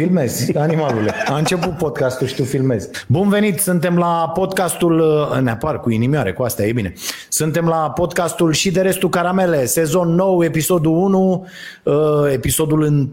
[0.00, 1.14] Filmezi, animalule.
[1.26, 2.88] A început podcastul și tu filmezi.
[3.06, 6.92] Bun venit, suntem la podcastul, uh, ne apar cu inimioare, cu asta e bine.
[7.28, 11.46] Suntem la podcastul și de restul caramele, sezon nou, episodul 1,
[11.82, 11.94] uh,
[12.32, 13.10] episodul 1.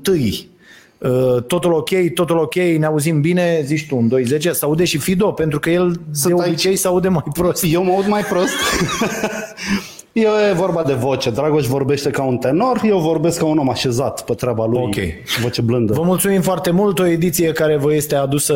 [0.97, 4.97] Uh, totul ok, totul ok, ne auzim bine, zici tu, un 2-10, se aude și
[4.97, 6.51] Fido, pentru că el Sunt de aici.
[6.51, 7.63] obicei se aude mai prost.
[7.69, 8.53] Eu mă aud mai prost.
[10.19, 11.29] E vorba de voce.
[11.29, 14.81] Dragoș vorbește ca un tenor, eu vorbesc ca un om așezat pe treaba lui.
[14.81, 14.95] Ok.
[15.41, 15.93] Voce blândă.
[15.93, 18.55] Vă mulțumim foarte mult, o ediție care vă este adusă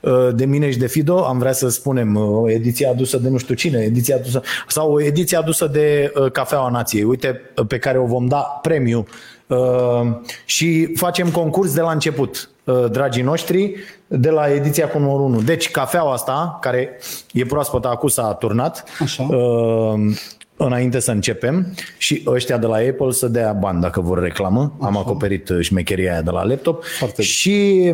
[0.00, 3.28] uh, de mine și de Fido, am vrea să spunem, uh, o ediție adusă de
[3.28, 7.66] nu știu cine, ediție adusă, sau o ediție adusă de uh, Cafeaua Nației, uite, uh,
[7.68, 9.06] pe care o vom da premiu
[9.46, 9.58] uh,
[10.44, 13.74] și facem concurs de la început, uh, dragii noștri,
[14.06, 15.40] de la ediția cu numărul 1.
[15.40, 16.98] Deci, cafeaua asta, care
[17.32, 19.26] e proaspătă, acum s-a turnat, Așa.
[20.64, 24.72] Uh, înainte să începem și ăștia de la Apple să dea bani dacă vor reclamă.
[24.80, 26.84] Am acoperit uh, șmecheria aia de la laptop.
[26.84, 27.28] Foarte bine.
[27.28, 27.92] și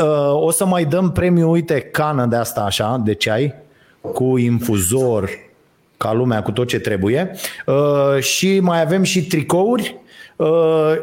[0.00, 3.54] uh, o să mai dăm premiu, uite, cană de asta așa, de ceai,
[4.00, 5.30] cu infuzor,
[5.96, 7.30] ca lumea, cu tot ce trebuie.
[7.66, 9.96] Uh, și mai avem și tricouri
[10.36, 10.48] uh,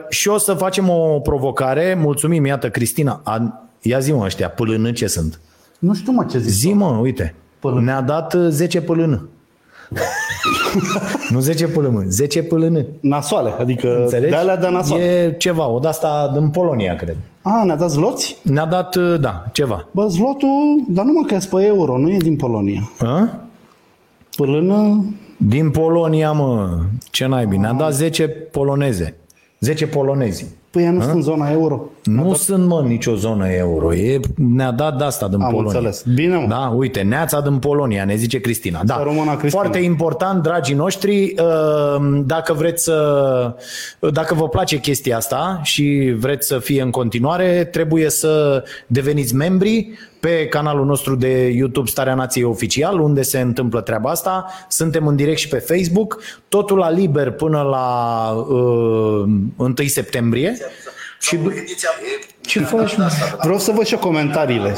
[0.09, 1.97] și o să facem o provocare.
[2.01, 3.21] Mulțumim, iată, Cristina.
[3.23, 5.39] A, ia zi mă ăștia, pâlână ce sunt?
[5.79, 6.51] Nu știu mă ce zic.
[6.51, 7.35] Zi mă, uite.
[7.59, 7.81] Pâlână.
[7.81, 9.29] Ne-a dat uh, 10 pâlână.
[11.33, 12.85] nu 10 pâlână, 10 pâlână.
[12.99, 14.29] Nasoale, adică Înțelegi?
[14.31, 15.03] de alea de nasoale.
[15.03, 17.17] E ceva, o de-asta din Polonia, cred.
[17.41, 18.37] A, ne-a dat zloți?
[18.43, 19.87] Ne-a dat, uh, da, ceva.
[19.91, 22.91] Bă, zlotul, dar nu mă că pe euro, nu e din Polonia.
[22.99, 23.29] A?
[24.35, 25.05] Până
[25.37, 26.79] Din Polonia, mă,
[27.11, 27.57] ce naibii.
[27.57, 29.15] Ne-a dat 10 poloneze.
[29.59, 30.45] 10 polonezi.
[30.71, 31.81] Păi ea nu sunt în zona euro.
[32.03, 33.93] Nu sunt, mă, nicio zonă euro.
[33.93, 35.77] E, ne-a dat de asta din Am Polonia.
[35.77, 36.03] înțeles.
[36.15, 36.45] Bine, mă.
[36.47, 38.81] Da, uite, neața din Polonia, ne zice Cristina.
[38.83, 38.93] Da.
[38.93, 39.61] Să rămână Cristina.
[39.61, 43.55] Foarte important, dragii noștri, uh, dacă vreți să,
[44.11, 49.89] dacă vă place chestia asta și vreți să fie în continuare, trebuie să deveniți membri
[50.19, 54.45] pe canalul nostru de YouTube Starea Nației Oficial, unde se întâmplă treaba asta.
[54.69, 60.57] Suntem în direct și pe Facebook, totul la liber până la uh, 1 septembrie.
[61.19, 61.39] Și
[62.49, 63.09] ce faci, mă?
[63.41, 64.73] Vreau să văd și eu comentariile.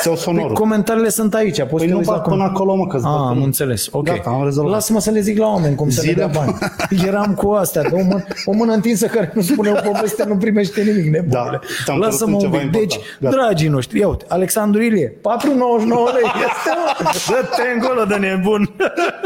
[0.00, 0.52] Sau Păi, sonorul.
[0.54, 1.56] comentariile sunt aici.
[1.58, 2.32] Poți Păi să nu vezi fac acum.
[2.32, 3.86] până acolo, mă, că-ți Ah, bag am până- înțeles.
[3.90, 4.04] Ok.
[4.04, 4.72] Gata, am rezolvat.
[4.72, 6.24] Lasă-mă să le zic la oameni cum să le Zile.
[6.24, 6.58] dea bani.
[7.08, 10.36] Eram cu astea, de o, mână, o mână întinsă care nu spune o poveste, nu
[10.36, 11.50] primește nimic, nebunule.
[11.52, 12.70] Da, te-am Lasă-mă căzut un în pic.
[12.70, 13.20] ceva Deci, important.
[13.20, 13.36] Gata.
[13.36, 16.30] dragii noștri, ia uite, Alexandru Ilie, 4,99 lei.
[16.46, 17.10] Este, mă.
[17.28, 18.62] Dă-te încolo de nebun.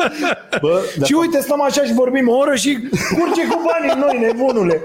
[0.64, 2.78] Bă, de și uite, stăm așa și vorbim o oră și
[3.16, 4.80] curge cu banii în noi, nebunule.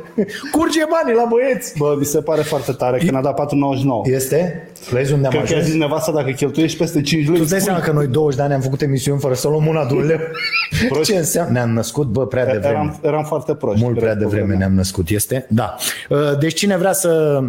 [0.51, 1.73] Curge banii la băieți.
[1.77, 4.11] Bă, mi se pare foarte tare că ne-a dat 4,99.
[4.13, 4.69] Este?
[4.91, 5.71] Vezi unde am Cred că a ajuns?
[5.71, 7.35] zis nevasta dacă cheltuiești peste 5 lei.
[7.35, 9.67] Tu îți dai seama că noi 20 de ani am făcut emisiuni fără să luăm
[9.67, 10.17] una, două leu?
[10.89, 11.11] Proști.
[11.13, 11.51] Ce înseamnă?
[11.51, 12.67] Ne-am născut, bă, prea devreme.
[12.67, 13.83] eram, eram foarte proști.
[13.83, 15.45] Mult prea devreme ne-am născut, este?
[15.49, 15.75] Da.
[16.09, 17.41] Uh, Deci cine vrea să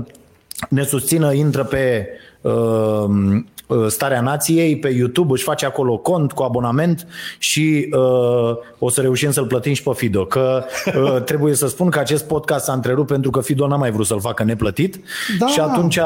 [0.69, 2.09] ne susțină, intră pe
[2.41, 3.45] uh, uh,
[3.89, 7.07] Starea Nației pe YouTube, își face acolo cont cu abonament
[7.39, 10.25] și uh, o să reușim să-l plătim și pe Fido.
[10.25, 13.91] Că uh, trebuie să spun că acest podcast s-a întrerupt pentru că Fido n-a mai
[13.91, 15.01] vrut să-l facă neplătit
[15.39, 15.47] Da.
[15.47, 15.99] și atunci,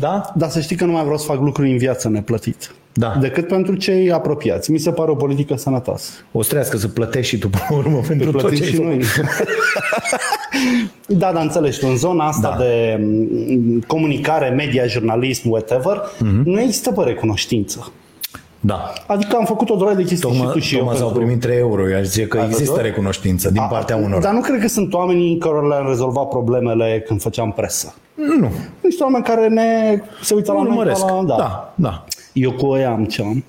[0.00, 0.32] da?
[0.34, 2.74] Dar să știi că nu mai vreau să fac lucruri în viață neplătit.
[2.98, 3.16] Da.
[3.20, 4.70] Decât pentru cei apropiați.
[4.70, 6.10] Mi se pare o politică sănătoasă.
[6.32, 8.68] O să trească să plătești și tu până la urmă pentru tot Plătim ce ai
[8.70, 8.88] și făcut.
[8.90, 9.04] noi.
[11.18, 12.64] da, dar înțelegi, tu, în zona asta Da.
[12.64, 16.42] de mm, comunicare, media, jurnalism, whatever, Mhm.
[16.50, 17.92] nu există pe recunoștință.
[18.60, 18.92] Da.
[19.06, 20.78] Adică am făcut o droaie de chestii și tu Tocmai, și eu.
[20.80, 21.90] tocmai s-au pentru- primit 3 euro.
[21.90, 22.84] Eu aș zice că Ai există văzut?
[22.84, 24.20] recunoștință din A, partea unor.
[24.22, 27.94] Dar nu cred că sunt oamenii care le-am rezolvat problemele când făceam presă.
[28.40, 28.50] Nu.
[28.82, 31.04] Niște oameni care ne se uită la noi Urmăresc.
[31.06, 31.22] ca la...
[31.24, 31.36] Da.
[31.36, 32.04] da, da.
[32.32, 33.44] Eu cu ăia am ce am.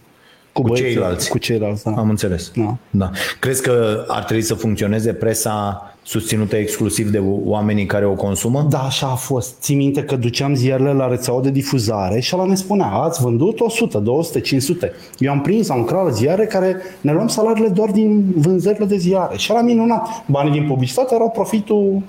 [0.52, 1.30] Cu, băieții- ceilalți.
[1.30, 1.92] Cu ceilalți, da.
[1.92, 2.52] Am înțeles.
[2.56, 2.76] Da.
[2.90, 3.10] da.
[3.40, 8.66] Crezi că ar trebui să funcționeze presa susținută exclusiv de oamenii care o consumă?
[8.70, 9.62] Da, așa a fost.
[9.62, 13.60] Ții minte că duceam ziarele la rețeaua de difuzare și ăla ne spunea, ați vândut
[13.60, 14.92] 100, 200, 500.
[15.18, 18.98] Eu am prins, am lucrat la ziare care ne luăm salariile doar din vânzările de
[18.98, 19.38] ziare.
[19.38, 20.08] Și era minunat.
[20.26, 22.02] Banii din publicitate erau profitul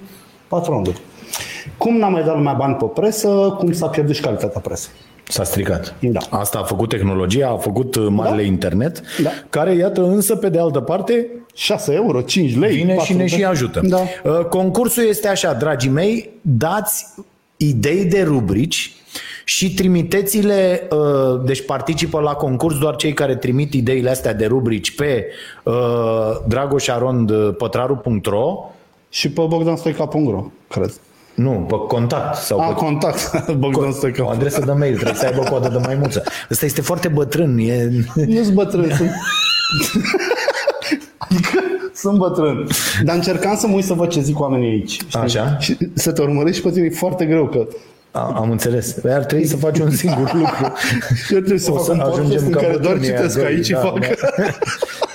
[0.49, 0.95] patronului.
[1.77, 4.91] Cum n-a mai dat lumea bani pe presă, cum s-a pierdut și calitatea presei.
[5.31, 5.95] S-a stricat.
[6.01, 6.21] Da.
[6.31, 8.49] Asta a făcut tehnologia, a făcut uh, marele Da.
[8.49, 9.31] internet, Da.
[9.51, 12.77] care, iată, însă, pe de altă parte, 6 euro, 5 lei.
[12.77, 13.29] vine 4 și ne lei.
[13.29, 13.81] și ajută.
[13.85, 14.01] Da.
[14.25, 17.07] Uh, Concursul este așa, dragii mei, dați
[17.57, 18.93] idei de rubrici
[19.45, 24.95] și trimiteți-le, uh, deci participă la concurs doar cei care trimit ideile astea de rubrici
[24.95, 25.27] pe
[25.65, 25.73] uh,
[26.49, 28.71] dragoșarondpătraru.ro
[29.09, 30.93] Și pe bogdanstoica.ro, cred.
[31.41, 33.43] Nu, pe contact sau A, pe contact.
[33.59, 34.31] Bogdan o Stoica.
[34.31, 36.23] adresă de mail, trebuie să aibă codă de maimuță.
[36.51, 37.91] Ăsta este foarte bătrân, e...
[38.27, 39.11] Nu-s bătrân, sunt...
[41.19, 41.59] adică
[41.95, 42.67] sunt bătrân.
[43.05, 44.91] Dar încercam să mă uit să văd ce zic oamenii aici.
[44.91, 45.21] știi?
[45.21, 45.57] Așa.
[45.59, 47.67] Și să te urmărești pe tine e foarte greu, că
[48.13, 48.93] A, am înțeles.
[48.93, 50.73] Păi Ar trebui să faci un singur lucru.
[51.31, 53.39] Eu trebuie să O fac să un podcast ajungem în ca care doar bătrânii citesc
[53.39, 53.99] aia, aici și da, fac...
[53.99, 54.07] da.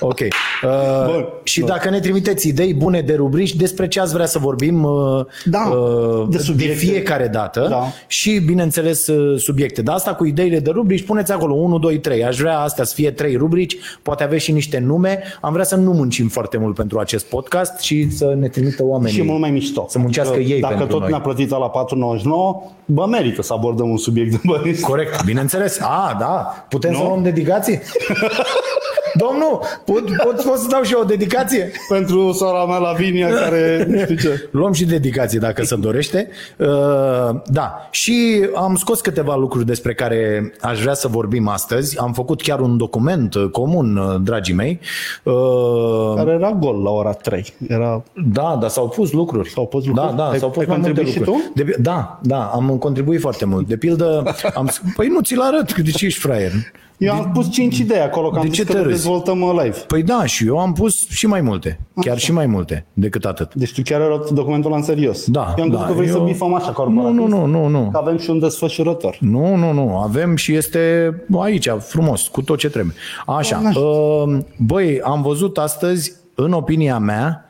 [0.00, 0.18] ok.
[0.20, 1.68] Uh, Bun, și bun.
[1.68, 5.58] dacă ne trimiteți idei bune de rubrici, despre ce ați vrea să vorbim uh, Da,
[5.68, 6.74] uh, de de, subiecte.
[6.76, 7.82] fiecare dată Da.
[8.06, 9.82] și, bineînțeles, uh, subiecte.
[9.82, 12.24] De asta cu ideile de rubrici, puneți acolo 1, 2, 3.
[12.24, 15.22] Aș vrea astea să fie 3 rubrici, poate aveți și niște nume.
[15.40, 19.12] Am vrea să nu muncim foarte mult pentru acest podcast și să ne trimită oamenii.
[19.14, 19.86] Și e mult mai mișto.
[19.88, 21.10] Să muncească Adică, ei Dacă pentru tot noi.
[21.10, 24.80] ne-a plătit la 4,99, bă, merită să abordăm un subiect de bani.
[24.80, 25.80] Corect, bineînțeles.
[25.80, 26.96] A, da, putem Nu?
[26.96, 27.80] să luăm dedicații?
[29.16, 31.70] Domnul, pot, pot, pot să dau și eu o dedicație?
[31.88, 34.48] Pentru sora mea Lavinia, care nu știu ce.
[34.50, 36.28] Luăm și dedicații dacă se dorește.
[36.56, 36.66] Uh,
[37.46, 41.98] Da, și am scos câteva lucruri despre care aș vrea să vorbim astăzi.
[41.98, 44.80] Am făcut chiar un document uh, comun, uh, dragii mei.
[45.22, 45.34] Uh,
[46.16, 47.54] Care era gol la ora 3.
[47.68, 48.02] Era...
[48.32, 49.50] Da, dar s-au pus lucruri.
[49.50, 50.08] S-au pus lucruri?
[50.08, 51.50] Da, da, Ai- s-au pus ai mai multe contribuit și lucruri.
[51.54, 53.68] De, da, da, am contribuit foarte mult.
[53.68, 56.52] De pildă, am, păi nu ți-l arăt, de ce ești fraier?
[56.98, 58.94] Eu am pus 5 idei acolo, că am de zis ce că te le râzi?
[58.96, 59.76] dezvoltăm uh, live.
[59.86, 61.80] Păi da, și eu am pus și mai multe.
[62.00, 63.54] Chiar și mai multe decât atât.
[63.54, 65.24] Deci tu chiar ai luat documentul ăla în serios.
[65.30, 67.14] Da, Eu am da, crezut că vrei să eu- bifăm așa Nu, corporativ.
[67.16, 67.88] nu, nu, nu, nu.
[67.92, 69.16] Că avem și un desfășurător.
[69.20, 69.98] Nu, nu, nu.
[69.98, 72.94] Avem și este aici, frumos, cu tot ce trebuie.
[73.26, 73.60] Așa.
[73.72, 74.36] Doamne.
[74.38, 77.44] uh, Băi, am văzut astăzi, în opinia mea,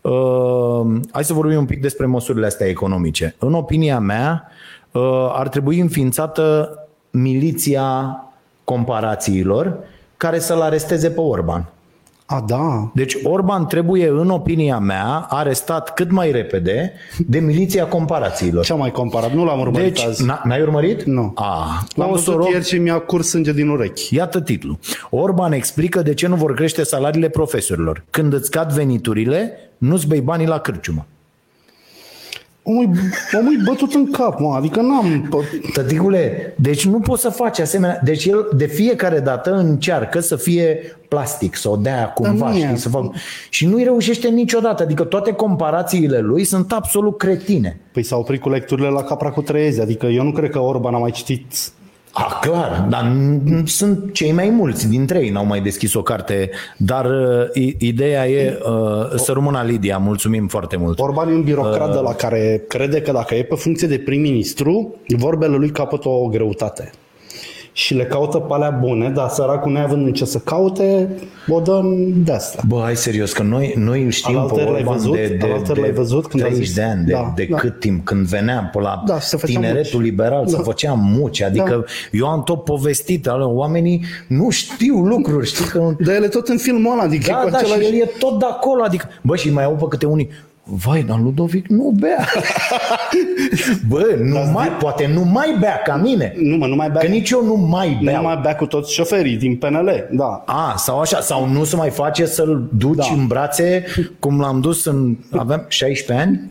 [0.00, 3.34] uh, hai să vorbim un pic despre măsurile astea economice.
[3.38, 4.48] În opinia mea,
[4.92, 5.02] uh,
[5.32, 6.68] ar trebui înființată
[7.10, 8.16] miliția
[8.64, 9.76] comparațiilor
[10.16, 11.64] care să-l aresteze pe Orban.
[12.26, 12.90] A, da.
[12.94, 16.92] Deci Orban trebuie, în opinia mea, arestat cât mai repede
[17.26, 18.64] de miliția comparațiilor.
[18.64, 19.32] Ce am mai comparat?
[19.32, 20.24] Nu l-am urmărit Deci, azi.
[20.24, 21.02] n- n-ai urmărit?
[21.02, 21.32] Nu.
[21.34, 24.14] A, L-am o să văzut rog, ieri și mi-a curs sânge din urechi.
[24.14, 24.78] Iată titlul.
[25.10, 28.04] Orban explică de ce nu vor crește salariile profesorilor.
[28.10, 31.06] Când îți scad veniturile, nu-ți bei banii la cârciumă.
[32.62, 32.88] Omul,
[33.38, 34.54] omul e bătut în cap, mă.
[34.54, 35.28] Adică n-am...
[35.72, 38.00] Tăticule, deci nu poți să faci asemenea.
[38.04, 42.60] Deci el de fiecare dată încearcă să fie plastic, să o dea cumva, nu e.
[42.60, 43.04] știi, să fac...
[43.50, 44.82] Și nu-i reușește niciodată.
[44.82, 47.80] Adică toate comparațiile lui sunt absolut cretine.
[47.92, 49.80] Păi s-au oprit cu lecturile la capra cu trăiezi.
[49.80, 51.54] Adică eu nu cred că Orban a mai citit
[52.14, 56.50] A, clar, dar n- sunt cei mai mulți dintre ei n-au mai deschis o carte,
[56.76, 58.70] dar uh, i- ideea e uh,
[59.16, 60.98] să rămână Lidia, mulțumim foarte mult.
[61.00, 64.94] Orban e un birocrat de la care crede că dacă e pe funcție de prim-ministru,
[65.16, 66.90] vorbele lui capătă o greutate.
[67.74, 71.08] Și le caută pe alea bune, dar săracul neavând în ce să caute,
[71.48, 72.62] o dă în de asta.
[72.68, 75.12] Bă, hai serios, că noi, noi îl știm Alaltări pe l-ai Orban văzut?
[75.14, 76.74] de, de, Alaltări l-ai de văzut când a 30 zis?
[76.76, 77.56] de ani, de, Da, de da.
[77.56, 80.08] cât timp, când venea pe la Da, se făcea tineretul muci.
[80.08, 80.62] liberal, se Da.
[80.62, 85.94] făcea muci, adică eu am tot povestit, ale, oamenii nu știu lucruri, știi că...
[86.04, 87.86] Dar el e tot în filmul ăla, adică e Da, cu da, și același...
[87.88, 90.28] el e tot de acolo, adică, bă, și mai au pe câte unii,
[90.64, 92.26] vai, dar Ludovic nu bea.
[93.88, 96.32] Bă, nu mai, poate nu mai bea ca mine.
[96.36, 98.22] Nu, mă, nu mai bea, Că nici eu nu mai nu beau.
[98.22, 100.42] mai bea cu toți șoferii din PNL, da.
[100.46, 103.14] A, sau așa, sau nu se mai face să-l duci Da.
[103.16, 103.84] în brațe,
[104.18, 105.16] cum l-am dus în...
[105.30, 106.46] Aveam 16 ani,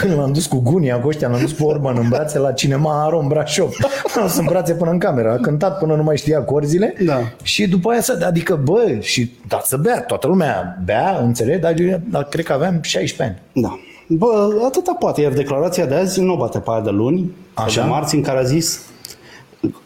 [0.00, 3.04] când l-am dus cu Gunia, cu ăștia, l-am dus pe Orban în brațe la cinema
[3.04, 3.74] Aron Brașov.
[4.14, 7.20] L-am dus în brațe până în cameră, a cântat până nu mai știa corzile Da.
[7.42, 11.74] și după aia să, adică bă, și da, să bea, toată lumea bea, înțeleg, dar,
[11.78, 13.42] eu- dar cred că aveam 16 ani.
[13.52, 13.78] Da.
[14.08, 17.82] Bă, atâta poate, iar declarația de azi nu bate pe aia de luni, sau Așa?
[17.82, 18.80] de marți, în care a zis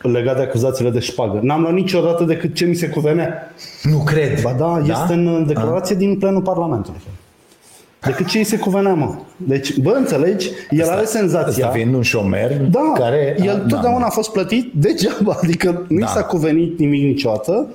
[0.02, 1.38] legat de acuzațiile de șpagă.
[1.42, 3.54] N-am luat niciodată decât ce mi se cuvenea.
[3.82, 4.42] Nu cred.
[4.42, 7.00] Ba da, este în declarație din plenul Parlamentului.
[8.02, 9.14] Decât ce îi se cuvenea, mă.
[9.36, 10.50] Deci, bă, înțelegi?
[10.70, 11.64] El are senzația...
[11.66, 13.36] Asta fiind un șomer Da, care...
[13.38, 16.04] el da, totdeauna a fost plătit degeaba, adică nu Da.
[16.04, 17.66] i s-a cuvenit nimic niciodată.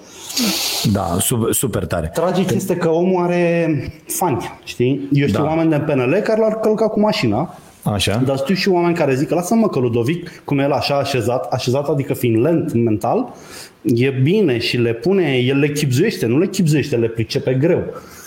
[0.92, 2.12] Da, super, super tare.
[2.13, 3.68] Tragic este că omul are
[4.08, 5.08] fani, știi?
[5.12, 5.48] Eu știu Da.
[5.50, 8.22] oameni de PNL care l-ar călca cu mașina, Așa?
[8.25, 12.13] dar știu și oameni care zic, lasă-mă că Ludovic, cum el așa așezat, așezat adică
[12.13, 13.34] fiind lent mental,
[13.82, 17.84] e bine și le pune, el le chipzuiește, nu le chipzuiește, le pricepe greu.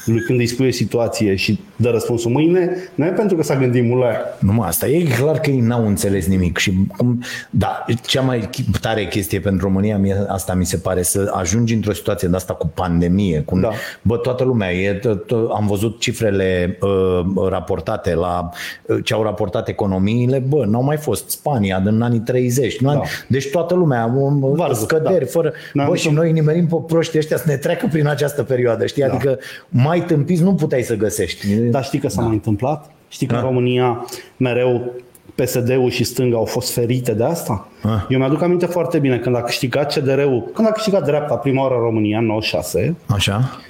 [0.06, 3.84] Lui când îi spune situație și dă răspunsul mâine, nu e pentru că s-a gândit
[3.84, 4.20] mult la ea.
[4.40, 8.48] Nu, mă, asta e clar că ei n-au înțeles nimic și cum, da, cea mai
[8.80, 12.52] tare chestie pentru România, mie, asta mi se pare, să ajungi într-o situație de asta
[12.54, 13.70] cu pandemie, cu, Da.
[14.02, 18.48] bă, toată lumea, e, t- t- am văzut cifrele uh, raportate la
[18.82, 22.92] uh, ce au raportat economiile, bă, n-au mai fost Spania din anii 30, nu?
[22.92, 23.00] Da.
[23.28, 25.30] deci toată lumea, um, Varză, scăderi, da.
[25.30, 28.42] fără, N-am bă, și nicio- noi nimerim pe proștii ăștia să ne treacă prin această
[28.42, 29.12] perioadă, știi, Da.
[29.14, 31.54] adică mai tâmpiți nu puteai să găsești.
[31.54, 32.90] Dar știi că s-a mai întâmplat?
[33.08, 34.92] Știi că în România mereu
[35.34, 37.68] PSD-ul și stânga au fost ferite de asta?
[37.82, 38.04] Ah.
[38.08, 41.74] Eu mi-aduc aminte foarte bine când a câștigat CDR-ul, când a câștigat dreapta prima oară
[41.74, 43.60] în România, în 96, Așa?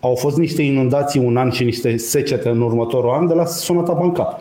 [0.00, 3.92] au fost niște inundații un an și niște secete în următorul an de la Sonata
[3.92, 4.40] Banca.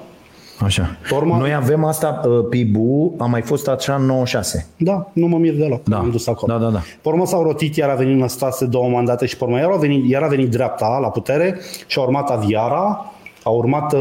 [0.63, 0.97] Așa.
[1.11, 4.67] Urma- Noi avem asta, uh, PIB-ul a mai fost așa în 96.
[4.77, 5.83] Da, nu mă mir deloc.
[5.83, 5.97] Da.
[5.97, 6.53] Am dus acolo.
[6.53, 6.79] Da, da, da.
[7.01, 9.75] Pe urmă s-au rotit, iar a venit Năstase două mandate și pe urmă iar a
[9.75, 13.13] venit, iar a venit dreapta la putere și a urmat Aviara,
[13.43, 13.99] a urmat uh,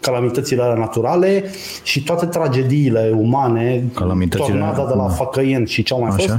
[0.00, 1.44] calamitățile alea naturale
[1.82, 5.08] și toate tragediile umane, Calamitățile- tornada de la da.
[5.08, 6.18] Făcăieni și ce au mai Așa.
[6.32, 6.38] fost,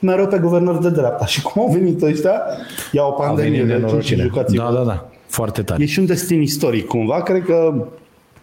[0.00, 1.26] mereu pe guvernări de dreapta.
[1.34, 2.32] Și cum au venit ăștia,
[2.92, 4.22] iau o A pandemie venit de și nenorocire.
[4.22, 4.62] jucați-vă.
[4.62, 5.06] Da, da, da.
[5.26, 5.82] Foarte tare.
[5.82, 7.74] E și un destin istoric cumva, cred că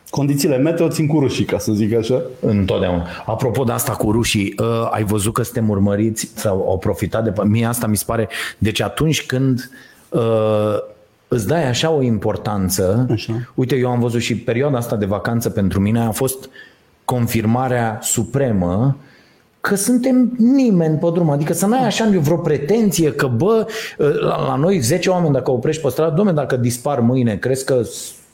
[0.09, 2.21] condițiile meteo țin cu rușii, ca să zic așa.
[2.39, 3.07] Întotdeauna.
[3.25, 7.33] Apropo de asta cu rușii, uh, ai văzut că suntem urmăriți sau au profitat de...
[7.43, 8.29] Mie asta mi se pare...
[8.57, 9.69] Deci atunci când
[10.09, 10.77] uh,
[11.27, 13.07] îți dai așa o importanță...
[13.11, 13.33] Așa.
[13.53, 16.49] Uite, eu am văzut și perioada asta de vacanță pentru mine a fost
[17.05, 18.97] confirmarea supremă
[19.61, 21.29] că suntem nimeni pe drum.
[21.29, 25.81] Adică să n-ai așa vreo pretenție că, bă, la, la noi 10 oameni dacă oprești
[25.81, 27.81] pe stradă, domne, dacă dispar mâine, crezi că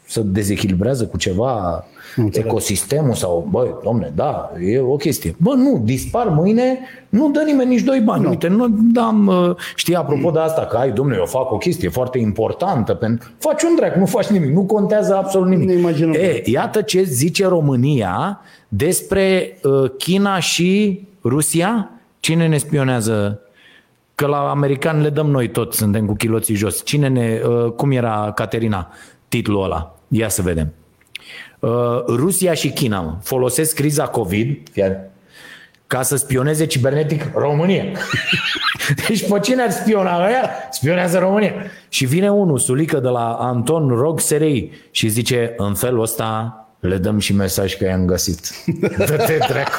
[0.05, 1.85] s- se dezechilibrează cu ceva
[2.15, 2.47] înțeleg.
[2.47, 5.35] ecosistemul sau, băi, domne, da, e o chestie.
[5.37, 8.23] Bă, nu, dispar mâine, nu dă nimeni nici doi bani.
[8.23, 8.29] Nu.
[8.29, 11.89] Uite, nu dam, uh, știi, apropo de asta, că ai, domne, eu fac o chestie
[11.89, 13.29] foarte importantă, pentru...
[13.37, 15.67] faci un drac, nu faci nimic, nu contează absolut nimic.
[15.67, 16.13] Ne imaginăm.
[16.13, 21.89] E, iată ce zice România despre uh, China și Rusia.
[22.19, 23.39] Cine ne spionează?
[24.15, 26.85] Că la americani le dăm noi tot, suntem cu chiloții jos.
[26.85, 28.89] Cine ne, uh, cum era Caterina
[29.27, 29.94] titlul ăla?
[30.07, 30.73] Ia să vedem.
[31.59, 31.69] Uh,
[32.07, 34.99] Rusia și China mă, folosesc criza COVID fiar,
[35.87, 37.83] ca să spioneze cibernetic România.
[39.07, 40.49] deci pe cine ar spiona ăia?
[40.71, 41.53] Spionează România.
[41.89, 46.97] Și vine unul, sulică de la Anton Rog SRI și zice în felul ăsta le
[46.97, 48.49] dăm și mesaj că i-am găsit.
[48.97, 49.71] Dă-te dracu,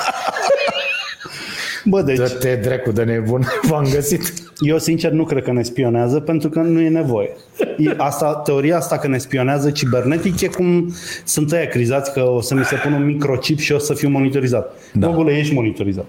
[1.85, 4.46] Bă, deci, dă-te dracu de nebun, v-am găsit.
[4.58, 7.30] Eu sincer nu cred că ne spionează pentru că nu e nevoie.
[7.78, 10.94] E- Asta, teoria asta că ne spionează cibernetic e cum
[11.25, 14.08] sunt ăia crizați că o să mi se pună un microchip și o să fiu
[14.08, 14.72] monitorizat.
[14.92, 15.06] Da.
[15.06, 16.06] Gogule, ești monitorizat.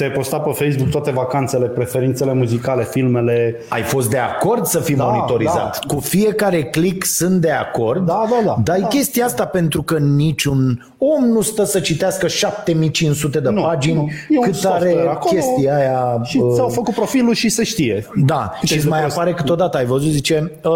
[0.00, 3.56] Ți-ai postat pe Facebook toate vacanțele, preferințele muzicale, filmele.
[3.68, 5.78] Ai fost de acord să fii Da, monitorizat.
[5.86, 5.94] da.
[5.94, 8.06] Cu fiecare click sunt de acord.
[8.06, 8.56] Da, da, da.
[8.64, 8.86] Dar e Da.
[8.86, 14.08] chestia asta pentru că niciun om nu stă să citească 7500 de Nu, pagini nu.
[14.28, 16.20] E un cât software are acolo chestia aia.
[16.24, 18.06] Și uh, ți-au făcut profilul și se știe.
[18.14, 19.16] Da, Uite, și îți mai prost.
[19.16, 20.72] apare câteodată, ai văzut, zice, uh,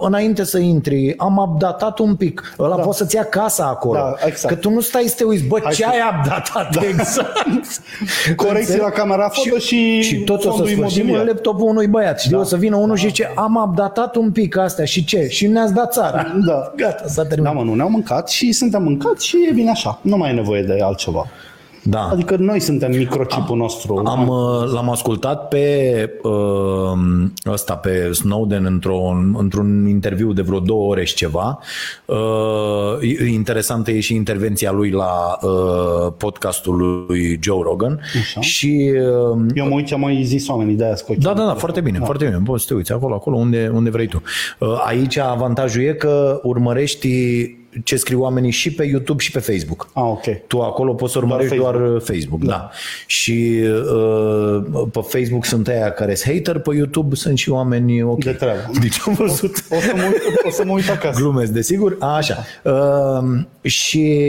[0.00, 2.82] înainte să intri, am updatat un pic, ăla da.
[2.82, 3.98] poți să-ți ia casa acolo.
[3.98, 4.54] Da, exact.
[4.54, 6.80] Că tu nu stai să te uiți, bă, Hai ce să- ai updatat da.
[6.88, 7.46] exact?
[8.58, 11.26] Corecții la camera foto și, și tot o să fondul sfârșim în imobiliar.
[11.34, 12.20] laptopul unui băiat.
[12.20, 12.38] Știi, da.
[12.38, 15.26] o să vină unul și zice, am updatat un pic astea și ce?
[15.28, 16.32] Și ne-ați dat țara.
[16.46, 16.72] Da.
[16.76, 17.54] Gata, s-a Da, terminat.
[17.54, 19.98] mă, nu ne-au mâncat și suntem mâncați și e bine așa.
[20.02, 21.26] Nu mai e nevoie de altceva.
[21.90, 22.08] Da.
[22.12, 24.02] Adică noi suntem microchipul nostru.
[24.04, 30.90] Am, uh, l-am ascultat pe uh, ăsta, pe Snowden într-un, într-un interviu de vreo două
[30.90, 31.58] ore și ceva.
[32.04, 32.16] Uh,
[33.00, 38.00] e- interesantă e și intervenția lui la uh, podcastul lui Joe Rogan.
[38.20, 38.40] Așa.
[38.40, 41.18] Și uh, Eu mă uit ce am mai zis oamenii de aia scoci.
[41.22, 42.04] da, da, da, foarte bine, da.
[42.04, 42.40] foarte bine.
[42.44, 44.22] Poți să te uiți acolo, acolo unde, unde vrei tu.
[44.58, 47.08] Uh, Aici avantajul e că urmărești
[47.84, 49.88] ce scriu oamenii și pe YouTube și pe Facebook.
[49.92, 50.46] Ah, ok.
[50.46, 52.02] Tu acolo poți să urmărești doar Facebook.
[52.04, 52.50] Facebook, Facebook da.
[52.50, 52.70] da.
[53.06, 58.24] Și uh, pe Facebook sunt aia care sunt hater, pe YouTube sunt și oameni ok.
[58.24, 58.70] De treabă.
[58.80, 59.64] Deci am văzut.
[59.70, 61.20] O să mă uit, o să mă uit acasă.
[61.20, 61.96] Glumesc, desigur.
[61.98, 62.44] A, așa.
[62.64, 64.24] Uh, și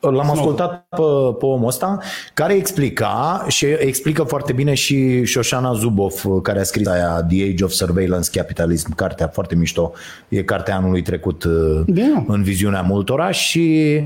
[0.00, 1.02] L-am ascultat pe,
[1.38, 1.98] pe omul ăsta
[2.34, 7.64] care explica și explică foarte bine și Shoshana Zuboff care a scris aia The Age
[7.64, 9.92] of Surveillance Capitalism, cartea foarte mișto,
[10.28, 12.24] e cartea anului trecut uh, Bine.
[12.28, 14.00] în viziunea multora și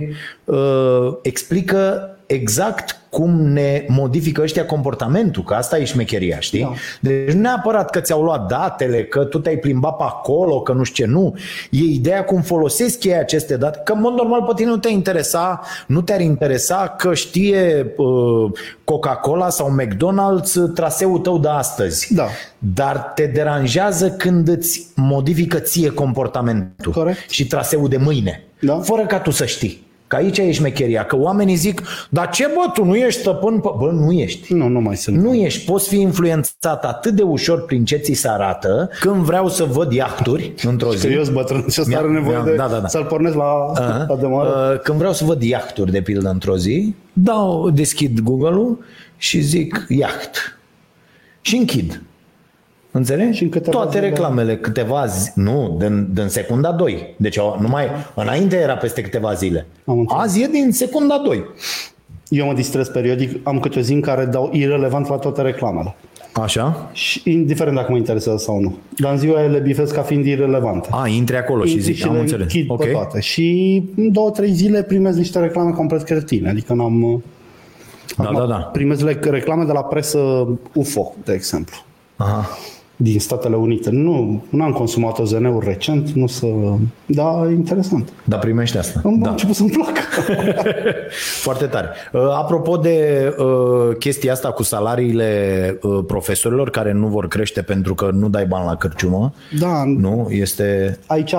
[0.45, 6.61] uh, explică exact cum ne modifică ăștia comportamentul, că asta e șmecheria, știi?
[6.61, 6.73] Da.
[7.01, 10.83] Deci nu neapărat că ți-au luat datele, că tu te-ai plimbat pe acolo, că nu
[10.83, 11.35] știu ce, nu.
[11.71, 14.89] E ideea cum folosesc ei aceste date, că în mod normal pe tine nu te
[14.89, 18.51] interesa, nu te-ar interesa că știe uh,
[18.85, 22.15] Coca-Cola sau McDonald's uh, traseul tău de astăzi.
[22.15, 22.27] Da.
[22.59, 27.31] Dar te deranjează când îți modifică ție comportamentul Corect.
[27.31, 28.79] și traseul de mâine, Da.
[28.79, 29.91] fără ca tu să știi.
[30.13, 33.69] Că aici e șmecheria, că oamenii zic, dar ce bă, tu nu ești stăpân pe...
[33.79, 34.53] Bă, nu ești.
[34.55, 35.17] Nu, nu mai sunt.
[35.17, 39.49] Nu ești, poți fi influențat atât de ușor prin ce ți se arată, când vreau
[39.49, 41.07] să văd iahturi într-o Că zi.
[41.07, 42.89] eu sunt bătrân și ăsta Mi-a- are nevoie mi-a- de da, da, da.
[42.89, 44.07] să-l pornesc la, Uh-huh.
[44.09, 44.71] la demară.
[44.75, 48.79] Uh, Când vreau să văd iahturi, de pildă, într-o zi, dau, deschid Google-ul
[49.17, 50.59] și zic iaht.
[51.41, 52.03] Și închid.
[52.95, 53.37] Înțelegi?
[53.37, 57.15] Și în câteva Toate zile- reclamele, câteva zi, nu, din, din secunda 2.
[57.17, 59.67] Deci au- numai, înainte era peste câteva zile.
[59.85, 60.23] Am înțeles.
[60.23, 61.45] Azi e din secunda 2.
[62.29, 65.95] Eu mă distrez periodic, am câte o zi în care dau irelevant la toate reclamele.
[66.33, 66.91] Așa?
[66.93, 68.77] Și indiferent dacă mă interesează sau nu.
[68.99, 70.89] Dar în ziua aia le bifez ca fiind irelevante.
[70.91, 72.43] A, intri acolo și zici, și am le înțeles.
[72.53, 72.85] închid Ok.
[72.85, 73.21] pe toate.
[73.21, 76.49] Și în două, trei zile primez niște reclame complet cretine.
[76.49, 77.23] Adică n-am...
[78.17, 78.55] Da, Acum da, da.
[78.57, 80.19] Primez le- reclame de la presă
[80.75, 81.77] UFO, de exemplu,
[82.17, 82.49] Aha.
[83.03, 83.91] Din Statele Unite.
[83.91, 86.47] Nu, nu am consumat OZN-uri recent, nu să...
[87.07, 88.09] Da, interesant.
[88.25, 89.01] Dar primești asta.
[89.05, 89.31] Am Da.
[89.31, 90.01] început să-mi placă.
[91.47, 91.89] Foarte tare.
[92.13, 97.95] Uh, Apropo de uh, chestia asta cu salariile uh, profesorilor care nu vor crește pentru
[97.95, 100.29] că nu dai bani la cârciumă, Da, nu?
[100.31, 100.99] Este...
[101.07, 101.35] aici,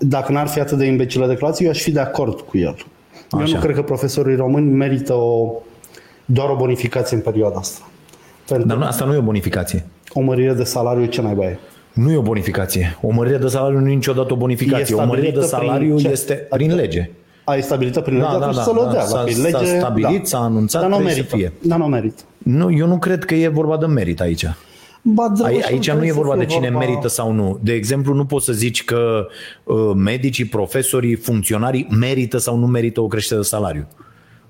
[0.00, 2.76] dacă n-ar fi atât de imbecilă declarație, eu aș fi de acord cu el.
[3.32, 3.54] Eu Așa.
[3.54, 5.52] nu cred că profesorii români merită o,
[6.24, 7.80] doar o bonificație în perioada asta.
[8.48, 9.86] Pentru Dar nu, asta nu e o bonificație.
[10.12, 11.58] O mărire de salariu ce mai e?
[11.92, 12.98] Nu e o bonificație.
[13.02, 14.96] O mărire de salariu nu e niciodată o bonificație.
[14.98, 16.10] E O mărire de stabilită salariu prin ce?
[16.12, 17.10] este prin lege.
[17.44, 18.90] A, e stabilită prin Da, lege, da, atunci da, să-l da.
[18.92, 19.00] dea.
[19.04, 20.24] S-a- la prin s-a lege, stabilit, da.
[20.24, 21.36] s-a anunțat, Dar nu trebuie să merită.
[21.58, 21.68] fie.
[21.68, 22.22] Dar nu merită.
[22.38, 24.44] Nu, eu nu cred că e vorba de merit aici.
[25.02, 27.32] Ba, Ai, drăguț, aici nu trebuie e să vorba fie de cine vorba- merită sau
[27.32, 27.58] nu.
[27.62, 29.26] De exemplu, nu poți să zici că
[29.64, 33.86] uh, medicii, profesorii, funcționarii merită sau nu merită o creștere de salariu.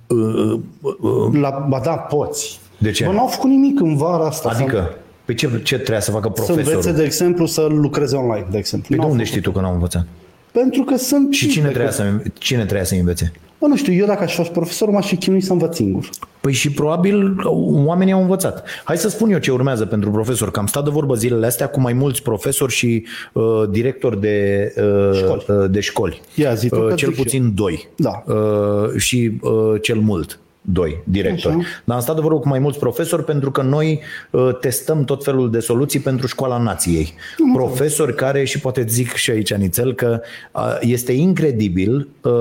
[0.06, 2.60] Uh, uh, uh, La, ba da, poți.
[2.78, 3.04] De ce?
[3.04, 4.48] Bă, n-au făcut nimic în vara asta.
[4.48, 4.94] adică,
[5.28, 6.98] pe ce, ce trebuie să facă să, să învețe, profesorul?
[6.98, 8.88] de exemplu, să lucreze online, de exemplu.
[8.88, 9.38] Păi de N-au unde făcut.
[9.38, 10.06] știi tu că n-au învățat?
[10.52, 11.94] Pentru că sunt Și cine tipe trebuia că-
[12.24, 13.32] să, cine trebuia să învețe?
[13.60, 16.08] Bă, nu știu, eu dacă aș fi fost profesor, m-aș fi chinuit să învăț singur.
[16.40, 17.36] Păi și probabil
[17.84, 18.64] oamenii au învățat.
[18.84, 21.66] Hai să spun eu ce urmează pentru profesor, că am stat de vorbă zilele astea
[21.68, 25.44] cu mai mulți profesori și uh, directori de, uh, Școli.
[25.48, 26.20] uh, de școli.
[26.34, 27.88] Ia zi tu, uh, că cel zic și puțin doi.
[27.96, 28.22] Da.
[28.26, 30.38] Uh, și uh, cel mult
[30.72, 31.54] doi directori.
[31.54, 31.66] Așa.
[31.84, 35.24] Dar am stat de vorbă cu mai mulți profesori pentru că noi uh, testăm tot
[35.24, 37.14] felul de soluții pentru școala nației.
[37.54, 40.20] Profesori care, și poate zic și aici, Nițel, că
[40.52, 42.32] uh, este incredibil, uh,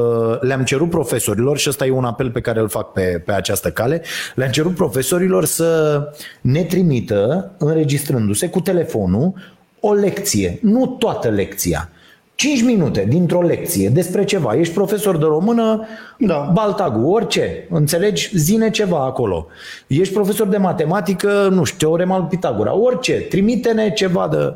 [0.41, 3.69] le-am cerut profesorilor, și ăsta e un apel pe care îl fac pe, pe această
[3.69, 4.01] cale,
[4.36, 6.01] le-am cerut profesorilor să
[6.41, 9.34] ne trimită, înregistrându-se cu telefonul,
[9.79, 11.89] o lecție, nu toată lecția.
[12.38, 14.56] 5 minute dintr-o lecție despre ceva.
[14.56, 16.51] Ești profesor de română, Da.
[16.53, 18.29] Baltagu, orice, înțelegi?
[18.34, 19.48] Zine ceva acolo.
[19.88, 24.54] Ești profesor de matematică, nu știu, teorema lui Pitagora, orice, trimite-ne ceva de...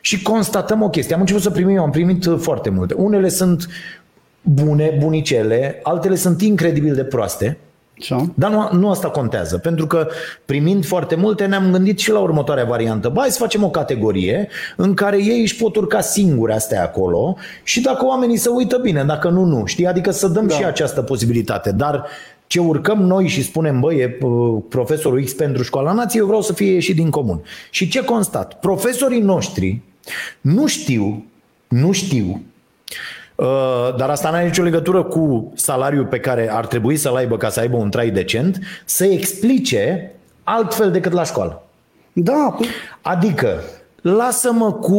[0.00, 1.14] Și constatăm o chestie.
[1.14, 2.94] Am început să primim, am primit foarte multe.
[2.94, 3.66] Unele sunt
[4.42, 7.58] bune, bunicele, altele sunt incredibil de proaste.
[8.00, 8.30] Așa?
[8.34, 10.08] Dar nu, nu asta contează, pentru că
[10.44, 13.08] primind foarte multe ne-am gândit și la următoarea variantă.
[13.08, 17.36] Ba, hai să facem o categorie în care ei își pot urca singuri astea acolo
[17.62, 19.66] și dacă oamenii se uită bine, dacă nu, nu.
[19.66, 19.86] Știi?
[19.86, 20.54] Adică să dăm da.
[20.54, 21.72] și această posibilitate.
[21.72, 22.06] Dar
[22.46, 26.42] ce urcăm noi și spunem, băi, e uh, profesorul X pentru școala nației, eu vreau
[26.42, 27.42] să fie ieșit din comun.
[27.70, 28.60] Și ce constat?
[28.60, 29.80] Profesorii noștri
[30.40, 31.24] nu știu,
[31.68, 32.42] nu știu
[32.90, 33.17] Uh,
[33.96, 37.48] dar asta nu are nicio legătură cu salariul pe care ar trebui să-l aibă ca
[37.48, 40.12] să aibă un trai decent, să explice
[40.44, 41.62] altfel decât la școală.
[42.12, 42.66] Da, păi,
[43.02, 43.60] Adică,
[44.02, 44.94] lasă-mă cu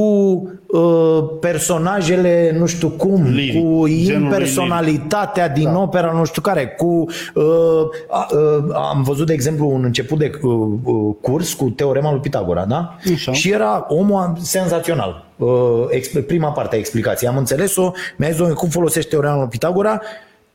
[0.68, 5.78] uh, personajele, nu știu cum, Liric, cu genul impersonalitatea din da.
[5.80, 7.06] opera nu știu care, cu...
[7.34, 7.44] Uh,
[8.10, 10.52] a, uh, am văzut, de exemplu, un început de uh,
[10.84, 12.96] uh, curs cu teorema lui Pitagora, da?
[13.14, 13.32] Așa.
[13.32, 15.26] Și era omul senzațional.
[15.38, 15.48] Uh,
[15.92, 17.30] exp- prima parte a explicației.
[17.30, 20.02] Am înțeles-o, mi-a zis, "Domnule, cum folosești teorema lui Pitagora?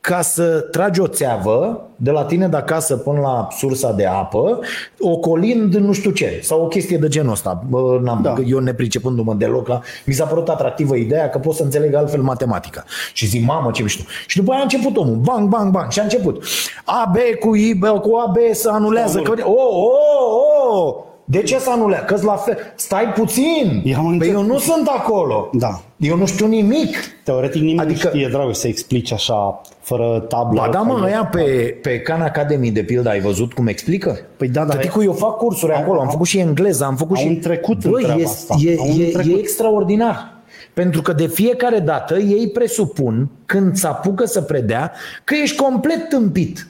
[0.06, 4.58] Ca să tragi o țeavă de la tine de acasă până la sursa de apă,
[5.00, 7.64] ocolind nu știu ce, sau o chestie de genul ăsta.
[7.68, 8.32] Bă, n-am, Da.
[8.32, 8.42] da.
[8.46, 9.80] Eu nepricepându-mă deloc la...
[10.04, 12.84] Mi s-a părut atractivă ideea că pot să înțeleg altfel matematica.
[13.12, 14.02] Și zic, mamă, ce mișto.
[14.26, 16.44] Și după aia a început omul, bang, bang, bang, și a început.
[16.84, 19.20] AB cu, I, bă, cu AB se anulează.
[19.20, 20.94] Că, oh, oh, oh!
[21.26, 22.04] De ce să anulează?
[22.04, 22.56] Că la fel.
[22.76, 23.82] Stai puțin.
[23.84, 24.34] Eu am Păi înțeles.
[24.34, 25.48] eu nu sunt acolo.
[25.52, 25.80] Da.
[25.96, 26.96] Eu nu știu nimic.
[27.24, 30.60] teoretic nimeni Adică- nu știe, dragă, să explici așa, fără tablă.
[30.64, 31.42] Ba da, mă, fără- ăia pe,
[31.82, 34.18] pe Khan Academy, de pildă, ai văzut cum explică?
[34.37, 36.96] Păi da, dar- Tăticu, eu fac cursuri Au- acolo, am au- făcut și engleză, am
[36.96, 37.28] făcut au și...
[37.28, 38.54] un trecut în Bă, treaba e, asta.
[38.64, 39.32] e, Au un e, trecut.
[39.32, 40.32] e extraordinar.
[40.74, 44.92] Pentru că de fiecare dată ei presupun, când se apucă să predea,
[45.24, 46.66] că ești complet tâmpit.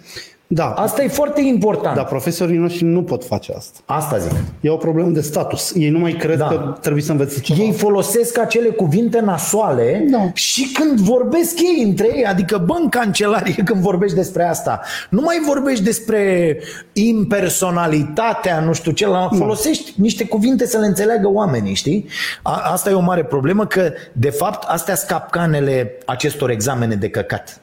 [0.54, 1.96] Da, Asta e foarte important.
[1.96, 3.78] dar profesorii noștri nu pot face asta.
[3.84, 4.32] Asta zic.
[4.60, 5.72] E o problemă de status.
[5.76, 6.46] Ei nu mai cred Da.
[6.46, 7.62] că trebuie să învețe ceva.
[7.62, 10.30] Ei folosesc acele cuvinte nasoale Da.
[10.34, 15.20] și când vorbesc ei între ei, adică bă, în cancelarie când vorbești despre asta, nu
[15.20, 16.58] mai vorbești despre
[16.92, 22.06] impersonalitatea, nu știu ce, la, folosești niște cuvinte să le înțeleagă oamenii, știi?
[22.42, 27.08] A, asta e o mare problemă că, de fapt, astea sunt capcanele acestor examene de
[27.08, 27.58] căcat.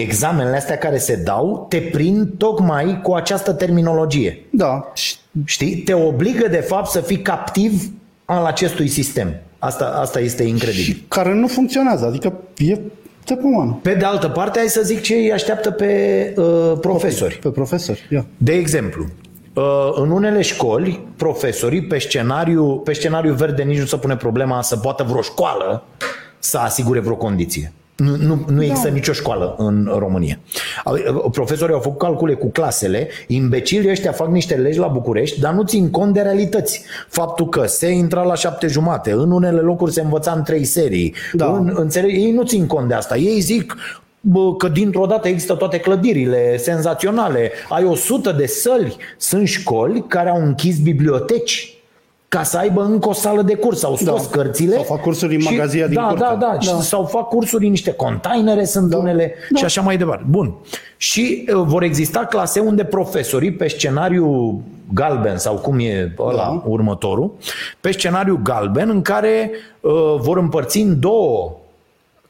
[0.00, 4.46] Examenele astea care se dau te prind tocmai cu această terminologie.
[4.50, 4.90] Da.
[4.94, 5.76] Și Știi?
[5.76, 7.90] Te obligă de fapt să fii captiv
[8.24, 9.34] al acestui sistem.
[9.58, 11.04] Asta, asta este incredibil.
[11.08, 12.06] care nu funcționează.
[12.06, 12.78] Adică e
[13.24, 13.78] de pomană.
[13.82, 17.38] Pe de altă parte, hai să zic ce îi așteaptă pe uh, profesori.
[17.42, 18.06] Pe profesori.
[18.10, 18.26] Ia.
[18.36, 19.06] De exemplu,
[19.54, 24.62] Uh, în unele școli, profesorii, pe scenariu, pe scenariu verde nici nu se pune problema
[24.62, 25.82] să poată vreo școală
[26.38, 27.72] să asigure vreo condiție.
[28.00, 28.94] Nu, nu, nu există da.
[28.94, 30.38] nicio școală în România.
[31.32, 35.62] Profesorii au făcut calcule cu clasele, imbecilii ăștia fac niște legi la București, dar nu
[35.62, 36.84] țin cont de realități.
[37.08, 41.14] Faptul că se intra la șapte jumate, în unele locuri se învăța în trei serii,
[41.32, 41.46] da.
[41.46, 43.16] în, înțeleg, ei nu țin cont de asta.
[43.16, 43.76] Ei zic,
[44.20, 50.04] bă, că dintr-o dată există toate clădirile senzaționale, ai o sută de săli, sunt școli
[50.08, 51.79] care au închis biblioteci
[52.36, 53.82] ca să aibă încă o sală de curs.
[53.82, 54.36] Au scos da.
[54.36, 54.74] cărțile.
[54.74, 56.24] Sau fac cursuri în magazia din da, curte.
[56.24, 56.80] Da, da, da.
[56.80, 58.96] Sau fac cursuri în niște containere, sunt da.
[58.96, 59.58] unele da.
[59.58, 60.24] și așa mai departe.
[60.28, 60.54] Bun.
[60.96, 64.60] Și uh, vor exista clase unde profesorii pe scenariu
[64.94, 66.62] galben sau cum e ăla da.
[66.66, 67.32] următorul,
[67.80, 71.59] pe scenariu galben în care uh, vor împărți în două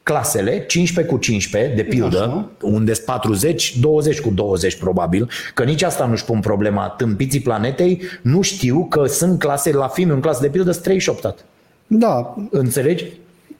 [0.03, 2.49] clasele, 15 cu 15, de pildă, Așa.
[2.61, 6.87] unde sunt 40, 20 cu 20 probabil, că nici asta nu-și pun problema.
[6.87, 11.35] Tâmpiții planetei nu știu că sunt clase, la film în clasă de pildă, sunt 38.
[11.87, 12.35] Da.
[12.49, 13.05] Înțelegi?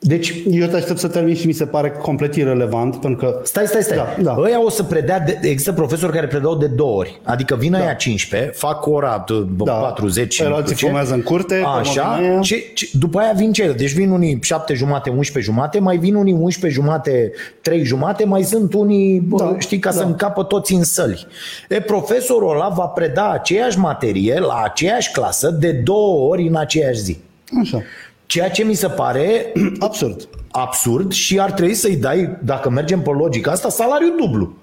[0.04, 3.40] Deci, eu te aștept să termin și mi se pare complet irrelevant, pentru că...
[3.44, 3.98] Stai, stai, stai.
[3.98, 4.36] Da, da.
[4.40, 7.22] Ăia o să predea, de, există profesori care predau de două ori.
[7.24, 7.78] Adică vin da.
[7.78, 9.26] aia 15, fac ora
[9.64, 9.72] da.
[9.74, 10.42] 40.
[10.42, 11.64] Alții fumează în curte.
[11.80, 12.20] Așa.
[12.42, 13.74] Ce, ce, după aia vin ce?
[13.78, 18.44] Deci vin unii 7 jumate, 11 jumate, mai vin unii 11 jumate, 3 jumate, mai
[18.44, 19.56] sunt unii, da.
[19.60, 19.96] știi, ca da.
[19.96, 21.28] să încapă toți în săli.
[21.70, 27.00] E, profesorul ăla va preda aceeași materie la aceeași clasă de două ori în aceeași
[27.00, 27.18] zi.
[27.62, 27.82] Așa.
[28.32, 30.28] Ceea ce mi se pare absurd.
[30.52, 34.54] Absurd și ar trebui să-i dai, dacă mergem pe logica asta, salariu dublu.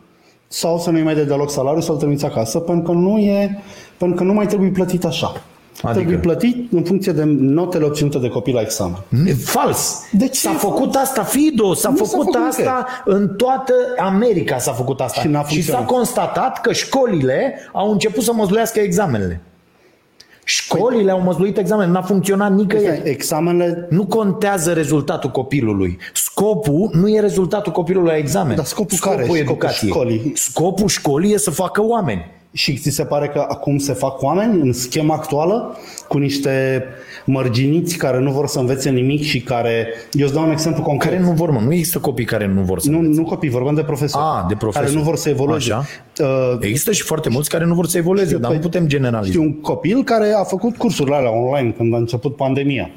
[0.46, 3.62] Sau să nu-i mai dai deloc salariu să-l trimiți acasă, pentru că nu e,
[3.96, 5.26] pentru că nu mai trebuie plătit așa.
[5.83, 5.92] Adică?
[5.92, 8.96] Trebuie plătit în funcție de notele obținute de copii la examen.
[9.44, 10.02] Fals.
[10.12, 15.00] Deci s-a făcut asta, Fido, s-a făcut, s-a făcut asta în toată America s-a făcut
[15.00, 15.20] asta.
[15.20, 19.40] Și, și s-a constatat că școlile au început să măzluiască examenele.
[20.48, 23.00] Școlile păi, au măzluit examen, n-a funcționat nicăieri.
[23.04, 23.87] Examenele...
[23.90, 25.98] Nu contează rezultatul copilului.
[26.12, 28.56] Scopul nu e rezultatul copilului la examen.
[28.56, 29.38] Dar scopul, scopul care?
[29.38, 29.90] Educației.
[29.90, 30.32] Scopul școlii.
[30.34, 32.38] Scopul școlii e să facă oameni.
[32.59, 35.77] Și ți se pare că acum se fac oameni în schema actuală
[36.09, 36.85] cu niște
[37.25, 41.12] mărginiți care nu vor să învețe nimic și care, eu îți dau un exemplu concret.
[41.12, 43.21] Care nu vor, mă, nu există copii care nu vor să Nu, învețe.
[43.21, 44.25] nu copii, vorbim de profesori.
[44.25, 44.87] Ah, de profesori.
[44.87, 45.73] Care nu vor să evolueze.
[45.73, 45.85] Așa.
[46.21, 49.31] Uh, există și foarte mulți care nu vor să evolueze, dar nu păi, putem generaliza.
[49.31, 52.90] Știu un copil care a făcut cursurile alea online când a început pandemia.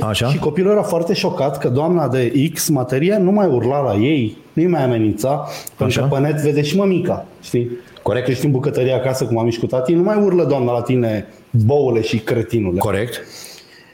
[0.00, 0.28] Așa?
[0.28, 4.36] Și copilul era foarte șocat că doamna de X materie nu mai urla la ei,
[4.52, 7.70] nu mai amenința, pentru că pe net vede și mămica, știi?
[8.10, 8.24] Corect.
[8.24, 10.82] Că ești în bucătărie acasă cu mami și cu tati, nu mai urlă doamna la
[10.82, 12.78] tine boule și cretinule.
[12.78, 13.20] Corect.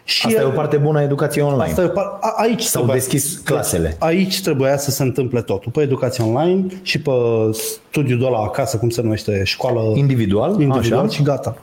[0.05, 1.71] Și asta e o parte bună a educației online.
[1.71, 2.19] Asta e par...
[2.21, 3.97] a, aici S-au trebuia, deschis clasele.
[3.99, 5.73] Aici trebuia să se întâmple totul.
[5.73, 7.11] Pe educație online și pe
[7.53, 11.15] studiul de la acasă, cum se numește, școală individual, individual așa.
[11.15, 11.57] și gata.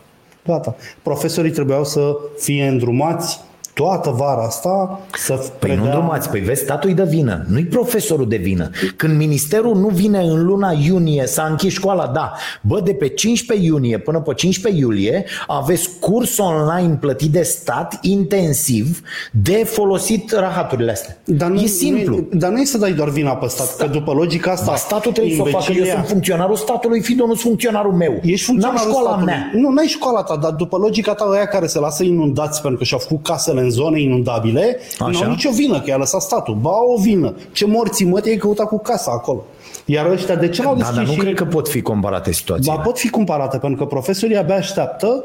[0.46, 0.76] Gata.
[1.04, 3.40] Profesorii trebuiau să fie îndrumați
[3.74, 5.84] toată vara asta să Păi predea...
[5.84, 8.70] nu drumați, păi vezi, statul îi dă vină, nu-i profesorul de vină.
[8.96, 12.32] Când ministerul nu vine în luna iunie, s-a închis școala, da,
[12.62, 17.98] bă, de pe 15 iunie până pe 15 iulie aveți curs online plătit de stat
[18.02, 21.18] intensiv de folosit rahaturile astea.
[21.24, 22.16] Dar nu, e simplu.
[22.16, 23.84] Nu, dar nu e să dai doar vina pe stat, Sta...
[23.84, 24.66] că după logica asta...
[24.72, 28.20] Ba, statul trebuie să o facă, eu sunt funcționarul statului, Fido, nu funcționarul meu.
[28.24, 29.34] Ești funcționarul N-am școala statului.
[29.34, 29.52] mea.
[29.54, 32.86] Nu, n-ai școala ta, dar după logica ta, aia care se lasă inundați pentru că
[32.86, 35.10] și-au făcut casele în zone inundabile, Așa.
[35.10, 36.56] nu au nicio vină, că i-a lăsat statul.
[36.56, 37.36] Ba, o vină.
[37.52, 39.46] Ce morții mă, te-ai căutat cu casa acolo.
[39.86, 41.18] Iar ăștia de ce l-au Da, dar nu și...
[41.18, 42.76] cred că pot fi comparate situațiile.
[42.76, 45.24] Ba, pot fi comparate, pentru că profesorii abia așteaptă.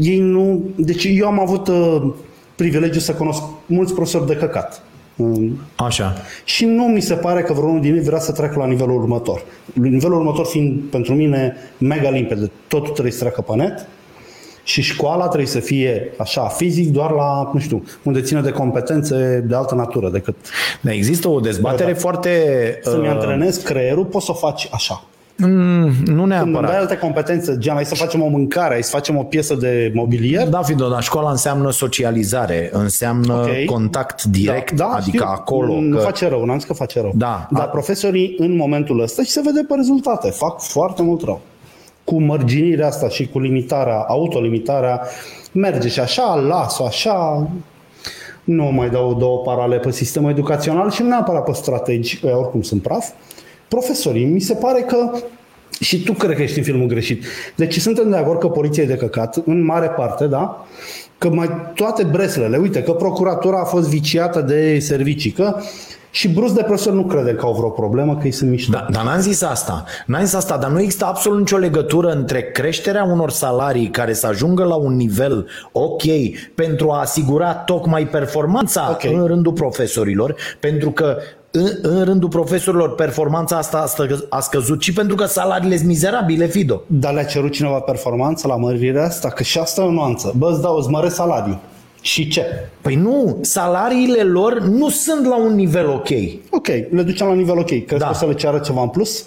[0.00, 0.62] Ei nu...
[0.76, 2.02] Deci eu am avut uh,
[2.54, 4.82] privilegiu să cunosc mulți profesori de căcat.
[5.76, 6.14] Așa.
[6.44, 9.44] Și nu mi se pare că vreunul din ei vrea să treacă la nivelul următor.
[9.72, 12.50] Nivelul următor fiind pentru mine mega limpede.
[12.68, 13.86] Totul trebuie să treacă pe net
[14.68, 19.44] și școala trebuie să fie așa, fizic, doar la, nu știu, unde ține de competențe
[19.46, 20.36] de altă natură decât...
[20.80, 21.98] Da, există o dezbatere da.
[21.98, 22.30] foarte...
[22.82, 23.10] Să-mi uh...
[23.10, 25.04] antrenez creierul, poți să o faci așa.
[25.36, 26.42] Mm, nu neapărat.
[26.42, 29.22] Când îmi dai alte competențe, gen, hai să facem o mâncare, hai să facem o
[29.22, 30.48] piesă de mobilier.
[30.48, 33.64] Da, Fido, dar școala înseamnă socializare, înseamnă okay.
[33.64, 35.28] contact direct, da, da, adică știu.
[35.28, 35.80] acolo.
[35.80, 36.02] Nu că...
[36.02, 37.12] face rău, n-am zis că face rău.
[37.14, 37.48] Da.
[37.50, 37.68] Dar a...
[37.68, 41.40] profesorii în momentul ăsta și se vede pe rezultate, fac foarte mult rău
[42.08, 45.00] cu mărginirea asta și cu limitarea, autolimitarea,
[45.52, 47.48] merge și așa, las-o așa,
[48.44, 52.82] nu mai dau două parale pe sistemul educațional și nu neapărat pe strategi, oricum sunt
[52.82, 53.08] praf.
[53.68, 55.10] Profesorii, mi se pare că
[55.80, 57.24] și tu cred că ești în filmul greșit.
[57.56, 60.66] Deci suntem de acord că poliția e de căcat, în mare parte, da?
[61.18, 65.54] Că mai toate breslele, uite, că procuratura a fost viciată de servicii, că
[66.18, 68.70] Și brusc de profesor nu crede că au vreo problemă, că ei sunt mișto.
[68.72, 69.84] Da, dar n-am zis asta.
[70.06, 74.26] N-am zis asta, dar nu există absolut nicio legătură între creșterea unor salarii care să
[74.26, 76.02] ajungă la un nivel ok
[76.54, 79.12] pentru a asigura tocmai performanța Ok.
[79.12, 81.16] în rândul profesorilor, pentru că
[81.50, 85.88] în, în rândul profesorilor performanța asta a, stă, a scăzut și pentru că salariile sunt
[85.88, 86.82] mizerabile, Fido.
[86.86, 89.28] Dar le-a cerut cineva performanță la mărirea asta?
[89.28, 90.32] Că și asta e o nuanță.
[90.36, 91.58] Bă, îți dau, îți măresc salariul.
[92.00, 92.44] Și ce?
[92.80, 96.08] Păi nu, salariile lor nu sunt la un nivel ok.
[96.50, 97.66] Ok, le ducem la nivel ok.
[97.66, 98.04] Crezi Da.
[98.06, 99.24] că o să le ceară ceva în plus?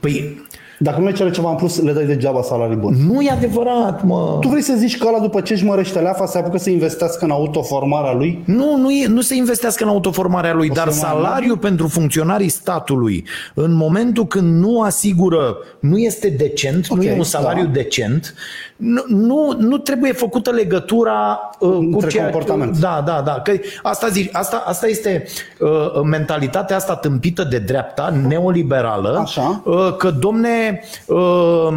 [0.00, 0.44] Păi
[0.78, 2.96] Dacă nu le cere ceva în plus, le dai degeaba salarii bune.
[3.08, 4.36] nu e adevărat, mă.
[4.40, 7.24] Tu vrei să zici că ăla după ce își mărește leafa se apucă să investească
[7.24, 8.42] în autoformarea lui?
[8.44, 12.48] Nu, nu, e, nu se investească în autoformarea lui, dar să mai salariul pentru funcționarii
[12.48, 17.70] statului, în momentul când nu asigură, nu este decent, nu Ok, e un salariu da.
[17.70, 18.34] decent,
[18.76, 22.78] nu, nu, nu trebuie făcută legătura uh, cu Între ceea, comportament.
[22.78, 23.32] Da, da, da.
[23.32, 25.24] Că asta, zic, asta, asta este
[25.60, 29.62] uh, mentalitatea asta tâmpită de dreapta, neoliberală, Așa.
[29.64, 30.65] uh, că, domne,
[31.06, 31.68] uh,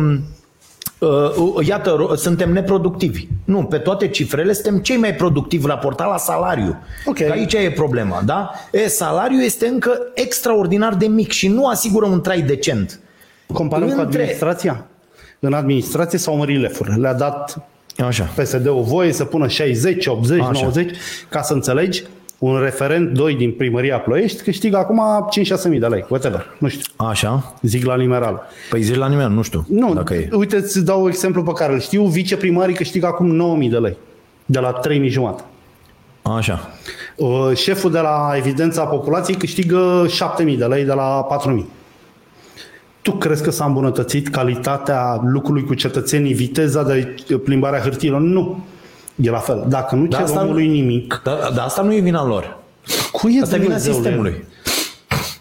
[1.00, 3.28] Uh, iată, ro- suntem neproductivi.
[3.46, 6.78] Nu, pe toate cifrele suntem cei mai productivi raportat la salariu.
[7.06, 7.16] Ok.
[7.16, 8.52] Că aici e problema, da?
[8.72, 13.00] E, salariul este încă extraordinar de mic și nu asigură un trai decent.
[13.54, 14.86] Comparăm cu Între- administrația?
[15.40, 16.96] În administrație s-au mărit lefurile.
[16.96, 18.24] Le-a dat Așa.
[18.36, 20.52] PSD-ul voie să pună 60, 80, Așa.
[20.62, 20.96] 90,
[21.30, 22.04] ca să înțelegi,
[22.40, 25.02] un referent 2 din primăria Ploiești câștigă acum
[25.66, 27.54] 5-6 mii de lei, whatever, nu știu, Așa.
[27.62, 28.42] zic la nimeral.
[28.70, 30.30] Păi zici la nimeni, nu știu Nu, dacă e.
[30.32, 33.98] uite, îți dau exemplu pe care îl știu, viceprimarii câștigă acum 9 mii de lei,
[34.46, 35.44] de la 3 mii jumate.
[36.22, 36.70] Așa.
[37.16, 41.70] Uh, Șeful de la evidența populației câștigă 7 mii de lei de la 4 mii.
[43.02, 48.22] Tu crezi că s-a îmbunătățit calitatea lucrului cu cetățenii, viteza de plimbare a hârtiilor?
[48.22, 48.64] Nu.
[49.22, 49.66] E la fel.
[49.68, 52.58] Dacă nu cer asta- omului nimic, Dar, dar asta nu e vina lor.
[53.12, 54.00] Cui e Asta e vina Dumnezeule?
[54.02, 54.44] sistemului.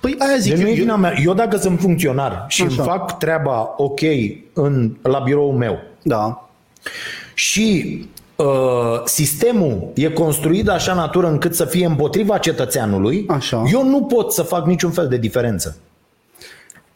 [0.01, 1.13] Păi aia zic Deci nu e eu, vina mea.
[1.25, 2.75] Eu dacă sunt funcționar și Așa.
[2.83, 4.01] îmi fac treaba ok
[4.53, 6.49] în, la biroul meu Da.
[7.35, 7.99] și
[8.37, 8.47] uh,
[9.05, 13.63] sistemul e construit de așa natură încât să fie împotriva cetățeanului, Așa.
[13.73, 15.77] eu nu pot să fac niciun fel de diferență.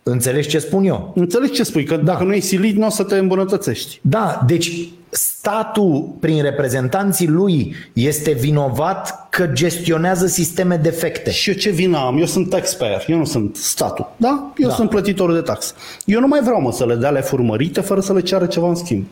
[0.03, 1.13] Înțelegi ce spun eu?
[1.15, 1.85] Înțelegi ce spui?
[1.85, 3.99] Că dacă nu e silit, nu o să te îmbunătățești.
[4.03, 11.31] Da, deci statul, prin reprezentanții lui, este vinovat că gestionează sisteme defecte.
[11.31, 12.19] Și eu ce vină am?
[12.19, 14.13] Eu sunt taxpayer, eu nu sunt statul.
[14.17, 14.53] Da?
[14.57, 14.75] Eu Da.
[14.75, 15.75] sunt plătitorul de tax.
[16.05, 18.69] Eu nu mai vreau mă să le dea lefuri mărite fără să le ceară ceva
[18.69, 19.05] în schimb.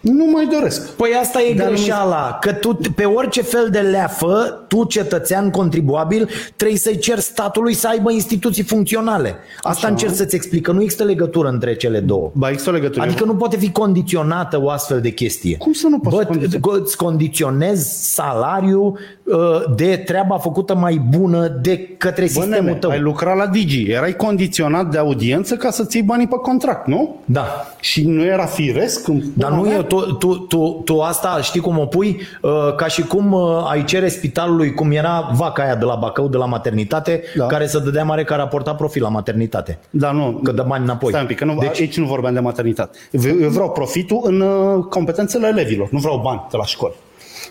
[0.00, 0.90] Nu mai doresc.
[0.90, 5.50] Păi asta e Dar nu- greșeala, că tu pe orice fel de leafă, tu cetățean
[5.50, 9.34] contribuabil, trebuie să-i ceri statului să aibă instituții funcționale.
[9.56, 9.88] Asta Așa.
[9.88, 12.30] încerc să-ți explic, că nu există legătură între cele două.
[12.34, 13.04] Ba, există o legătură.
[13.04, 15.56] Adică nu poate fi condiționată o astfel de chestie.
[15.56, 16.78] Cum să nu poți Bă, condiționa?
[16.78, 19.36] t- îți condiționezi salariul uh,
[19.76, 22.90] de treaba făcută mai bună de către Bă, sistemul nene, tău.
[22.90, 27.16] ai lucrat la Digi, erai condiționat de audiență ca să ții banii pe contract, nu?
[27.24, 27.46] Da.
[27.80, 29.08] Și nu era firesc?
[29.08, 29.78] în Dar pula nu mea?
[29.78, 32.20] e, tu, tu, tu, tu asta știi cum o pui?
[32.42, 36.28] Uh, ca și cum uh, ai cere spitalului, cum era vaca aia de la Bacău,
[36.28, 37.46] de la maternitate, Da.
[37.46, 39.78] care să dădea mare că a raportat profil la maternitate.
[39.90, 40.40] Da, nu.
[40.42, 41.08] Că dă bani înapoi.
[41.10, 41.80] Stai un pic, că nu, Deci- deci...
[41.80, 42.98] aici nu vorbeam de maternitate.
[43.10, 46.94] Eu eu vreau profitul în uh, competențele elevilor, nu vreau bani de la școli.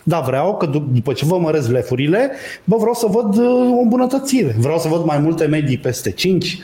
[0.04, 2.32] Da, vreau că dup- după ce vă măresc lefurile,
[2.63, 3.45] bă, vreau să văd uh,
[3.78, 4.56] o îmbunătățire.
[4.60, 6.58] Vreau să văd mai multe medii peste 5,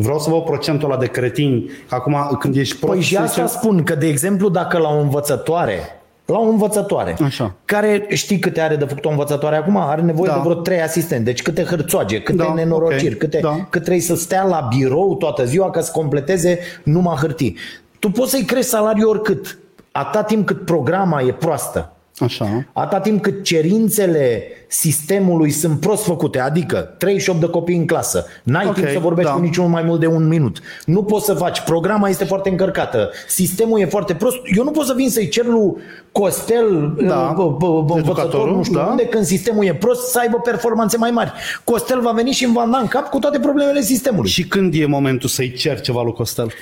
[0.00, 1.70] vreau să văd procentul ăla de cretini.
[1.88, 4.88] Acum, când ești prost, Păi și se asta zice- spun, că de exemplu dacă la
[4.88, 5.78] o învățătoare
[6.26, 7.54] la o învățătoare, Așa.
[7.64, 9.76] care știi câte are de făcut o învățătoare acum?
[9.76, 10.34] Are nevoie Da.
[10.34, 13.66] de vreo trei asistenți, deci câte hârțoage, câte Da, nenorociri, ok, câte, da.
[13.70, 17.56] cât trebuie să stea la birou toată ziua ca să completeze numai hârtii.
[17.98, 19.58] Tu poți să-i crești salariul oricât,
[19.92, 21.92] atâta timp cât programa e proastă.
[22.20, 22.66] Așa.
[22.72, 28.66] Atâta timp cât cerințele sistemului sunt prost făcute, adică 38 de copii în clasă, n-ai
[28.66, 29.36] Ok, timp să vorbești da.
[29.36, 30.60] cu niciunul mai mult de un minut.
[30.86, 34.36] Nu poți să faci, programa este foarte încărcată, sistemul e foarte prost.
[34.56, 35.76] Eu nu pot să vin să-i cer lui
[36.12, 38.84] Costel, Da, bă, bă, bă, învățător, educatorul, nu știu da.
[38.84, 41.32] unde, când sistemul e prost, să aibă performanțe mai mari.
[41.64, 44.30] Costel va veni și îmi va da în cap cu toate problemele sistemului.
[44.30, 46.52] Și când e momentul să-i cer ceva lui Costel?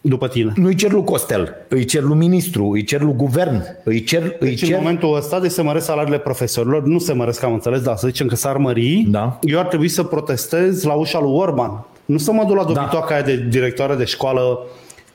[0.00, 0.52] După tine.
[0.56, 4.22] Nu-i cer lui Costel, îi cer lui ministru, îi cer lui guvern, îi cer...
[4.22, 4.76] Îi Deci în cer...
[4.78, 8.26] momentul ăsta de se măresc salariile profesorilor, nu se măresc, am înțeles, dar să zicem
[8.26, 9.38] că s-ar mări, Da.
[9.42, 11.84] eu ar trebui să protestez la ușa lui Orban.
[12.04, 14.58] Nu să mă duc la dobitoaca aia de directoare de școală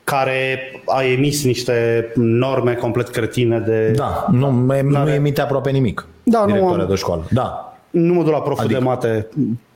[0.03, 3.91] care a emis niște norme complet cretine de...
[3.95, 6.07] Da, nu, nu emite aproape nimic.
[6.23, 7.23] Da, nu directoarea am- de școală.
[7.31, 7.77] Da.
[7.89, 9.27] Nu mă duc la proful Adică- de mate,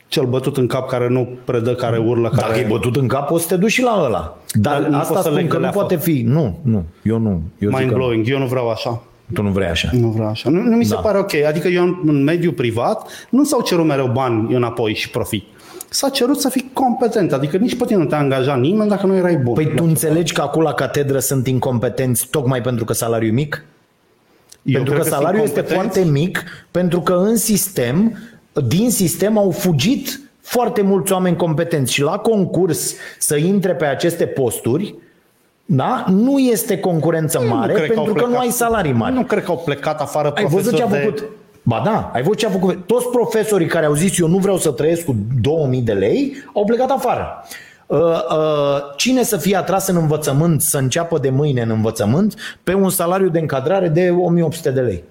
[0.08, 2.48] cel bătut în cap care nu predă, care urlă, care...
[2.48, 4.38] Dacă e bătut în cap, o să te duci și la ăla.
[4.54, 5.78] Dar Dar nu asta poți să spun leg că de nu leafă.
[5.78, 6.22] poate fi.
[6.26, 7.42] Nu, nu, eu nu.
[7.60, 7.78] Eu zic că nu.
[7.78, 9.02] Mind blowing, eu nu vreau așa.
[9.34, 9.90] Tu nu vrei așa.
[9.92, 10.50] Nu vreau așa.
[10.50, 11.00] Nu, nu mi se Da.
[11.02, 11.34] pare ok.
[11.48, 15.44] Adică eu în, în mediul privat nu s-au cerut mereu bani înapoi și profit.
[15.90, 17.34] S-a cerut să fii competent.
[17.34, 19.54] Adică nici pe tine nu te angaja nimeni dacă nu erai bun.
[19.54, 23.66] Păi tu înțelegi că acolo la catedră sunt incompetenți tocmai pentru că salariul e mic?
[24.64, 25.94] Eu pentru că, cred sunt salariul este competenți.
[25.96, 28.18] foarte mic, pentru că în sistem,
[28.62, 34.26] din sistem au fugit foarte mulți oameni competenți și la concurs să intre pe aceste
[34.26, 34.96] posturi,
[35.66, 36.06] da?
[36.10, 39.14] nu este concurență Nu mare cred pentru au că, nu plecat- ai salarii mari.
[39.14, 41.36] Nu cred că au plecat afară Ai văzut ce a profesori de- făcut?
[41.62, 42.86] Ba da, ai văzut ce a făcut.
[42.86, 46.66] Toți profesorii care au zis eu nu vreau să trăiesc cu 2000 de lei au
[46.66, 47.44] plecat afară.
[47.88, 48.16] Uh, uh,
[48.96, 53.30] Cine să fie atras în învățământ, să înceapă de mâine în învățământ, pe un salariu
[53.30, 55.04] de încadrare de 1800 de lei?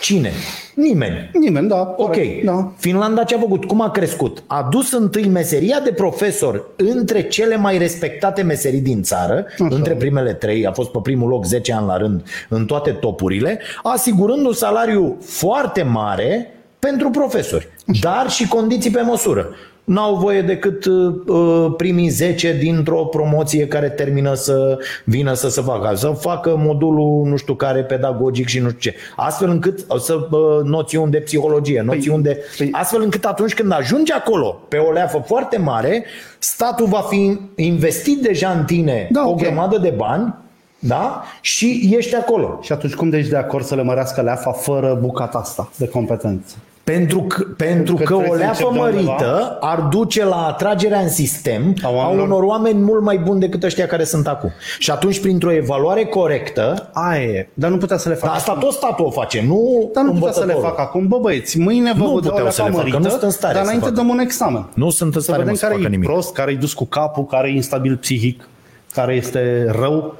[0.00, 0.32] Cine?
[0.74, 1.30] Nimeni.
[1.32, 1.94] Nimeni, da.
[1.96, 2.12] Ok.
[2.12, 2.72] corect, Da.
[2.76, 3.64] Finlanda ce a făcut?
[3.64, 4.42] Cum a crescut?
[4.46, 9.74] A dus întâi meseria de profesor între cele mai respectate meserii din țară, Așa.
[9.74, 13.60] între primele trei, a fost pe primul loc 10 ani la rând în toate topurile,
[13.82, 17.68] asigurând un salariu foarte mare pentru profesori,
[18.00, 19.48] dar și condiții pe măsură.
[19.88, 25.94] N-au voie decât uh, primii 10 dintr-o promoție care termină să vină să se facă.
[25.96, 28.94] Să facă modulul nu știu care pedagogic și nu știu ce.
[29.16, 32.44] Astfel încât uh, să uh, noțiuni de psihologie, noțiuni de...
[32.62, 36.04] păi- Astfel încât atunci când ajungi acolo pe o leafă foarte mare,
[36.38, 39.38] statul va fi investit deja în tine Da, o ok.
[39.40, 40.34] grămadă de bani
[40.78, 41.22] da?
[41.40, 42.58] și ești acolo.
[42.62, 46.54] Și atunci cum ești de acord să le mărească leafa fără bucata asta de competență?
[46.92, 49.10] Pentru că, pentru că că, o trebuie să leafă încep de undeva.
[49.12, 52.26] mărită ar duce la atragerea în sistem A a, oamenilor.
[52.26, 54.50] unor oameni mult mai buni decât ăștia care sunt acum.
[54.78, 57.48] Și atunci, printr-o evaluare corectă, Aia e.
[57.54, 58.26] Dar nu putea să le facă.
[58.26, 60.68] dar asta tot statul o face, nu Dar nu putea să le învățătorul.
[60.76, 61.06] facă acum.
[61.06, 63.22] Bă băieți, mâine vă Nu vă dau puteau leafa să le facă, mărită, nu sunt
[63.22, 64.00] în stare dar să înainte facă.
[64.00, 64.66] dăm un examen.
[64.74, 66.08] Nu sunt în Să stare mă, vedem să care facă e nimic.
[66.08, 68.48] prost, care e dus cu capul, care e instabil psihic,
[68.94, 70.14] care este rău,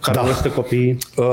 [0.00, 0.22] care Da.
[0.24, 0.30] da.
[0.30, 0.98] este copiii.
[1.16, 1.24] Uh,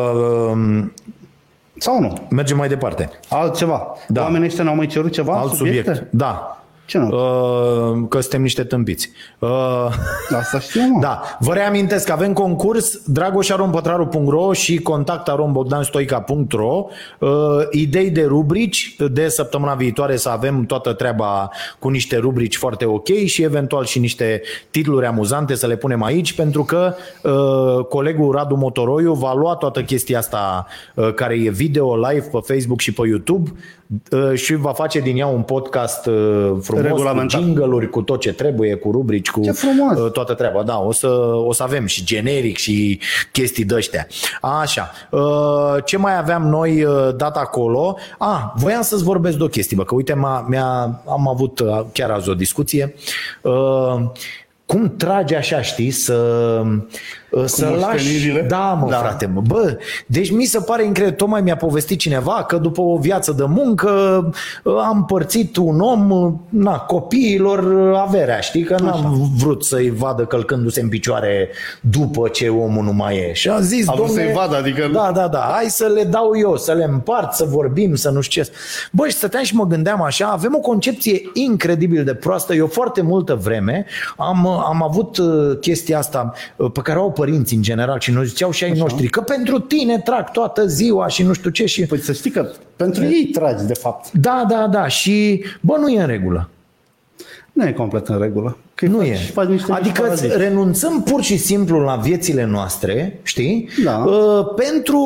[1.77, 2.13] Sau nu?
[2.29, 3.09] mergem mai departe.
[3.29, 3.77] Altceva.
[4.07, 4.13] Da.
[4.13, 4.21] Da.
[4.21, 5.33] Oamenii ăștia n-au mai cerut ceva?
[5.39, 5.93] Alt subiecte?
[5.93, 6.13] subiect.
[6.13, 6.59] Da.
[6.85, 7.07] Ce nu?
[7.07, 9.09] Uh, că suntem niște tâmpiți.
[9.39, 9.49] Uh,
[10.37, 10.99] Asta știu, mă.
[11.05, 16.85] Da, vă reamintesc că avem concurs dragoșarompătraru.ro și contactarombogdanstoica.ro
[17.19, 17.29] uh,
[17.71, 23.07] idei de rubrici de săptămâna viitoare să avem toată treaba cu niște rubrici foarte ok
[23.25, 28.55] și eventual și niște titluri amuzante să le punem aici pentru că uh, colegul Radu
[28.55, 33.07] Motoroiu va lua toată chestia asta uh, care e video live pe Facebook și pe
[33.07, 33.51] YouTube
[34.11, 37.41] uh, și va face din ea un podcast uh, frumos cu Regulamentar.
[37.41, 39.99] jingle-uri, cu tot ce trebuie, cu rubrici, cu Ce frumos!
[39.99, 40.63] uh, toată treaba.
[40.63, 41.07] Da, o să,
[41.45, 42.99] o să avem și generic și
[43.31, 44.07] chestii de-astea.
[44.41, 47.97] Așa, uh, ce mai aveam noi uh, dat acolo?
[48.19, 51.81] Ah, voiam să-ți vorbesc de o chestie, bă, că uite, m-a, mi-a, am avut uh,
[51.93, 52.93] chiar azi o discuție.
[53.41, 53.53] Uh,
[54.65, 56.13] cum trage așa, știi, să,
[56.65, 56.77] uh,
[57.45, 57.83] să lași...
[57.85, 58.41] moștenirile?
[58.41, 58.91] Da, mă, da.
[58.95, 59.01] Da.
[59.01, 59.41] frate, mă.
[59.47, 61.17] Bă, deci mi se pare incredibil.
[61.17, 63.89] Tocmai mi-a povestit cineva că după o viață de muncă
[64.63, 68.63] uh, am împărțit un om, uh, na, copiilor uh, averea, știi?
[68.63, 71.49] Că n-am vrut să-i vadă călcându-se în picioare
[71.81, 73.33] după ce omul nu mai e.
[73.33, 76.03] Și a zis, A vrut domne, să-i vadă, adică- Da, da, da, hai să le
[76.03, 78.51] dau eu, să le împart, să vorbim, să nu știu ce.
[78.91, 82.53] Băi, și stăteam și mă gândeam așa, avem o concepție incredibil de proastă.
[82.53, 83.85] Eu foarte multă vreme
[84.17, 88.11] am, am avut uh, chestia asta uh, pe care o au părinții în general și
[88.11, 91.65] noi ziceau și ai noștri, că pentru tine trag toată ziua și nu știu ce
[91.65, 91.85] și...
[91.85, 94.11] Păi să știi că pentru ei tragi, de fapt.
[94.11, 96.49] Da, da, da, și bă, nu e în regulă.
[97.53, 98.57] Nu e complet în regulă.
[98.75, 99.15] Că Nu faci, e.
[99.33, 100.37] Faci niște Adică mici îți paraziti.
[100.37, 103.69] renunțăm pur și simplu la viețile noastre, știi?
[103.83, 103.97] Da.
[103.97, 104.97] Uh, pentru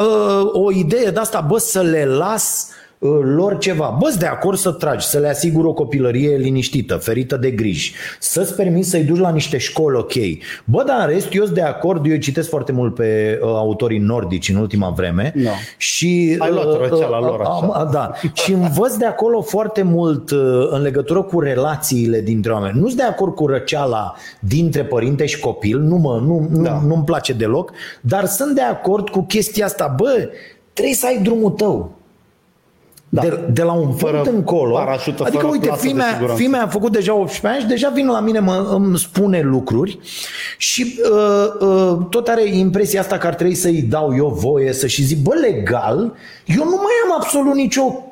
[0.00, 2.77] uh, o idee de asta, bă, să le las uh,
[3.22, 3.96] lor ceva.
[4.00, 8.54] Bă, de acord să tragi, să le asiguri o copilărie liniștită, ferită de griji, să-ți
[8.54, 10.12] permiți să-i duci la niște școli ok.
[10.64, 13.98] Bă, dar în rest, eu sunt de acord, eu citesc foarte mult pe uh, autorii
[13.98, 15.50] nordici în ultima vreme Da.
[15.76, 16.36] și...
[16.38, 17.50] Ai luat uh, răceala lor, așa.
[17.50, 22.52] am- a, Da, și învăț de acolo foarte mult uh, în legătură cu relațiile dintre
[22.52, 22.78] oameni.
[22.78, 26.82] Nu sunt de acord cu răceala dintre părinte și copil, nu mă, nu, nu, Da.
[26.86, 29.94] nu-mi place deloc, dar sunt de acord cu chestia asta.
[29.96, 30.28] Bă,
[30.72, 31.96] trebuie să ai drumul tău.
[33.10, 33.20] Da.
[33.20, 34.74] De, de la un Fără punct încolo.
[34.74, 36.42] parașută, adică, fără uite, plasă de fimea, siguranță.
[36.42, 39.98] fimea a făcut deja 18 ani și deja vine la mine, mă, îmi spune lucruri
[40.58, 44.86] și uh, uh, tot are impresia asta că ar trebui să-i dau eu voie să
[44.86, 45.98] și zic, bă, legal,
[46.46, 48.02] eu nu mai am absolut nicio că-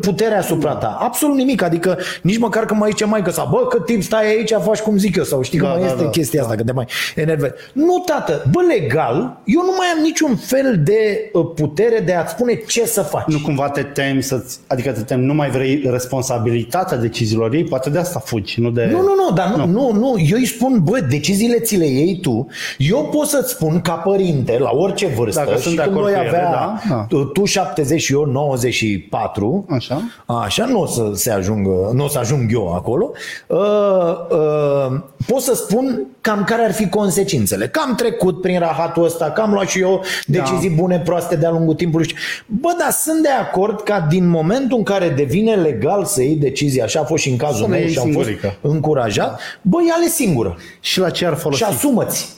[0.00, 0.96] puterea asupra ta.
[1.00, 1.62] Absolut nimic.
[1.62, 4.78] Adică nici măcar că mai zice mai că sau bă, cât timp stai aici, faci
[4.78, 6.72] cum zic eu sau știi Da, că mai da, este da, chestia asta, că te
[6.72, 7.52] mai enervezi.
[7.72, 12.32] Nu, tată, bă, legal, eu nu mai am niciun fel de uh, putere de a-ți
[12.32, 13.24] spune ce să faci.
[13.26, 17.90] Nu cumva te temi, să adică te temi, nu mai vrei responsabilitatea deciziilor ei, poate
[17.90, 18.88] de asta fugi, nu de...
[18.90, 19.72] Nu, nu, nu, dar nu, nu.
[19.72, 22.46] nu, nu, eu îi spun, bă, deciziile ți le iei tu.
[22.78, 26.08] Eu pot să-ți spun ca părinte, la orice vârstă, Dacă sunt și de când acord
[26.08, 27.04] voi cu ele, avea, da, da.
[27.08, 29.35] tu- tu 70 și eu 94,
[29.70, 30.02] Așa.
[30.26, 33.10] Așa, nu o să se ajungă, nu o să ajung eu acolo.
[33.46, 33.58] Uh,
[34.30, 37.68] uh, pot să spun cam care ar fi consecințele.
[37.68, 40.74] Că am trecut prin rahatul ăsta, că am luat și eu decizii Da.
[40.80, 42.14] bune, proaste de-a lungul timpului.
[42.46, 46.82] Bă, dar sunt de acord ca din momentul în care devine legal să iei decizii,
[46.82, 48.54] așa a fost și în cazul Să le meu iei și am fost singurică.
[48.60, 51.62] încurajat, bă, ia-le singură Și la ce ar folosi?
[51.62, 52.34] și asumă-ți.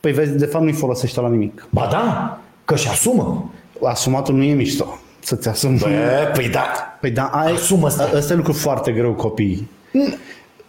[0.00, 1.66] Păi vezi, de fapt nu-i folosește la nimic.
[1.70, 3.50] Ba da, că și asumă.
[3.84, 4.98] Asumatul nu e mișto.
[5.20, 5.78] Să-ți asumi.
[5.78, 6.66] Bă, păi da,
[7.00, 7.98] Păi da, ai, Asumă-ți.
[8.14, 9.70] ăsta e lucru foarte greu copiii.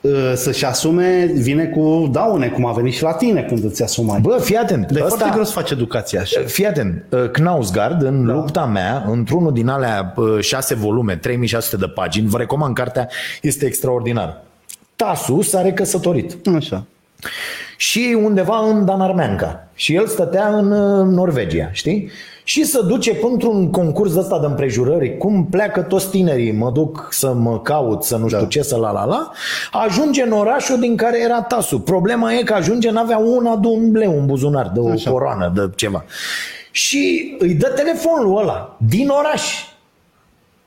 [0.01, 4.19] Uh, Să-și asume vine cu daune, cum a venit și la tine când îți asumai.
[4.19, 4.91] bă, fii atent.
[4.91, 6.41] Dar e ăsta- foarte greu să faci educația așa.
[6.45, 8.33] Fii atent, uh, Knausgard, în da.
[8.33, 13.07] lupta mea, într-unul din alea uh, șase volume, 3600 de pagini, vă recomand cartea,
[13.41, 14.43] este extraordinară.
[14.95, 16.83] Tasu s-a recăsătorit Așa.
[17.77, 22.09] și undeva în Danarmenca și el stătea în uh, Norvegia, știi?
[22.43, 27.33] Și se duce într-un concurs ăsta de împrejurări, cum pleacă toți tinerii, mă duc să
[27.33, 28.45] mă caut, să nu știu Da.
[28.45, 29.31] ce, să la la la,
[29.71, 31.79] ajunge în orașul din care era Tasu.
[31.79, 34.93] Problema e că ajunge, n-avea una de un leu în buzunar, de o Așa.
[34.93, 35.11] Așa.
[35.11, 36.03] coroană, de ceva.
[36.71, 39.65] Și îi dă telefonul ăla, din oraș.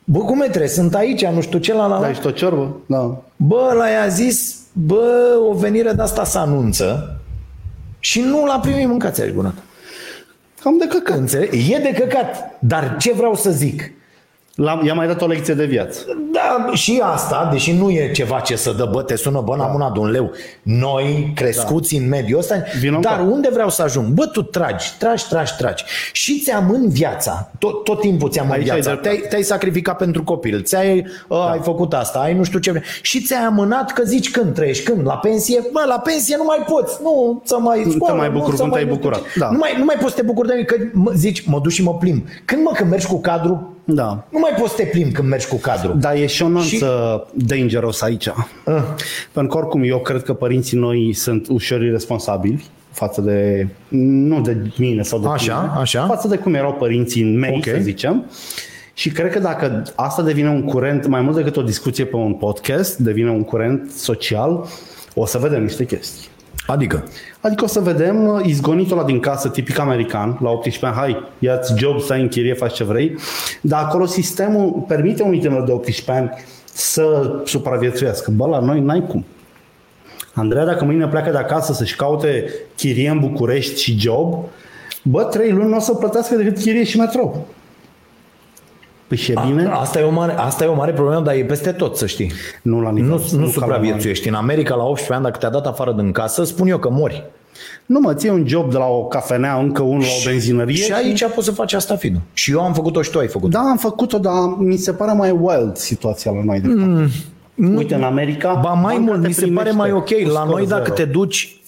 [0.04, 0.68] Bă, cum e trebuie?
[0.68, 2.00] Sunt aici, nu știu ce, la la la.
[2.00, 2.76] Da, ești o ciorbă?
[2.86, 3.16] Da.
[3.36, 7.16] Bă, ăla i-a zis, bă, o venire de asta să anunță
[7.98, 9.52] și nu l-a primit mâncați aș gura.
[10.64, 11.16] Cam de căcat.
[11.16, 11.72] Înțelegi?
[11.72, 13.92] E de căcat, dar ce vreau să zic?
[14.54, 16.00] L-am, i-a mai dat o lecție de viață.
[16.32, 19.74] Da, și asta, deși nu e ceva ce să dă, bă, te sună, bă, n-am
[19.74, 20.30] una de un leu.
[20.62, 22.02] Noi, crescuți da.
[22.02, 23.30] în mediul ăsta, Vino în dar cap.
[23.30, 24.06] unde vreau să ajung?
[24.06, 25.84] Bă, tu tragi, tragi, tragi, tragi.
[26.12, 28.90] Și ți-am în viața, tot, tot timpul ți-am în Aici ai viața.
[28.90, 29.16] dreptate.
[29.16, 31.50] Te-ai, te-ai sacrificat pentru copil, ți-ai, da.
[31.50, 32.82] ai făcut asta, ai nu știu ce.
[33.02, 35.06] Și ți-ai amânat că zici când trăiești, când?
[35.06, 35.60] La pensie?
[35.72, 38.70] Bă, la pensie nu mai poți, nu să mai scoală, mai nu bucuri să cum
[38.70, 39.32] mai te-ai nu știu bucurat.
[39.32, 39.38] ce.
[39.38, 39.50] Da.
[39.50, 41.70] Nu, mai, nu mai poți să te bucuri de nimic, că mă, zici, mă duc
[41.72, 42.26] și mă plimb.
[42.44, 44.26] Când mă, când mergi cu cadru, Da.
[44.30, 45.92] nu mai poți să te plimbi când mergi cu cadru.
[45.92, 47.44] Dar e și o nuanță și...
[47.46, 48.26] dangerous aici.
[48.28, 48.82] Ah.
[49.32, 53.68] Pentru că oricum eu cred că părinții noi sunt ușor irresponsabili față de,
[53.98, 56.06] nu de mine sau de Așa, tine, așa.
[56.06, 57.64] față de cum erau părinții mei, Ok.
[57.64, 58.24] să zicem.
[58.94, 62.34] Și cred că dacă asta devine un curent, mai mult decât o discuție pe un
[62.34, 64.64] podcast, devine un curent social,
[65.14, 66.28] o să vedem niște chestii.
[66.66, 67.04] Adică?
[67.40, 71.28] Adică o să vedem uh, izgonitul ăla din casă, tipic american, la 18 ani, hai,
[71.38, 73.16] ia-ți job, stai în chirie, faci ce vrei.
[73.60, 76.30] Dar acolo sistemul permite unui tânăr de 18 ani
[76.64, 78.30] să supraviețuiască.
[78.30, 79.24] Bă, la noi n-ai cum.
[80.34, 84.44] Andreea, dacă mâine pleacă de acasă să-și caute chirie în București și job,
[85.02, 87.46] bă, trei luni nu o să plătească decât chirie și metrou.
[89.06, 89.68] Păi și e bine?
[89.72, 92.32] Asta e, o mare, asta e o mare problemă, dar e peste tot, să știi.
[92.62, 93.08] Nu la nivel.
[93.08, 94.28] Nu, ca nu la supraviețuiești.
[94.28, 97.24] În America, la 18 ani, dacă te-a dat afară din casă, spun eu că mori.
[97.86, 100.74] Nu mă, ție un job de la o cafenea, încă unul la o benzinărie.
[100.74, 102.18] Și aici poți să faci asta, Fidu.
[102.32, 105.12] Și eu am făcut-o și tu ai făcut Da, am făcut-o, dar mi se pare
[105.12, 106.60] mai wild situația la noi.
[107.56, 108.54] Mm, Uite, în America...
[108.62, 110.08] Ba mai banca mult, te mi se pare primește mai ok.
[110.22, 110.94] cu La scor noi, dacă zero.
[110.94, 111.60] te duci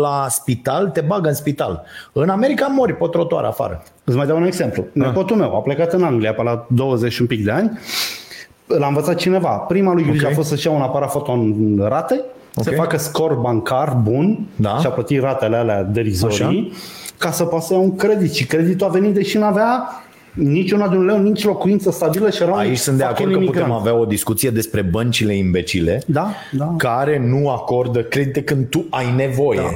[0.00, 1.82] la spital, te bagă în spital.
[2.12, 3.82] În America mori pe trotuar afară.
[4.04, 4.84] Îți mai dau un exemplu.
[4.92, 5.06] Da.
[5.06, 7.78] Nepotul meu a plecat în Anglia pe la 20 și un pic de ani.
[8.66, 9.48] L-a învățat cineva.
[9.48, 10.32] Prima lui grijă Ok.
[10.32, 12.20] a fost să-și ia un aparat foto în rate,
[12.56, 12.64] Ok.
[12.64, 14.76] să facă scor bancar bun Da.
[14.80, 16.66] și a plătit ratele alea derizorii Așa.
[17.18, 18.32] ca să poată să ia un credit.
[18.32, 19.82] Și creditul a venit deși nu avea
[20.34, 23.40] niciuna de un leu, nici locuință stabilă și era un Aici sunt de fucking acord
[23.40, 23.86] că putem imigrant.
[23.86, 26.74] avea o discuție despre băncile imbecile Da, da.
[26.78, 29.60] care nu acordă credite când tu ai nevoie.
[29.60, 29.68] Da.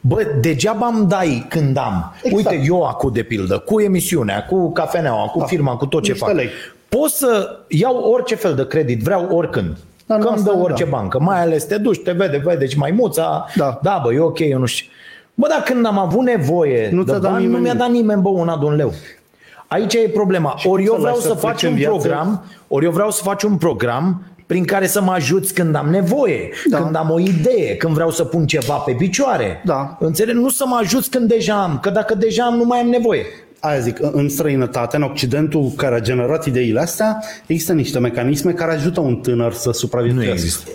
[0.00, 2.14] Bă, degeaba îmi dai când am.
[2.22, 2.34] Exact.
[2.50, 5.44] Uite, eu acum de pildă, cu emisiunea, cu cafeneaua, cu Da.
[5.44, 6.34] firma, cu tot ce Niște fac.
[6.34, 6.48] lei.
[6.88, 9.76] Pot să iau orice fel de credit, vreau oricând.
[10.06, 10.62] Da, Că nu, îmi asta dă da.
[10.62, 11.20] orice bancă.
[11.20, 13.46] Mai ales te duci, te vede, vede și maimuța.
[13.56, 13.78] Da.
[13.82, 14.86] da, bă, e ok, eu nu știu.
[15.34, 17.90] Bă, dar când am avut nevoie Nu de ți-a dat bani, nu nimeni mi-a dat
[17.90, 18.92] nimeni, bă, una de un leu.
[19.72, 20.60] Aici e problema.
[20.64, 21.96] Ori eu să vreau lași să să fac plece un în viață?
[21.96, 25.88] program, ori eu vreau să fac un program prin care să mă ajuți când am
[25.88, 26.78] nevoie, Da.
[26.82, 29.62] când am o idee, când vreau să pun ceva pe picioare.
[29.64, 29.96] Da.
[30.00, 30.34] Înțeleg?
[30.34, 33.24] Nu să mă ajuți când deja am, că dacă deja am, nu mai am nevoie.
[33.60, 38.72] Aia zic, în străinătate, în Occidentul care a generat ideile astea, există niște mecanisme care
[38.72, 40.28] ajută un tânăr să supraviețuiască.
[40.30, 40.70] Nu există.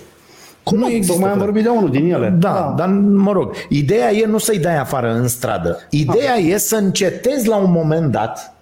[0.63, 1.51] Cum Nu există, Tocmai am frate.
[1.51, 2.35] vorbit de unul din ele.
[2.39, 5.79] Da, dar mă rog, ideea e nu să-i dai afară în stradă.
[5.89, 8.56] Ideea e să încetezi la un moment dat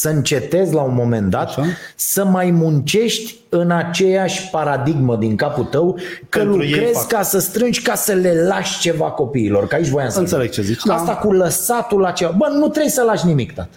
[0.00, 1.62] să încetezi la un moment dat Așa.
[1.96, 7.06] să mai muncești în aceeași paradigmă din capul tău că Pentru ei lucrezi fac.
[7.06, 9.66] ca să strângi, ca să le lași ceva copiilor.
[9.66, 10.94] Că aici voiam să Înțeleg ce zici, da.
[10.94, 12.34] Asta cu lăsatul la ceva.
[12.36, 13.68] Bă, nu trebuie să lași nimic, tată.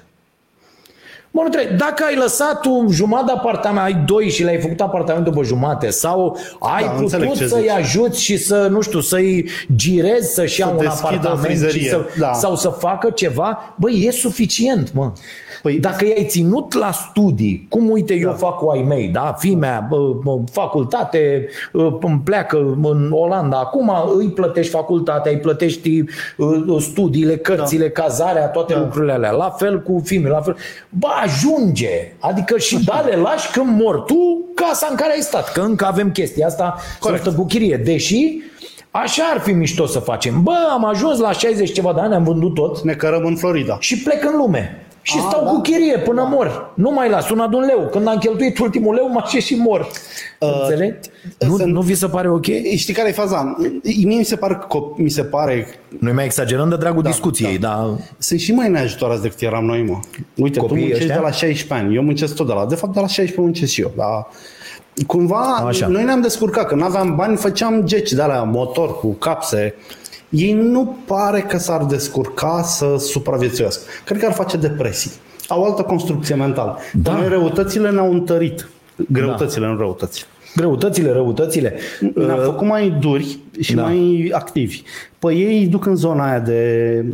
[1.32, 1.76] Bă, nu trebuie.
[1.78, 5.90] Dacă ai lăsat un jumătate de apartament, ai doi și le-ai făcut apartamentul pe jumate
[5.90, 7.70] sau ai Da, înțeleg putut ce să-i zici.
[7.70, 11.90] ajuți și să, nu știu, să-i girezi să-și ia un deschidă o apartament și frizerie,
[11.90, 12.34] să, da.
[12.34, 15.12] sau să facă ceva, băi, e suficient, mă.
[15.70, 19.36] Păi- Dacă i-ai ținut la studii, cum uite eu fac cu ai mei, da?
[19.38, 26.04] Fimea, bă, bă, facultate, bă, îmi pleacă în Olanda, acum îi plătești facultatea, îi plătești
[26.38, 28.80] uh, studiile, cărțile, cazarea, toate Da.
[28.80, 29.32] lucrurile alea.
[29.32, 30.56] La fel cu fime, la fel.
[30.90, 32.12] Bă, ajunge!
[32.20, 35.86] Adică și da, le lași când mor tu casa în care ai stat, că încă
[35.86, 37.24] avem chestia asta, Corect.
[37.24, 37.78] să cu chirie.
[37.78, 38.42] Deși
[38.92, 40.44] Așa ar fi mișto să facem.
[40.44, 43.78] Bă, am ajuns la 60 ceva de ani, am vândut tot Ne cărăm în Florida.
[43.80, 44.86] și plec în lume.
[45.10, 45.50] Și A, stau da.
[45.50, 46.72] cu chirie până mor.
[46.76, 47.88] Nu mai las una de un leu.
[47.92, 49.88] Când am cheltuit ultimul leu, mă așez și mor.
[50.40, 51.10] Uh, Înțelegi?
[51.40, 52.46] Nu, sunt- nu vi se pare ok?
[52.76, 53.56] Știi care e faza?
[53.84, 55.68] Mie mi se pare, că cop- mi se pare
[56.00, 57.88] Noi mai exagerăm de dragul discuției, dar
[58.18, 60.00] sunt și mai neajutorați decât eram noi, mă.
[60.36, 61.16] Uite, Copiii tu muncești ăștia?
[61.16, 62.66] de la 16 ani, eu muncesc tot de la...
[62.66, 64.28] De fapt, de la 16 muncesc și eu, dar
[65.08, 65.88] cumva Așa.
[65.88, 69.74] noi ne-am descurcat, că nu aveam bani, făceam geci de la motor cu capse.
[70.30, 73.84] Ei nu pare că s-ar descurca să supraviețuiască.
[74.06, 75.12] Cred că ar face depresii.
[75.48, 76.78] Au altă construcție mentală.
[76.94, 77.12] Da.
[77.12, 78.70] Dar noi răutățile ne-au întărit.
[79.12, 80.28] Greutățile, nu răutățile.
[80.56, 81.80] greutățile, răutățile.
[82.14, 83.82] Ne-a făcut mai duri și da.
[83.82, 84.82] mai activi.
[85.20, 86.62] Păi ei duc în zona aia de...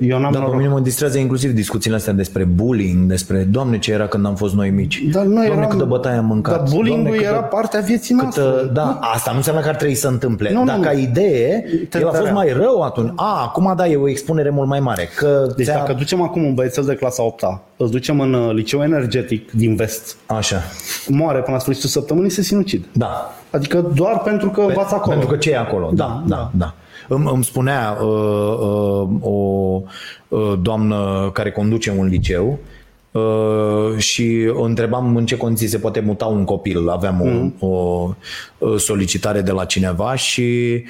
[0.01, 0.55] Eu n-am Dar pe noroc.
[0.55, 4.53] mine mă distrează inclusiv discuțiile astea despre bullying, despre Doamne ce era când am fost
[4.53, 5.01] noi mici.
[5.11, 6.55] Dar noi Doamne eram, câtă bătaie am mâncat.
[6.57, 8.43] Dar bullying Doamne, câtă- era partea vieții noastre.
[8.43, 10.51] Câtă, da, asta nu înseamnă că ar trebui să întâmple.
[10.53, 10.87] Nu, nu, Dacă nu.
[10.87, 12.33] ai idee, Te el a fost întărea.
[12.33, 13.11] mai rău atunci.
[13.15, 15.09] A, acum da, e o expunere mult mai mare.
[15.15, 17.43] Că Deci ți-a- dacă ducem acum un băiețel de clasa 8
[17.77, 20.55] îl ducem în uh, liceu energetic din vest, Așa,
[21.07, 22.85] moare până la sfârșitul săptămânii, se sinucid.
[22.91, 23.33] da.
[23.55, 25.15] Adică doar pentru că învață acolo.
[25.15, 25.89] Pentru că ce e acolo?
[25.93, 26.49] Da, Da, da, da.
[26.51, 26.73] da.
[27.15, 29.81] Îmi, îmi spunea uh, uh, o
[30.27, 32.57] uh, doamnă care conduce un liceu uh,
[33.97, 36.89] și o întrebam în ce condiții se poate muta un copil.
[36.89, 37.53] Aveam o, Mm.
[37.59, 38.09] o
[38.57, 40.83] uh, solicitare de la cineva și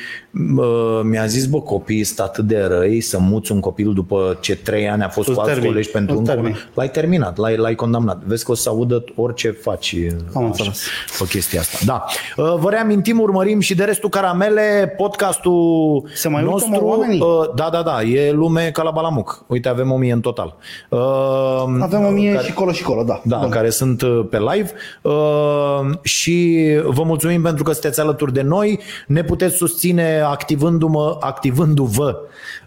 [0.57, 4.55] uh, mi-a zis, bă, copiii sunt atât de răi să muți un copil după ce
[4.55, 5.69] trei ani a fost Îl cu alți termin.
[5.71, 6.55] colegi pentru Îl un termin.
[6.73, 8.21] L-ai terminat, l-ai, l-ai condamnat.
[8.25, 9.95] Vezi că o să audă orice faci
[10.33, 10.81] Am așa, înțeles.
[11.19, 11.77] pe chestia asta.
[11.85, 12.05] Da.
[12.43, 16.71] Uh, Vă reamintim, urmărim și de restul caramele, podcastul Se mai uită, nostru.
[16.85, 17.19] mă, oamenii?
[17.21, 19.43] uh, Da, da, da, e lume ca la Balamuc.
[19.47, 20.55] Uite, avem o mie în total.
[20.89, 20.99] Uh,
[21.79, 23.21] Avem o mie care- și colo și colo, da.
[23.23, 28.41] da, care sunt uh, pe live uh, și vă mulțumim pentru că sunteți alături de
[28.41, 28.79] noi.
[29.07, 32.17] Ne puteți susține activându-mă, activându-vă.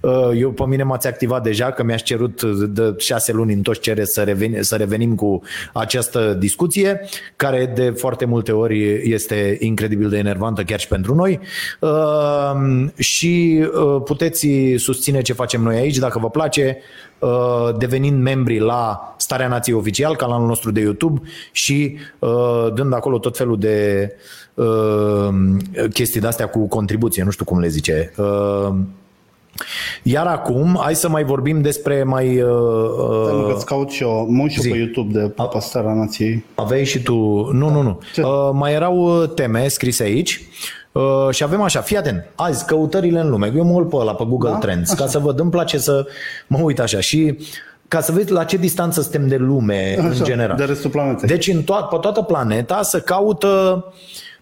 [0.01, 3.81] Uh, Eu pe mine m-ați activat deja, că mi-aș cerut de șase luni în toți
[3.81, 5.43] cere să, reveni, să revenim cu
[5.73, 7.01] această discuție,
[7.37, 11.41] care de foarte multe ori este incredibil de enervantă chiar și pentru noi.
[11.81, 16.79] Uh, Și uh, puteți susține ce facem noi aici, dacă vă place,
[17.19, 21.21] uh, devenind membri la Starea Nației Oficial, canalul nostru de YouTube
[21.53, 24.11] și uh, dând acolo tot felul de
[24.55, 25.29] uh,
[25.93, 28.13] chestii de-astea cu contribuție, nu știu cum le zice.
[29.61, 29.67] Uh,
[30.03, 32.41] Iar acum, hai să mai vorbim despre mai...
[32.43, 34.71] Uh, Pentru că uh, îți caut și eu, mă uit și eu zi.
[34.71, 36.45] pe YouTube de Pastarea Nației.
[36.55, 37.15] aveai și tu...
[37.53, 37.99] Nu, nu, nu.
[38.15, 38.23] Ce?
[38.23, 40.43] Uh, mai erau uh, teme scrise aici
[40.93, 44.15] uh, și avem așa, fii atent, azi căutările în lume, eu mă uit pe ăla,
[44.15, 44.57] pe Google Da?
[44.59, 45.13] Trends, ca Așa.
[45.13, 46.07] să văd, îmi place să
[46.47, 47.39] mă uit așa și
[47.89, 50.57] ca să vezi la ce distanță suntem de lume în Așa, general.
[50.57, 51.29] de restul planetei.
[51.29, 53.85] Deci în to- pe toată planeta să caută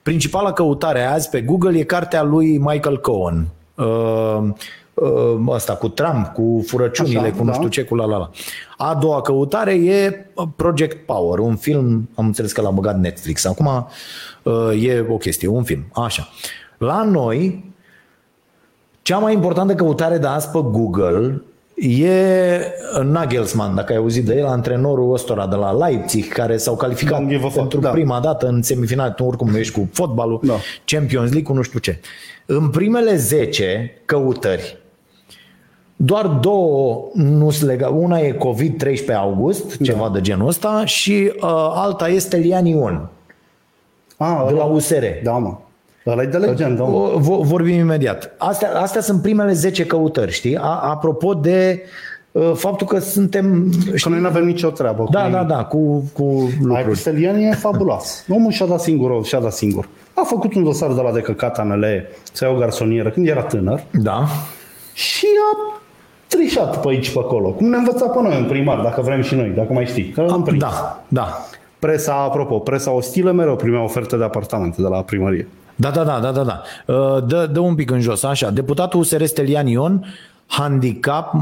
[0.02, 3.46] principala căutare azi pe Google e cartea lui Michael Cohen.
[3.74, 4.48] Uh, uh,
[5.52, 7.52] asta cu Trump, cu furăciunile, Așa, cu nu da.
[7.52, 8.30] știu ce, cu la la la.
[8.76, 10.26] A doua căutare e
[10.56, 13.44] Project Power, un film, am înțeles că l-a băgat Netflix.
[13.44, 13.86] Acum
[14.42, 15.84] uh, e o chestie, un film.
[15.92, 16.28] Așa.
[16.78, 17.72] La noi,
[19.02, 21.42] cea mai importantă căutare de azi pe Google
[21.74, 22.60] e
[23.02, 27.28] Nagelsmann, dacă ai auzit de el, antrenorul ăstora de la Leipzig, care s-au calificat Don't
[27.28, 27.90] give a fuck, pentru da.
[27.90, 30.54] prima dată în semifinal, tu oricum nu ești cu fotbalul, Da.
[30.84, 32.00] Champions League, cu nu știu ce.
[32.46, 34.78] În primele 10 căutări,
[35.96, 37.92] doar două nu sunt legate.
[37.92, 41.42] Una e COVID 13 august, ceva de genul ăsta, și uh,
[41.74, 43.08] alta este Lian Ion,
[44.16, 45.04] A, de la ăla- USR.
[45.24, 45.56] Da, mă.
[46.06, 46.88] Ăla e de legendă, mă.
[46.96, 48.30] O- vo- Vorbim imediat.
[48.38, 50.56] Astea, astea sunt primele 10 căutări, știi?
[50.56, 51.82] A, apropo de
[52.32, 53.72] uh, faptul că suntem...
[54.02, 55.36] Că noi nu avem nicio treabă cu Da, nimic.
[55.36, 56.98] da, da, cu, cu Ai lucruri.
[56.98, 58.24] Stelian e fabulos.
[58.36, 59.88] Omul și-a dat singur, și-a dat singur.
[60.14, 61.84] A făcut un dosar de la de căcat ANL
[62.32, 64.24] să ia o garsonieră când era tânăr Da.
[64.92, 65.80] și a
[66.28, 67.48] trișat pe aici pe acolo.
[67.48, 70.08] Cum ne învăța pe noi în primar, dacă vrem și noi, dacă mai știi.
[70.08, 70.60] Că am prins.
[70.60, 71.46] Da, da.
[71.78, 75.48] Presa, apropo, presa ostilă mereu primea oferte de apartamente de la primărie.
[75.74, 76.62] Da, da, da, da, da, da.
[76.94, 78.50] Uh, Dă, dă un pic în jos, așa.
[78.50, 80.06] Deputatul USR Stelian Ion,
[80.46, 81.34] handicap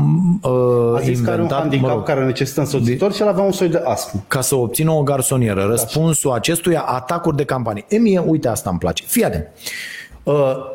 [0.42, 0.50] uh,
[0.96, 3.42] A zis că are un inventat, handicap mă rog, care necesită însoțitor și el avea
[3.42, 4.24] un soi de astm.
[4.28, 5.66] ca să obțină o garsonieră.
[5.68, 7.84] Răspunsul acestuia, atacuri de campanie.
[7.88, 9.04] E mie, uite, asta îmi place.
[9.06, 9.48] Fii atent.
[9.54, 10.03] Uh,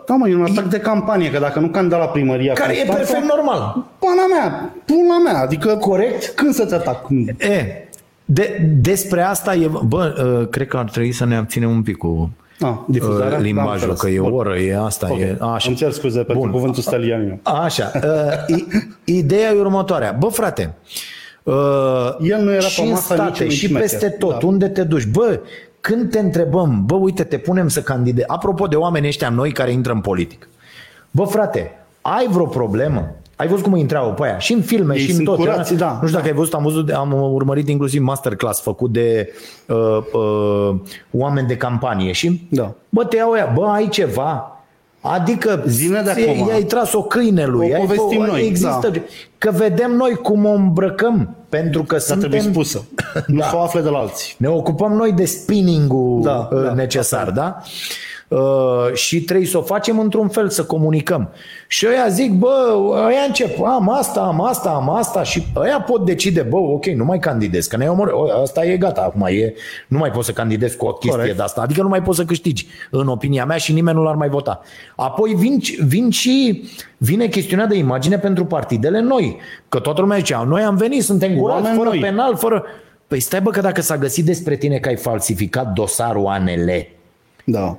[0.07, 2.75] Da, mă, e un atac de campanie, că dacă nu candida la primăria care e
[2.85, 3.85] Constanța, perfect normal.
[3.99, 6.27] Pana mea, pula mea, adică Corect.
[6.27, 7.05] când să te atac?
[7.39, 7.87] E,
[8.25, 9.69] de, despre asta e...
[9.87, 12.29] Bă, uh, cred că ar trebui să ne abținem un pic cu
[12.61, 13.23] Ah, difuzarea?
[13.25, 13.99] uh, Da, am limbajul, înțeles.
[13.99, 14.33] că e o Bun.
[14.39, 15.19] oră, e asta, Ok.
[15.19, 15.67] e așa.
[15.67, 16.51] Îmi cer scuze pentru Bun.
[16.51, 17.39] cuvântul stelian.
[17.43, 17.91] Așa.
[18.49, 18.67] Uh, i-
[19.03, 20.15] ideea e următoarea.
[20.19, 20.73] Bă, frate,
[21.43, 21.53] uh,
[22.21, 23.89] El nu era și pe în masă state, niciunui și șmecher.
[23.89, 24.47] peste tot, Da.
[24.47, 25.39] unde te duci, bă,
[25.81, 29.71] când te întrebăm, bă, uite, te punem să candidezi, apropo de oameni ăștia noi care
[29.71, 30.49] intră în politic,
[31.11, 31.71] bă, frate,
[32.01, 33.11] ai vreo problemă?
[33.35, 34.37] Ai văzut cum îi întreabă pe aia?
[34.37, 35.37] Și în filme, Ei și în sunt tot.
[35.37, 35.97] curați, da.
[36.01, 39.33] Nu știu dacă ai văzut, am, văzut, am urmărit inclusiv masterclass făcut de
[39.67, 40.75] uh, uh,
[41.11, 42.71] oameni de campanie și Da.
[42.89, 44.53] bă, te iau ea, bă, ai ceva?
[45.01, 46.47] Adică Zine de ție- acum.
[46.47, 47.69] i-ai tras o câine lui.
[47.71, 48.99] O ai povestim fă- noi, Există, da.
[49.37, 52.61] Că vedem noi cum o îmbrăcăm, pentru că Dar trebuie suntem...
[52.63, 52.85] spusă.
[53.27, 54.35] Nu să o afle de la alții.
[54.37, 57.61] Ne ocupăm noi de spinning-ul Da, uh, da, necesar, da?
[58.29, 61.29] Uh, și trebuie să o facem într-un fel, să comunicăm.
[61.67, 62.75] Și ăia zic, bă,
[63.07, 67.05] ăia încep, am asta, am asta, am asta și ăia pot decide, bă, ok, nu
[67.05, 69.53] mai candidez, că ne-ai omorât, O, asta e gata, acum e,
[69.87, 71.37] nu mai poți să candidezi cu o chestie Corect.
[71.37, 74.15] de asta, adică nu mai poți să câștigi, în opinia mea și nimeni nu l-ar
[74.15, 74.61] mai vota.
[74.95, 76.63] Apoi vin, vin și,
[76.97, 79.37] vine chestiunea de imagine pentru partidele noi,
[79.69, 81.99] că toată lumea zicea, noi am venit, suntem curați, Oameni fără noi.
[81.99, 82.63] penal, fără...
[83.07, 86.87] Păi stai bă că dacă s-a găsit despre tine că ai falsificat dosarul ANL
[87.43, 87.77] Da.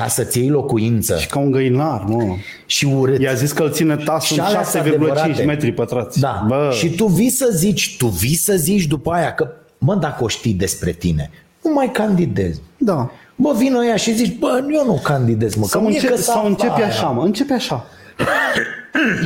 [0.00, 2.34] Ca să-ți iei locuință Și ca un găinar, mă.
[2.66, 3.20] și urât.
[3.20, 5.42] I-a zis că îl ține tasul Și în alea sunt 7,5 adevărate.
[5.42, 6.20] metri pătrați.
[6.20, 6.44] Da.
[6.48, 10.24] Bă, Și tu vii să zici, tu vii să zici după aia că, mă, dacă
[10.24, 11.30] o știi despre tine,
[11.62, 12.60] nu mai candidezi.
[12.76, 13.10] da.
[13.36, 16.20] Bă, vin ăia și zici, bă, eu nu candidez, mă, că Sau, mie începe, că
[16.20, 16.84] s-a sau începe afară.
[16.84, 17.86] așa, mă, începe așa.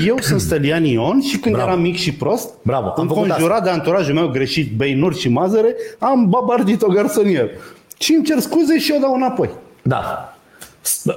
[0.06, 1.70] Eu sunt Stelian Ion și când Bravo.
[1.70, 5.74] eram mic și prost, Bravo, am făcut înconjurat de anturajul meu greșit, beinuri și mazăre,
[5.98, 7.48] am babardit o garsonier.
[7.98, 9.50] Și îmi cer scuze și eu dau înapoi.
[9.82, 10.35] Da.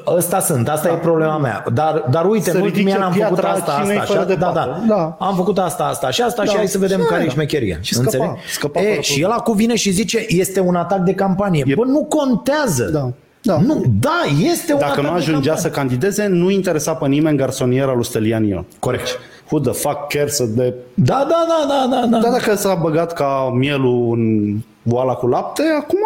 [0.07, 1.63] Ăsta sunt, asta e problema mea.
[1.73, 4.19] Dar, dar uite, Să în ultimii ridice ani am făcut piatra asta, cinei asta, fără
[4.19, 4.81] așa, de da, pată.
[4.87, 5.25] da, Da.
[5.25, 6.49] Am făcut asta, asta și asta Da.
[6.51, 7.31] și hai să vedem Și care e aia.
[7.31, 7.77] șmecheria.
[7.81, 8.51] Și scăpa, Înțelegi?
[8.53, 11.63] scăpa e, fără și el acum vine și zice, este un atac de campanie.
[11.67, 12.83] E- Bă, nu contează.
[12.93, 13.09] Da.
[13.41, 13.59] Da.
[13.61, 15.61] Nu, da, este un Dacă atac nu de ajungea campanie.
[15.61, 18.65] să candideze, nu interesa pe nimeni garsoniera lui Stelian Ion.
[18.79, 19.07] Corect.
[19.51, 20.73] Who the fuck cares de...
[20.93, 22.17] Da, da, da, da, da, da.
[22.19, 24.55] Dar dacă s-a băgat ca mielul în
[24.93, 25.99] oala cu lapte, acum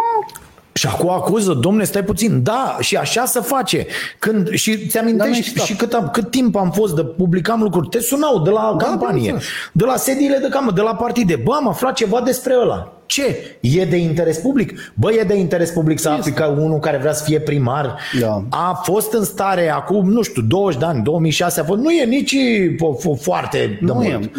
[0.73, 2.43] Și acum acuză, domne, stai puțin.
[2.43, 3.85] Da, și așa se face.
[4.19, 5.65] Când, și ți Dar amintești n-ai stat.
[5.65, 7.87] și cât, am, cât timp am fost de publicam lucruri.
[7.87, 9.47] Te sunau de la Da, campanie, bineînțeles.
[9.71, 11.35] de la sediile de campanie, de la partide.
[11.43, 12.91] Bă, am aflat ceva despre ăla.
[13.13, 13.57] Ce?
[13.59, 14.93] E de interes public?
[14.93, 18.43] Bă, e de interes public să afli că unul care vrea să fie primar Da.
[18.49, 22.05] a fost în stare acum, nu știu, 20 de ani, 2006 a fost, nu e
[22.05, 22.35] nici
[22.75, 24.05] fo- fo- foarte de Nu mult.
[24.07, 24.29] e.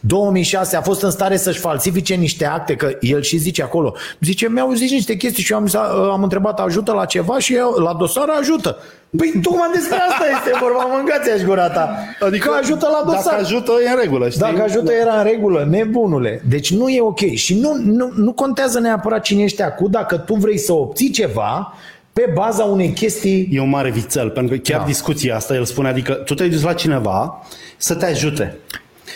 [0.00, 4.48] 2006 a fost în stare să-și falsifice niște acte, că el și zice acolo, zice,
[4.48, 5.78] mi-au zis niște chestii și eu am, zis-
[6.12, 8.76] am întrebat, ajută la ceva și eu, la dosar ajută.
[9.16, 11.98] Păi tocmai despre asta este vorba, mâncați-aș gura ta.
[12.20, 13.22] Adică că ajută la dosar.
[13.24, 14.40] Dacă ajută, e în regulă, știi?
[14.40, 16.42] Dacă ajută era în regulă, nebunule.
[16.48, 17.20] Deci nu e ok.
[17.34, 21.74] Și nu, nu, nu contează neapărat cine ești acum dacă tu vrei să obții ceva
[22.12, 23.48] pe baza unei chestii...
[23.52, 24.86] E un mare vițel, pentru că chiar Da.
[24.86, 27.46] discuția asta, el spune, adică tu te-ai dus la cineva
[27.76, 28.56] să te ajute.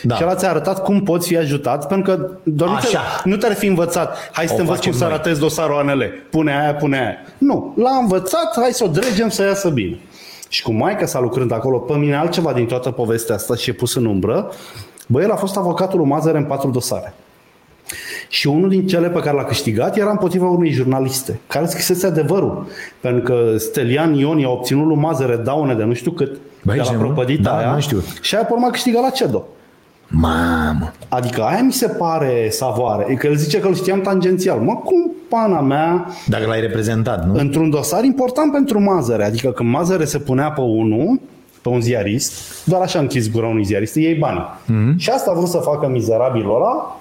[0.06, 0.14] Da.
[0.14, 3.00] Și ăla ți-a arătat cum poți fi ajutat, pentru că doar nu, te, Așa.
[3.24, 4.16] nu te-ar fi învățat.
[4.32, 5.16] Hai să O te învăț facem cum să noi.
[5.16, 6.04] ratezi dosarul ANL.
[6.30, 7.14] Pune aia, pune aia.
[7.38, 9.98] Nu, l-a învățat, hai să o dregem să iasă bine.
[10.48, 13.72] Și cu maica sa lucrând acolo, pe mine altceva din toată povestea asta și e
[13.72, 14.50] pus în umbră,
[15.06, 17.14] bă, el a fost avocatul lui Mazăre în patru dosare.
[18.28, 22.66] Și unul din cele pe care l-a câștigat era împotriva unei jurnaliste, care scrisese adevărul.
[23.00, 26.80] Pentru că Stelian Ion i-a obținut lui Mazăre daune de nu știu cât, Băi, de
[26.80, 27.04] la ce mult?
[27.04, 27.66] propădita Da, aia.
[27.66, 28.04] n-am știut.
[28.20, 29.44] Și aia pe urmă a câștigat la CEDO.
[30.16, 30.92] Mamă!
[31.08, 33.06] Adică aia mi se pare savoare.
[33.08, 34.58] E că el zice că îl știam tangențial.
[34.58, 37.34] Mă, cum pana mea, Dacă l-ai reprezentat, nu?
[37.34, 41.20] într-un dosar important pentru Mazăre, adică când Mazăre se punea pe unul,
[41.62, 42.32] pe un ziarist,
[42.64, 44.38] doar așa închis gura unui ziarist, îi iei bani.
[44.38, 44.96] Mm-hmm.
[44.96, 47.00] Și asta a vrut să facă mizerabilul ăla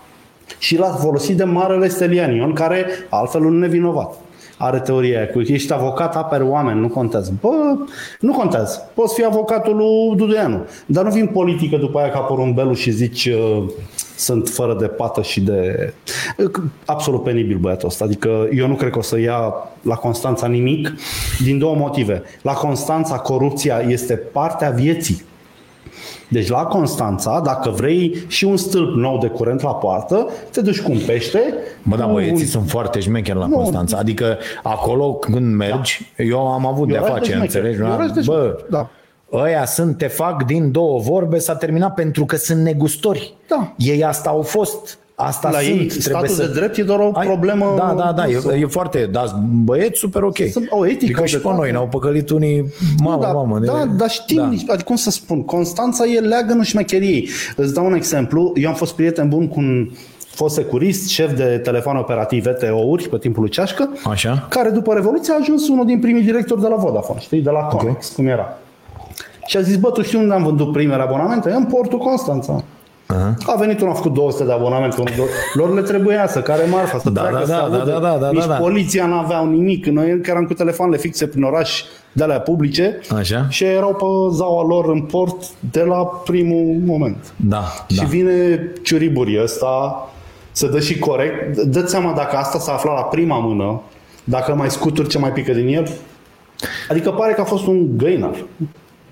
[0.57, 4.13] și l-a folosit de marele Stelian Ion, care altfel un nevinovat.
[4.63, 7.33] Are teoria aia cu ești avocat, apere oameni, nu contează.
[7.41, 7.75] Bă,
[8.19, 8.89] nu contează.
[8.93, 10.65] Poți fi avocatul lui Duduianu.
[10.85, 13.63] Dar nu vin politică după aia ca porumbelul și zici uh,
[14.17, 15.93] sunt fără de pată și de...
[16.85, 18.03] Absolut penibil băiatul ăsta.
[18.03, 20.93] Adică eu nu cred că o să ia la Constanța nimic
[21.43, 22.21] din două motive.
[22.41, 25.23] La Constanța corupția este partea vieții.
[26.27, 30.81] Deci la Constanța, dacă vrei și un stâlp nou de curent la poartă, te duci
[30.81, 31.53] cu un pește.
[31.83, 32.49] Bă, da, cu băieții un...
[32.49, 33.55] sunt foarte șmecheri la Nu.
[33.55, 33.97] Constanța.
[33.97, 37.67] Adică acolo când mergi, eu am avut de-a oraș de face, șmecheri.
[37.67, 37.91] înțelegi?
[37.91, 38.89] E oraș de Bă, șmecheri, da.
[39.33, 43.33] ăia sunt, te fac din două vorbe, s-a terminat pentru că sunt negustori.
[43.47, 43.73] Da.
[43.77, 44.97] Ei asta au fost.
[45.15, 45.69] Asta La sunt.
[45.69, 46.45] ei, Trebuie statul să...
[46.45, 47.73] de drept e doar o Ai- problemă...
[47.77, 49.23] Da, da, da, e, e foarte, da,
[49.63, 50.37] băieți super ok.
[50.51, 51.57] Sunt- au etică, adică și de pe toate.
[51.59, 53.59] noi ne-au păcălit unii, mamă, da, mamă.
[53.59, 54.43] ne- da, dar știm, Da.
[54.43, 54.49] da.
[54.49, 57.29] adică cum să spun, Constanța e leagănul șmecheriei.
[57.55, 61.59] Îți dau un exemplu, eu am fost prieten bun cu un fost securist, șef de
[61.63, 64.45] telefon operativ VTO-uri pe timpul lui Ceașcă, Așa.
[64.49, 67.59] care după Revoluție a ajuns unul din primii directori de la Vodafone, știi, de la
[67.59, 68.57] Conex, cum era.
[69.45, 71.51] Și a zis, bă, tu știi unde am vândut primele abonamente?
[71.51, 72.63] În portul Constanța.
[73.07, 73.33] Aha.
[73.45, 75.25] A venit unul, a făcut 200 de abonamente, unul, doi.
[75.53, 77.91] lor le trebuia să care marfa, să Da, treacă, da, să da, audă.
[77.91, 78.53] da, da, da, Nici da, da.
[78.55, 79.85] poliția n-aveau nimic.
[79.85, 83.45] Noi încă eram cu telefoanele fixe prin oraș de alea publice Așa.
[83.49, 87.33] și erau pe zaua lor în port de la primul moment.
[87.35, 88.03] Da, Și da.
[88.03, 90.07] vine ciuriburii ăsta
[90.51, 91.57] să dă și corect.
[91.57, 93.81] Dă-ți seama dacă asta s-a aflat la prima mână,
[94.23, 95.89] dacă mai scuturi ce mai pică din el.
[96.89, 98.35] Adică pare că a fost un găinar,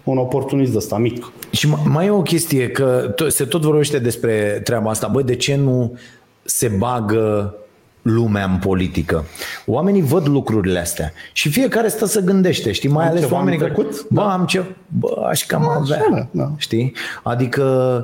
[0.03, 1.31] un oportunist ăsta mic.
[1.51, 5.07] Și mai- mai e o chestie, că to- se tot vorbește despre treaba asta.
[5.07, 5.97] Băi, de ce nu
[6.43, 7.55] se bagă
[8.01, 9.25] lumea în politică?
[9.65, 12.89] Oamenii văd lucrurile astea și fiecare stă să gândește, știi?
[12.89, 13.73] Mai Am ales ceva oamenii în care...
[13.73, 14.05] trecut?
[14.09, 14.63] Bă, am ce...
[14.87, 15.97] Bă, aș cam avea.
[15.97, 16.51] așa, da.
[16.57, 16.93] Știi?
[17.23, 18.03] Adică...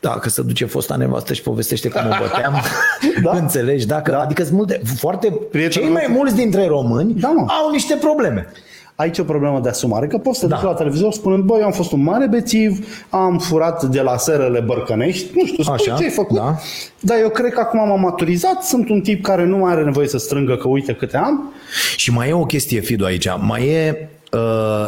[0.00, 2.54] Dacă se duce fosta nevastă și povestește cum o băteam,
[3.24, 3.30] Da.
[3.42, 3.86] înțelegi?
[3.86, 4.20] Dacă, Da.
[4.20, 7.46] Adică sunt multe, foarte, Prietenul cei mai meu- mulți dintre români Da, mă.
[7.64, 8.46] au niște probleme.
[8.94, 10.56] Aici e o problemă de asumare, că poți să te Da.
[10.58, 14.16] duci la televizor spunând, băi, eu am fost un mare bețiv, am furat de la
[14.16, 16.56] serele Bărcănești, nu știu, spui Așa, ce ai făcut, da.
[17.00, 20.08] dar eu cred că acum m-am maturizat, sunt un tip care nu mai are nevoie
[20.08, 21.52] să strângă că uite câte am,
[21.96, 23.28] Și mai e o chestie, Fido, aici.
[23.40, 24.86] Mai e uh,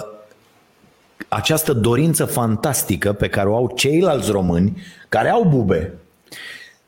[1.28, 5.92] această dorință fantastică pe care o au ceilalți români care au bube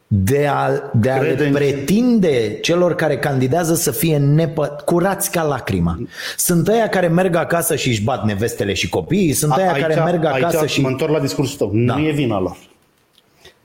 [0.06, 5.30] de a, de a le Crede în- pretinde celor care candidează să fie nepă, curați
[5.30, 5.98] ca lacrima.
[6.36, 10.24] Sunt ăia care merg acasă și își bat nevestele și copiii, sunt ăia care merg
[10.24, 10.80] acasă aici și...
[10.80, 11.96] mă întorc la discursul tău, Da.
[11.96, 12.56] nu e vina lor.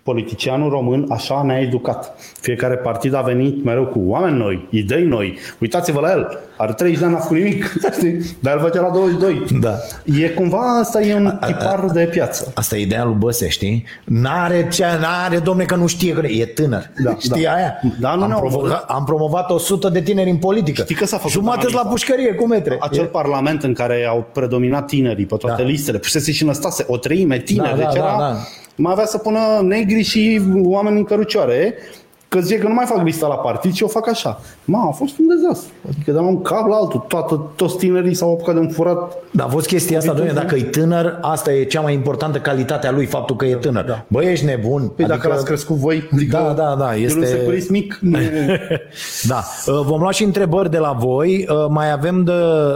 [0.03, 2.13] Politicianul român așa ne-a educat.
[2.39, 5.37] Fiecare partid a venit mereu cu oameni noi, idei noi.
[5.59, 8.19] Uitați-vă la el, are 30 de ani, n-a făcut nimic, știi?
[8.39, 9.45] dar el făcea la 22.
[9.59, 9.73] Da.
[10.21, 12.51] E cumva, asta e un tipar de piață.
[12.55, 13.83] Asta e ideea lui Băse, știi?
[14.05, 16.89] N-are, ce, n-are, domne, că nu știe, că e tânăr.
[17.03, 17.53] Da, știi da.
[17.53, 17.79] aia?
[17.99, 20.81] Da, nu am, ne-au provocat, am promovat 100 de tineri în politică.
[20.81, 21.89] Știi că s-a făcut Jumate la analiza.
[21.89, 22.77] pușcărie cu metre.
[22.79, 25.67] Acel parlament în care au predominat tinerii pe toate Da.
[25.67, 28.35] listele, pusese și năstase o treime tineri, Da, da, deci era, da, da.
[28.81, 31.75] Mai avea să pună negri și oameni în cărucioare,
[32.31, 34.39] că zice că nu mai fac lista la partid, ci o fac așa.
[34.65, 35.71] Ma, a fost un dezastru.
[35.89, 39.13] Adică de la un cap la altul, toată, toți tinerii s-au apucat de un furat.
[39.31, 42.87] Dar a fost chestia asta, domnule, dacă e tânăr, asta e cea mai importantă calitate
[42.87, 43.85] a lui, faptul că e tânăr.
[43.85, 44.05] Da.
[44.07, 44.81] Bă, ești nebun.
[44.81, 47.97] Păi adică, dacă l-ați crescut voi, adică Da, da, da, el este- un securist mic,
[48.01, 48.59] nu e-
[49.27, 49.43] Da.
[49.67, 51.45] Uh, Vom lua și întrebări de la voi.
[51.49, 52.33] Uh, Mai avem de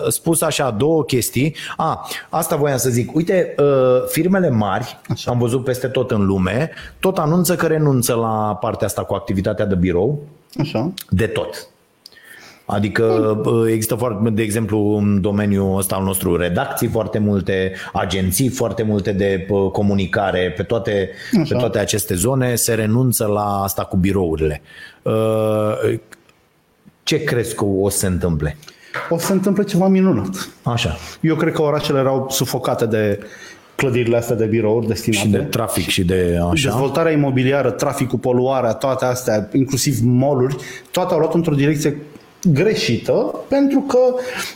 [0.10, 1.56] spus așa două chestii.
[1.78, 3.16] A, asta voiam să zic.
[3.16, 3.66] Uite, uh,
[4.08, 5.32] firmele mari, așa.
[5.32, 9.43] am văzut peste tot în lume, tot anunță că renunță la partea asta cu activitatea
[9.54, 10.24] de birou.
[10.60, 10.93] Așa.
[11.10, 11.68] De tot.
[12.66, 18.50] Adică bă, există foarte, de exemplu, în domeniul ăsta al nostru redacții foarte multe, agenții
[18.50, 21.10] foarte multe de bă, comunicare, pe toate,
[21.50, 24.62] pe toate aceste zone se renunță la asta cu birourile.
[25.02, 26.00] Uh,
[27.04, 28.58] Ce crezi că o să se întâmple?
[29.10, 30.50] O să se întâmple ceva minunat.
[30.64, 30.98] Așa.
[31.22, 33.20] Eu cred că orașele erau sufocate de
[33.76, 35.26] clădirile astea de birouri destinate.
[35.26, 36.70] Și de trafic și de așa.
[36.70, 40.56] Dezvoltarea imobiliară, traficul, poluarea, toate astea, inclusiv moluri,
[40.92, 41.98] toate au luat într-o direcție
[42.52, 44.00] greșită pentru că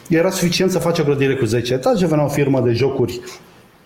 [0.10, 3.20] era suficient să faci o clădire cu 10 etaje, venea o firmă de jocuri,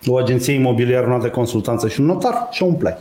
[0.06, 2.96] o agenție imobiliară, una de consultanță și un notar și o umpleai.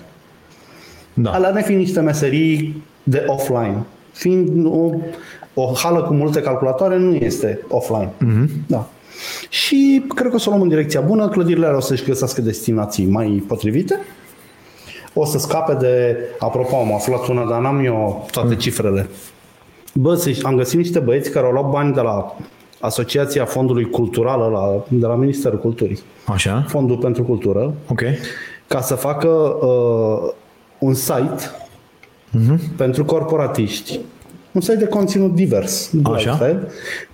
[1.13, 1.31] Da.
[1.31, 3.83] Alea ne fiind niște meserii de offline.
[4.11, 4.91] Fiind o,
[5.53, 8.09] o hală cu multe calculatoare nu este offline.
[8.09, 8.67] Mm-hmm.
[8.67, 8.89] Da.
[9.49, 12.41] Și cred că o să o luăm în direcția bună, clădirile alea o să-și găsească
[12.41, 13.99] destinații mai potrivite.
[15.13, 19.09] O să scape de, apropo, am aflat una, dar n-am eu toate cifrele.
[19.93, 22.35] Bă, să- am găsit niște băieți care au luat bani de la
[22.79, 25.99] Asociația Fondului Cultural, la, de la Ministerul Culturii.
[26.25, 26.65] Așa.
[26.67, 28.01] Fondul pentru Cultură, Ok.
[28.67, 30.31] ca să facă uh,
[30.79, 31.51] un site
[32.37, 32.75] uh-huh.
[32.77, 33.99] pentru corporatiști.
[34.51, 36.29] Un site de conținut divers, de Așa.
[36.31, 36.71] altfel,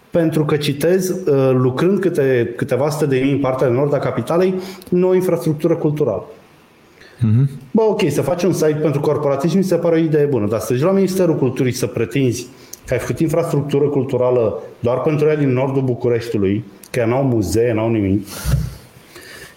[0.10, 4.00] pentru că citez, uh, lucrând câte, câteva sute de mii în partea de nord a
[4.00, 4.54] capitalei,
[4.90, 6.26] nouă infrastructură culturală.
[7.18, 7.50] Uh-huh.
[7.72, 10.60] Bă, ok, să faci un site pentru corporatiști mi se pare o idee bună, dar
[10.60, 12.48] să-și la Ministerul Culturii să pretinzi
[12.86, 17.90] că ai făcut infrastructură culturală doar pentru ea din nordul Bucureștiului, că n-au muzee, n-au
[17.90, 18.28] nimic,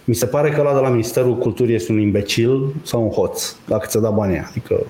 [0.05, 3.55] Mi se pare că la de la Ministerul Culturii este un imbecil sau un hoț,
[3.67, 4.43] dacă ți-a dat banii.
[4.49, 4.85] Adică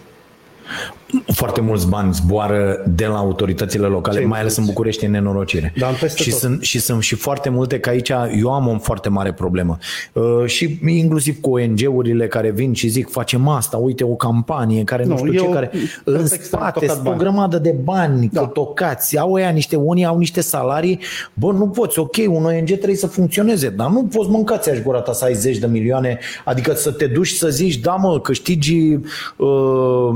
[1.34, 5.74] foarte mulți bani zboară de la autoritățile locale, Ce mai ales în București, e nenorocire.
[5.78, 6.40] Da, peste și, tot.
[6.40, 9.78] sunt, și sunt și foarte multe că aici eu am o foarte mare problemă.
[10.14, 15.04] Uh, și inclusiv cu ONG-urile care vin și zic facem asta, uite o campanie care
[15.04, 15.70] nu, Nu, știu e ce, o- care
[16.04, 17.22] în pretext de spate tocat sunt o bani.
[17.22, 18.40] grămadă de bani Da.
[18.42, 18.48] da.
[18.48, 21.00] tocați, au ăia niște, unii au niște salarii,
[21.34, 25.00] bă, nu poți, ok, un ONG trebuie să funcționeze, dar nu poți mâncați aș gura
[25.00, 28.94] ta să ai zeci de milioane, adică să te duci să zici, da mă, câștigi
[29.38, 30.10] uh,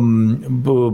[0.61, 0.86] bă,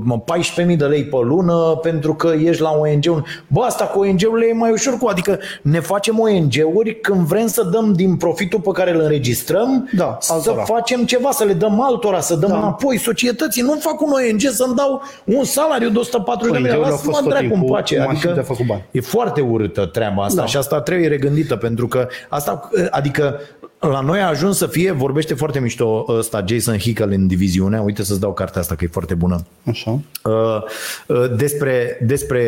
[0.72, 3.26] 14.000 de lei pe lună pentru că ești la ONG-ul.
[3.48, 7.64] Bă, asta cu ONG-urile e mai ușor cu, adică ne facem ONG-uri când vrem să
[7.64, 10.64] dăm din profitul pe care îl înregistrăm, Da, să altora.
[10.64, 12.58] facem ceva, să le dăm altora, să dăm Da.
[12.58, 13.62] înapoi societății.
[13.62, 16.70] Nu fac un ONG să-mi dau un salariu de 140 de mii.
[16.70, 17.98] ONG-urile au Lasă-mă fost tot dracu în timpul pace.
[17.98, 18.84] mașini Adică de făcut bani.
[18.92, 20.46] e foarte urâtă treaba asta Da.
[20.48, 23.40] și asta trebuie regândită pentru că asta, adică
[23.80, 28.04] la noi a ajuns să fie, vorbește foarte mișto ăsta, Jason Hickel în diviziune, uite
[28.04, 29.83] să-ți dau cartea asta că e foarte bună, așa.
[29.90, 30.64] Uh,
[31.08, 32.44] uh, despre, despre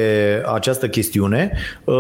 [0.54, 1.52] această chestiune.
[1.84, 1.96] Uh,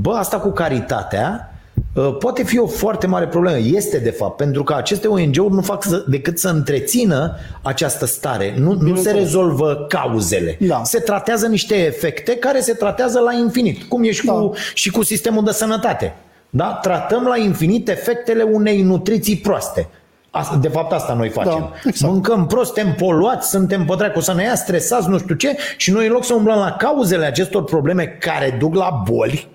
[0.00, 1.54] Bă, asta cu caritatea
[1.94, 3.58] uh, poate fi o foarte mare problemă.
[3.58, 8.54] Este de fapt, pentru că aceste ONG-uri nu fac să, decât să întrețină această stare.
[8.58, 10.56] Nu, nu se rezolvă cauzele.
[10.60, 10.80] Da.
[10.84, 13.82] Se tratează niște efecte care se tratează la infinit.
[13.82, 14.32] Cum e și, Da.
[14.32, 16.14] cu, și cu sistemul de sănătate.
[16.50, 16.78] Da?
[16.82, 19.88] Tratăm la infinit efectele unei nutriții proaste.
[20.36, 21.58] Asta, de fapt asta noi facem.
[21.58, 22.12] Da, exact.
[22.12, 25.90] Mâncăm prost, suntem poluați, suntem pe dracu să ne ia stresați, nu știu ce, și
[25.90, 29.48] noi în loc să umblăm la cauzele acestor probleme care duc la boli,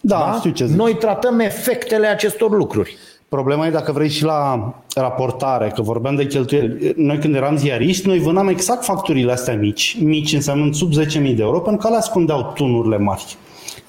[0.00, 0.34] Da, da?
[0.38, 0.76] știu ce zici.
[0.76, 2.96] noi tratăm efectele acestor lucruri.
[3.28, 6.92] Problema e dacă vrei și la raportare, că vorbeam de cheltuieli.
[6.96, 11.34] Noi când eram ziariști, noi vânam exact facturile astea mici, mici însemnând sub 10.000 de
[11.38, 13.36] euro, pentru că alea ascundeau tunurile mari.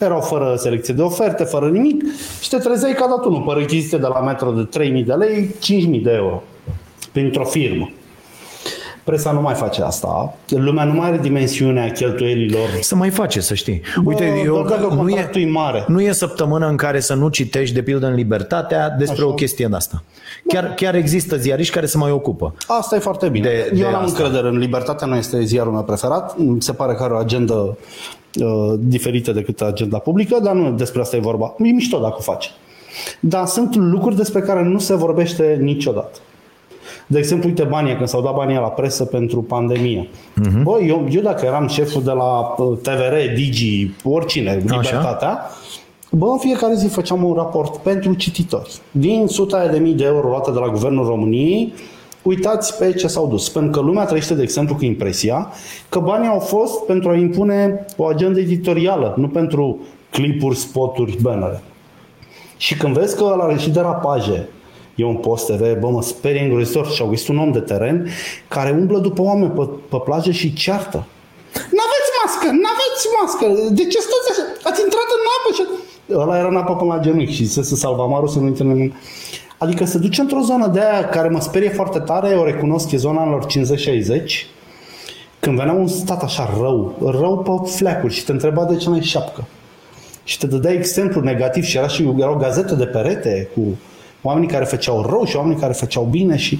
[0.02, 2.04] Erau fără selecție de oferte, fără nimic
[2.41, 5.56] și te trezeai ca dat unul pe rechizite de la metro de 3.000 de lei,
[5.95, 6.43] 5.000 de euro
[7.12, 7.89] printr-o firmă.
[9.04, 10.34] Presa nu mai face asta.
[10.47, 12.68] Lumea nu mai are dimensiunea cheltuielilor.
[12.82, 13.82] Să mai face, să știi.
[14.06, 15.86] Uite, Bă, eu, doar dacă nu, e, contractul e mare.
[15.88, 19.28] nu e săptămână în care să nu citești, de pildă în Libertatea, despre Așa.
[19.28, 20.04] o chestie de asta.
[20.47, 22.54] Chiar, chiar există ziariști care se mai ocupă.
[22.68, 23.47] Asta e foarte bine.
[23.47, 24.24] De- Eu de n-am asta.
[24.24, 26.38] încredere în Libertatea, nu este ziarul meu preferat.
[26.38, 27.78] Mi se pare că are o agendă
[28.40, 31.56] uh, diferită decât agenda publică, dar nu despre asta e vorba.
[31.58, 32.52] E mișto dacă o faci.
[33.20, 36.20] Dar sunt lucruri despre care nu se vorbește niciodată.
[37.08, 40.10] De exemplu, uite banii, când s-au dat banii la presă pentru pandemie.
[40.36, 40.48] Mhm.
[40.48, 40.64] Uh-huh.
[40.64, 45.40] Bă, eu, eu dacă eram șeful de la uh, TVR, Digi, oricine, Libertatea,
[46.14, 48.80] Bă, în fiecare zi făceam un raport pentru cititori.
[48.92, 51.74] Din suta de mii de euro luate de la Guvernul României,
[52.22, 53.49] uitați pe ce s-au dus.
[53.49, 55.51] Pentru că lumea trăiește, de exemplu, cu impresia
[55.89, 59.80] că banii au fost pentru a impune o agendă editorială, nu pentru
[60.11, 61.61] clipuri, spoturi, bannere.
[62.57, 64.49] Și când vezi că ăla are și derapaje,
[64.95, 68.07] e un post TV, bă, mă sperie îngrozitor și au găsit un om de teren
[68.47, 71.05] care umblă după oameni pe, pe plajă și ceartă.
[71.53, 74.69] N-aveți mască, n-aveți mască, de ce stați așa?
[74.69, 75.63] Ați intrat în apă și...
[76.22, 78.91] Ăla era în apă până la genunchi și zise să salvamarul să nu intre în...
[79.62, 82.97] Adică se duce într-o zonă de aia care mă sperie foarte tare, o recunosc, e
[82.97, 83.47] zona anilor 50-60,
[85.39, 88.95] când venea un stat așa rău, rău pe fleacuri și te întreba de ce nu
[88.95, 89.47] ai șapcă.
[90.24, 93.78] Și te dădea exemplu negativ și era și erau gazete de perete cu
[94.22, 96.59] oamenii care făceau rău și oamenii care făceau bine și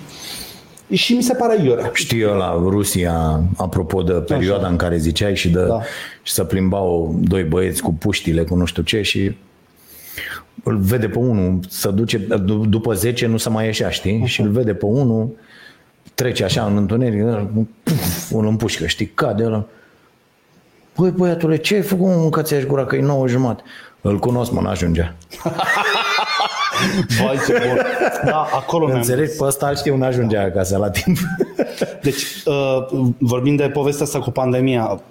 [0.92, 1.90] și mi se pare iurea.
[1.94, 5.82] Știu eu la Rusia, apropo de perioada în care ziceai și, de, Da.
[6.24, 9.32] și să plimbau doi băieți cu puștile, cu nu știu ce și
[10.64, 14.26] îl vede pe unul, să duce, d- după 10 nu se mai ieșea, știi?
[14.26, 15.30] Și îl vede pe unul,
[16.14, 17.24] trece așa în întuneric,
[17.84, 19.66] puf, unul împușcă, știi, cade ăla.
[20.98, 23.64] Băi, băiatule, ce ai făcut mă, că ți-ai gura că e nouă jumătate?
[24.02, 25.16] Îl cunosc, mă, n-ajungea.
[27.20, 27.82] Vai, ce bun.
[28.26, 29.38] Da, acolo ne-am Înțelegi?
[29.38, 31.18] Pe ăsta știu, n-ajungea acasă la timp.
[32.02, 35.02] Deci, uh, vorbind de povestea asta cu pandemia,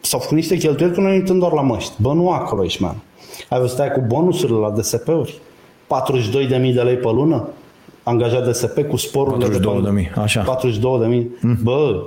[0.00, 1.92] s-au făcut niște cheltuieli că noi uităm doar la măști.
[1.96, 2.96] Bă, nu acolo ești, man.
[3.48, 5.38] Ai văzut aia cu bonusurile la DSP-uri?
[5.86, 7.48] 42.000 de lei pe lună?
[8.02, 9.60] Angajat DSP cu sporurile de
[10.10, 10.58] 42.000, așa.
[10.60, 11.22] 42.000.
[11.40, 11.58] Mm.
[11.62, 12.04] Bă,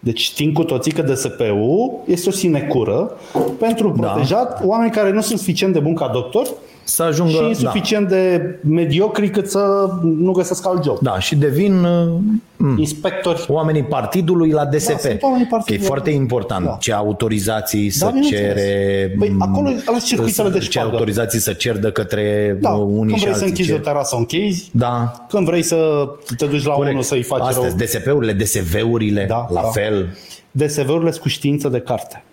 [0.00, 3.12] deci știm cu toții că DSP-ul este o sinecură
[3.58, 4.08] pentru Da.
[4.08, 6.52] protejat oameni care nu sunt suficient de buni ca doctori
[6.84, 7.32] Să ajungă...
[7.32, 7.46] și da.
[7.48, 10.98] insuficient de mediocri cât să nu găsesc alt job.
[11.00, 12.08] Da, și devin uh,
[12.56, 14.88] m, Inspectori oamenii partidului la DSP.
[14.90, 15.86] Da, sunt oamenii Că e partidului.
[15.86, 16.76] foarte important Da.
[16.80, 18.40] ce autorizații să bineînțeles.
[18.54, 19.14] cere...
[19.18, 20.90] Păi, m, acolo- alea sunt circuitele de Ce șpagă.
[20.90, 23.46] autorizații să cer de către Da, uh, unii când și vrei să alții.
[23.48, 24.68] închizi ce- o terasă, o închizi.
[24.72, 27.76] Da, Când vrei să te duci la unul să-i faci Astea, rău.
[27.76, 29.68] DSP-urile, DSV-urile, Da, la da.
[29.68, 30.16] fel.
[30.50, 32.24] DSV-urile sunt cu știință de carte.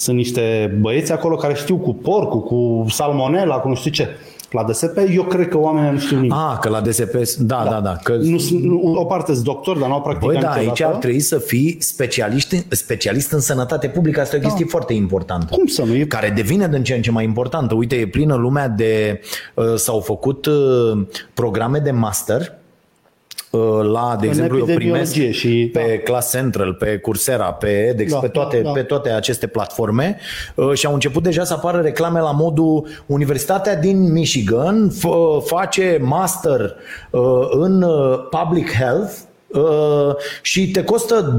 [0.00, 4.08] Sunt niște băieți acolo care știu cu porcul, cu salmonela, cu nu știu ce.
[4.50, 6.32] La DSP, eu cred că oamenii nu știu nimic.
[6.32, 7.96] Ah, că la DSP, da, da, da.
[8.02, 8.14] Că...
[8.14, 10.94] Nu, sunt- nu, o parte sunt doctor, dar nu au practicat Băi, da, aici niciodată.
[10.96, 14.20] ar trebui să fii specialist, în- specialist în sănătate publică.
[14.20, 15.46] Asta e o chestie foarte importantă.
[15.50, 15.56] Da.
[15.56, 15.94] Cum să nu?
[15.94, 17.74] E Care devine din ce în ce mai importantă.
[17.74, 19.20] Uite, e plină lumea de...
[19.54, 22.46] uh, S-au făcut uh, programe de master uh,
[23.92, 28.12] la, de În exemplu, eu primesc epidemiologie și- pe Class Central, pe Coursera, pe edX,
[28.12, 28.70] Da, pe, toate, da, da.
[28.70, 30.16] pe toate aceste platforme.
[30.54, 35.98] Uh, și au început deja să apară reclame la modul Universitatea din Michigan f- face
[36.02, 36.74] master
[37.10, 37.20] uh,
[37.50, 39.12] în uh, public health
[39.48, 41.36] uh, și te costă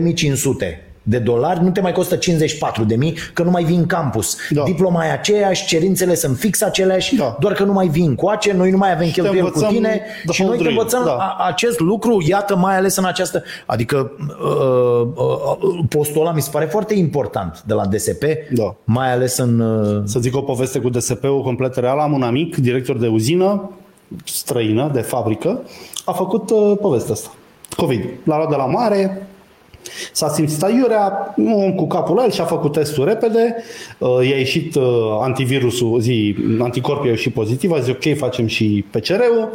[0.00, 3.86] 22.500 de dolari, nu te mai costă 54 de mii, că nu mai vin în
[3.86, 4.36] campus.
[4.50, 4.62] Da.
[4.62, 7.36] Diploma e aceeași, cerințele sunt fix aceleași, Da.
[7.40, 10.32] doar că nu mai vin coace, noi nu mai avem cheltuieli cu învățăm tine the
[10.32, 11.16] și whole noi te drill, învățăm da.
[11.16, 13.42] a- acest lucru, iată, mai ales în această...
[13.66, 18.74] Adică uh, uh, postul ăla mi se pare foarte important de la DSP, Da.
[18.84, 19.60] mai ales în...
[19.60, 21.98] Uh, Să zic o poveste cu DSP-ul complet real.
[21.98, 23.70] Am un amic, director de uzină,
[24.24, 25.60] străină, de fabrică,
[26.04, 27.30] a făcut uh, povestea asta.
[27.76, 28.04] COVID.
[28.24, 29.26] L-a luat de la mare,
[30.12, 33.56] s-a simțit aiurea, un om cu capul la el și-a făcut testul repede,
[33.98, 34.82] uh, i-a ieșit uh,
[35.20, 39.48] antivirusul, zi, anticorpii au ieșit pozitiv, a zis ok, facem și PCR-ul,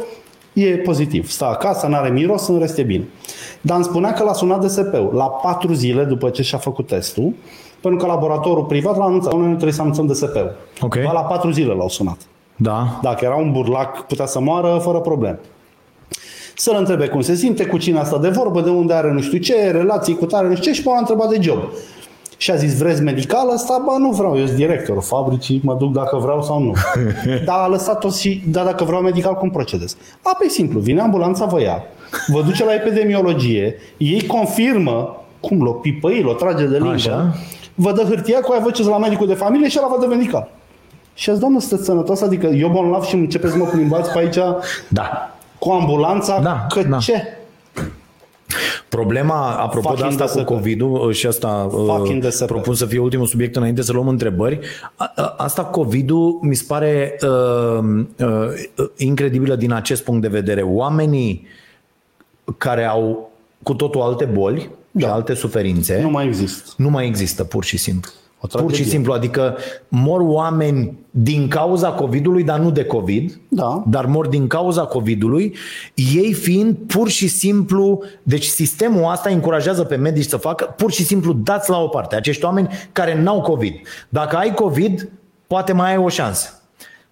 [0.52, 1.30] e pozitiv.
[1.30, 3.04] Stă acasă, nu are miros, în rest e bine.
[3.60, 7.32] Dar îmi spunea că l-a sunat DSP-ul la patru zile după ce și-a făcut testul,
[7.80, 10.56] pentru că laboratorul privat l-a anunțat, noi nu trebuie să anunțăm DSP-ul.
[10.80, 11.02] Ok.
[11.04, 12.16] Ba La patru zile l-au sunat.
[12.56, 15.38] da, Dacă era un burlac, putea să moară fără probleme.
[16.60, 19.38] Să-l întrebe cum se simte, cu cine asta de vorbă, de unde are nu știu
[19.38, 21.58] ce, relații cu tare, nu știu ce, și m-a întrebat de job.
[22.36, 23.82] Și a zis, vreți medical ăsta?
[23.86, 26.72] Ba, nu vreau, eu sunt directorul fabricii, mă duc dacă vreau sau nu.
[27.46, 29.96] Dar a lăsat-o și, da, dacă vreau medical, cum procedez?
[30.22, 31.82] A, pe simplu, vine ambulanța, vă ia,
[32.26, 37.34] vă duce la epidemiologie, ei confirmă, cum l-o pipăi, l-o trage de limbă, Așa.
[37.74, 40.06] vă dă hârtia cu aia vă duceți la medicul de familie și ăla vă dă
[40.06, 40.50] medical.
[41.14, 42.20] Și a zis, doamnă, sunteți sănătos?
[42.20, 44.38] Adică eu bolnav și începeți să mă plimbați pe aici
[44.88, 45.29] da.
[45.60, 46.40] Cu ambulanța?
[46.40, 46.96] Da, că da.
[46.98, 47.22] ce?
[48.88, 50.46] Problema, apropo de Fucking asta cu DSP.
[50.46, 52.44] COVID-ul și asta Fucking uh, DSP.
[52.46, 54.58] propun să fie ultimul subiect înainte să luăm întrebări,
[54.96, 57.78] a- a- asta COVID-ul mi se pare uh,
[58.18, 58.28] uh,
[58.96, 60.62] incredibilă din acest punct de vedere.
[60.62, 61.46] Oamenii
[62.58, 63.30] care au
[63.62, 65.06] cu totul alte boli da.
[65.06, 66.70] și alte suferințe Nu mai există.
[66.76, 68.10] nu mai există, pur și simplu.
[68.42, 68.84] O Pur și tragedie.
[68.92, 69.56] simplu, adică
[69.88, 73.82] mor oameni din cauza COVID-ului, dar nu de COVID, Da.
[73.86, 75.54] dar mor din cauza COVID-ului,
[75.94, 81.04] ei fiind pur și simplu, deci sistemul asta încurajează pe medici să facă, pur și
[81.04, 83.74] simplu dați la o parte acești oameni care n-au COVID.
[84.08, 85.08] Dacă ai COVID,
[85.46, 86.62] poate mai ai o șansă.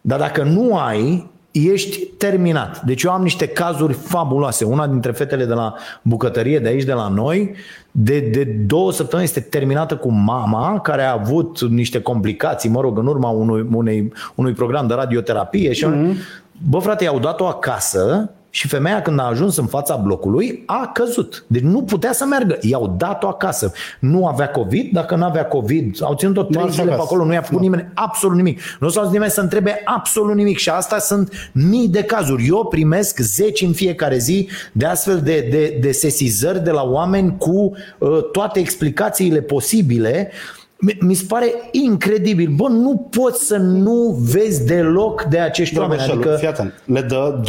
[0.01, 2.82] Dar dacă nu ai, ești terminat.
[2.82, 4.64] Deci eu am niște cazuri fabuloase.
[4.64, 7.55] Una dintre fetele de la bucătărie de aici, de la noi,
[7.90, 12.99] de, de două săptămâni este terminată cu mama, care a avut niște complicații, mă rog,
[12.99, 15.72] în urma unui, unei, unui program de radioterapie.
[15.72, 16.46] Și mm-hmm.
[16.68, 21.44] Bă, frate, i-au dat-o acasă și femeia când a ajuns în fața blocului a căzut.
[21.46, 22.59] Deci nu putea să meargă.
[22.61, 23.72] I-au dat-o acasă.
[24.01, 27.03] Nu avea COVID, dacă nu avea COVID, au ținut-o trei Doar zile pe acasă.
[27.07, 27.62] acolo, nu i-a făcut Da.
[27.62, 28.61] nimeni absolut nimic.
[28.80, 32.46] Nu s-a auzit nimeni să întrebe absolut nimic și asta sunt mii de cazuri.
[32.46, 37.34] Eu primesc zeci în fiecare zi de astfel de, de, de sesizări de la oameni
[37.38, 40.30] cu uh, toate explicațiile posibile.
[40.30, 40.58] Mi-
[41.01, 42.51] Mi se pare incredibil.
[42.57, 46.01] Bă, nu poți să nu vezi deloc de acești oameni.
[46.01, 47.41] Drăgășelu, Adică, fii atent, le dă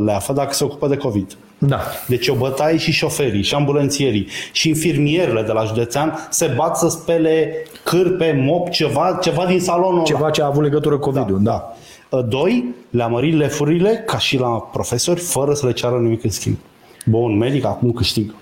[0.00, 1.36] 25% leafă dacă se ocupă de COVID.
[1.58, 1.80] da.
[2.06, 6.88] Deci o bătaie și șoferii, și ambulanțierii, și infirmierele de la județean se bat să
[6.88, 7.52] spele
[7.84, 10.02] cârpe, mop, ceva, ceva din salonul ăla.
[10.02, 11.42] Ceva ce a avut legătură cu COVID-ul.
[11.42, 11.74] Da.
[12.10, 12.22] da.
[12.22, 16.56] Doi, le-a mărit lefurile ca și la profesori, fără să le ceară nimic în schimb.
[17.06, 18.34] Bun, un medic acum câștigă.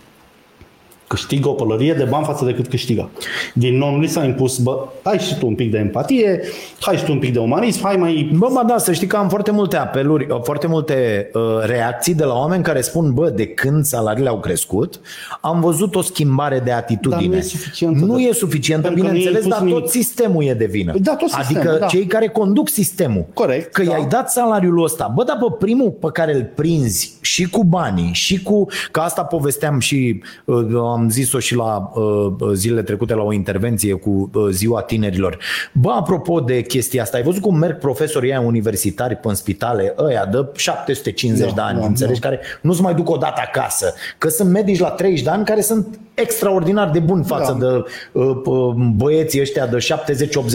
[1.13, 3.11] Câștigă o pălărie de bani față de cât câștigă.
[3.55, 6.41] Din nou, nu li s-a impus, bă, hai și tu un pic de empatie,
[6.81, 8.31] hai și tu un pic de umanism, hai mai...
[8.37, 12.25] Bă, mă, da, să știi că am foarte multe apeluri, foarte multe uh, reacții de
[12.25, 15.01] la oameni care spun, bă, de când salariile au crescut,
[15.41, 17.21] am văzut o schimbare de atitudine.
[17.21, 18.05] Dar nu e suficientă.
[18.05, 20.07] Nu e suficientă, Pentru că nu i-ai bineînțeles, impus dar tot nimic.
[20.07, 20.93] sistemul e de vină.
[21.01, 21.87] Da, tot sistemul, Adică da.
[21.87, 23.27] cei care conduc sistemul.
[23.35, 23.91] Corect, Că da.
[23.91, 25.13] i-ai dat salariul ăsta.
[25.15, 28.67] Bă, dar pe primul pe care îl prinzi și cu banii și cu...
[28.91, 30.57] Că asta povesteam și uh,
[30.93, 35.39] am zis-o și la uh, zilele trecute la o intervenție cu uh, ziua tinerilor.
[35.73, 39.95] Bă, apropo de chestia asta, ai văzut cum merg profesorii aia universitari pe în spitale,
[39.99, 43.43] ăia de 750 Da, de ani, da, înțelegi, care nu se mai duc o dată
[43.47, 43.95] acasă.
[44.19, 47.67] Că sunt medici la 30 de ani care sunt extraordinar de buni față Da.
[47.67, 49.77] de uh, uh, băieții ăștia de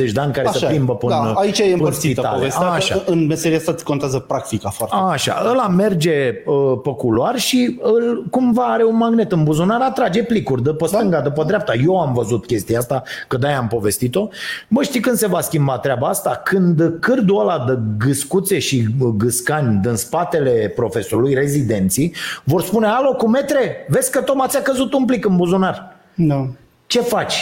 [0.07, 0.67] 70-80 de ani care se e.
[0.67, 2.35] plimbă până da, aici e până împărțită spitale.
[2.37, 2.67] povestea.
[2.67, 2.95] Așa.
[2.95, 5.11] Că în meseria asta contează practica foarte mult.
[5.11, 10.23] Așa, ăla merge uh, pe culoar și îl, cumva are un magnet în buzunar, atrage,
[10.23, 11.73] plimbă plicuri de pe stânga, de pe dreapta.
[11.85, 14.27] Eu am văzut chestia asta, că de-aia am povestit-o.
[14.67, 16.41] Bă, știi când se va schimba treaba asta?
[16.43, 23.27] Când cârdul ăla de gâscuțe și gâscani din spatele profesorului, rezidenții, vor spune, alo, cu
[23.27, 25.95] metre, vezi că tocmai ți-a căzut un plic în buzunar.
[26.15, 26.47] Da.
[26.87, 27.35] Ce faci?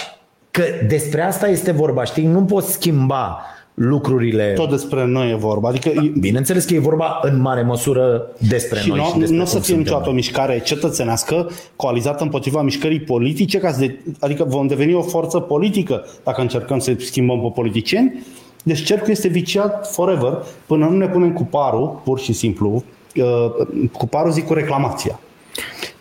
[0.52, 2.26] Că despre asta este vorba, știi?
[2.26, 3.42] Nu poți schimba
[3.76, 4.54] lucrurile.
[4.56, 5.70] Tot despre noi e vorba.
[5.70, 9.36] Adică Da, bineînțeles că e vorba în mare măsură despre și noi nu, și despre
[9.36, 10.16] nu o să cum fie suntem niciodată o noi.
[10.16, 16.06] mișcare cetățenească coalizată împotriva mișcării politice, ca să de, adică vom deveni o forță politică
[16.24, 18.24] dacă încercăm să schimbăm pe politicieni.
[18.64, 22.84] Deci cercul este viciat forever până nu ne punem cu parul, pur și simplu,
[23.16, 25.20] uh, cu parul zic cu reclamația.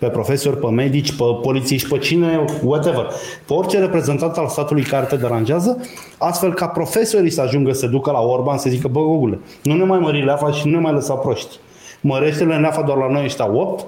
[0.04, 3.06] Pe profesori, pe medici, pe polițiști, pe cine, whatever.
[3.46, 5.80] Pe orice reprezentant al statului care te deranjează,
[6.18, 9.84] astfel ca profesorii să ajungă să ducă la Orban să zică, bă, Gugule, nu ne
[9.84, 11.56] mai mări leafa și nu ne mai lăsa proști.
[12.00, 13.84] Mărește-le leafa doar la noi ăștia 8,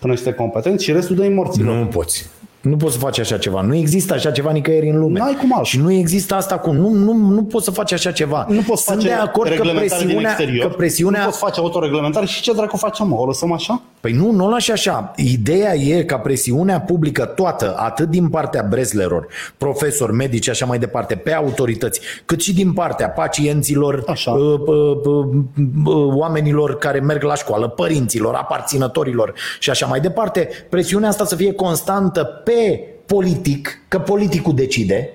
[0.00, 1.76] până ești competent și restul dă morților.
[1.76, 2.28] Nu poți.
[2.60, 3.60] Nu poți să faci așa ceva.
[3.60, 5.18] Nu există așa ceva nicăieri în lume.
[5.18, 5.64] N-ai cum altfel.
[5.64, 6.70] Și nu există asta cu...
[6.70, 8.46] Nu, nu, nu poți să faci așa ceva.
[8.48, 11.38] Nu poți Sunt face de acord că reglementare din presiunea, exterior, că presiunea nu poți
[11.38, 13.16] face autoreglementare și ce dracu facem, mă?
[13.16, 13.82] O lăsăm așa?
[14.00, 15.12] Păi nu, nu o lași așa.
[15.16, 19.26] Ideea e ca presiunea publică toată, atât din partea brezlerilor,
[19.56, 24.30] profesori, medici și așa mai departe, pe autorități, cât și din partea pacienților, Așa.
[24.30, 25.26] uh, uh, uh,
[25.84, 31.36] uh, oamenilor care merg la școală, părinților, aparținătorilor și așa mai departe, presiunea asta să
[31.36, 35.10] fie constantă pe politic, că politicul decide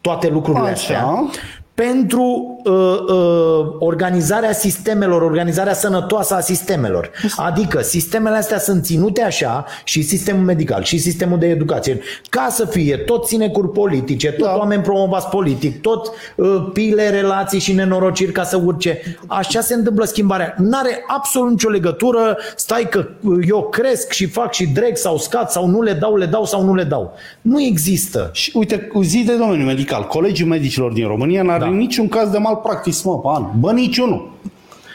[0.00, 0.72] toate lucrurile Așa.
[0.72, 1.30] astea,
[1.74, 7.10] pentru uh, uh, organizarea sistemelor, organizarea sănătoasă a sistemelor.
[7.36, 12.64] Adică sistemele astea sunt ținute așa și sistemul medical și sistemul de educație ca să
[12.64, 14.56] fie tot ținecuri politice, tot Da.
[14.56, 19.18] oameni promovați politic, tot uh, pile, relații și nenorociri ca să urce.
[19.26, 20.54] Așa se întâmplă schimbarea.
[20.58, 25.48] N-are absolut nicio legătură, stai că uh, eu cresc și fac și dreg sau scad
[25.48, 27.14] sau nu le dau, le dau sau nu le dau.
[27.40, 28.30] Nu există.
[28.32, 31.70] Și uite, cu zi de domeniul medical, colegii medicilor din România n-are da.
[31.70, 33.44] niciun caz de malpractis, mă, pe an.
[33.58, 34.32] Bă, niciunul.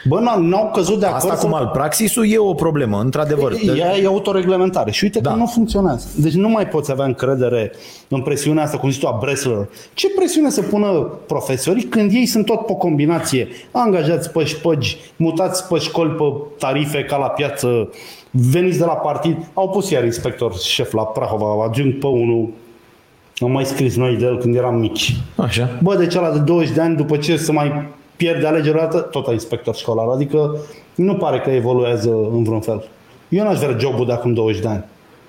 [0.08, 1.22] Bă, n- n-au căzut de acord.
[1.22, 3.52] Asta să- cu malpraxisul e o problemă, într-adevăr.
[3.78, 5.30] Ea e autoreglementare și uite Da.
[5.30, 6.06] că nu funcționează.
[6.16, 7.72] Deci nu mai poți avea încredere
[8.08, 9.68] în presiunea asta, cum zici tu, a Bresler.
[9.94, 10.88] Ce presiune să pună
[11.26, 13.48] profesorii când ei sunt tot pe combinație?
[13.70, 16.24] Angajați pe șpăgi, mutați pe școli pe
[16.58, 17.88] tarife ca la piață,
[18.30, 19.36] veniți de la partid.
[19.54, 22.48] Au pus iar inspector șef la Prahova, adjunct pe unul.
[23.40, 25.16] Am mai scris noi de el când eram mici.
[25.36, 25.68] Așa.
[25.82, 29.26] Bă, deci ăla de 20 de ani, după ce să mai pierde alegerea dată, tot
[29.26, 30.06] a inspector școlar.
[30.08, 30.56] Adică
[30.94, 32.84] nu pare că evoluează în vreun fel.
[33.28, 34.84] Eu n-aș vrea jobul de acum 20 de ani.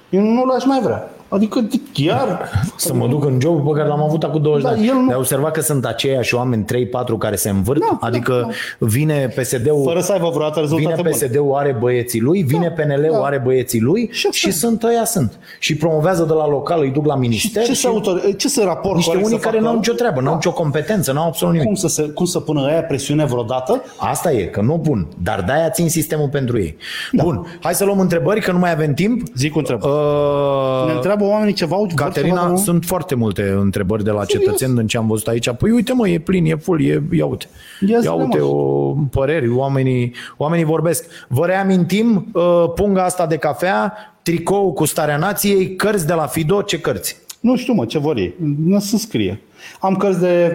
[0.10, 1.10] Eu nu l-aș mai vrea.
[1.34, 2.50] Adică chiar...
[2.76, 4.88] Să mă duc în jobul pe care l-am avut acum 20 Da, de ani.
[4.88, 9.34] el nu- De observat că sunt aceiași oameni, 3-4 care se învârt, Da, adică vine
[9.36, 11.10] PSD-ul Fără să aibă vreodată Vine rezultate bune.
[11.16, 13.26] PSD-ul, are băieții lui, vine PNL-ul, da.
[13.26, 14.68] are băieții lui Și și, asta.
[14.68, 15.40] sunt ăia sunt.
[15.60, 18.62] Și promovează de la local, îi duc la minister Ce și să, autor, ce să
[18.66, 19.68] raport niște corect unii să care facă?
[19.70, 21.68] n-au nicio treabă, n-au nicio competență, n-au absolut nimic.
[21.68, 23.82] Cum să, se, cum să pună aia presiune vreodată?
[23.98, 26.78] Asta e, că nu pun, dar de-aia țin sistemul pentru ei.
[27.12, 29.22] Bun, hai să luăm întrebări, că nu mai avem timp.
[29.36, 29.92] Zic cum trebuie.
[29.92, 34.12] Uh, Ne întreabă oamenii ceva, vor ceva de Caterina, la- sunt foarte multe întrebări de
[34.12, 34.44] la Serios?
[34.46, 35.50] cetățeni din ce am văzut aici.
[35.52, 37.46] Păi uite mă, e plin, e full, e, ia uite.
[37.80, 41.06] Ia Ia să uite vedem, o păreri, oamenii, oamenii vorbesc.
[41.28, 42.44] Vă reamintim, uh,
[42.76, 47.18] punga asta de cafea, tricou cu starea nației, cărți de la Fido, ce cărți?
[47.40, 48.34] Nu știu, mă, ce vor ei.
[48.66, 49.42] Nu se scrie.
[49.80, 50.52] Am cărți de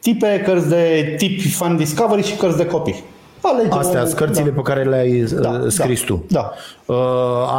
[0.00, 3.02] tipe, cărți de tip fan discovery și cărți de copii.
[3.40, 6.24] Alege Astea o- sunt cărțile pe care le-ai Da, da, scris da, tu.
[6.28, 6.52] da.
[6.86, 6.96] Uh,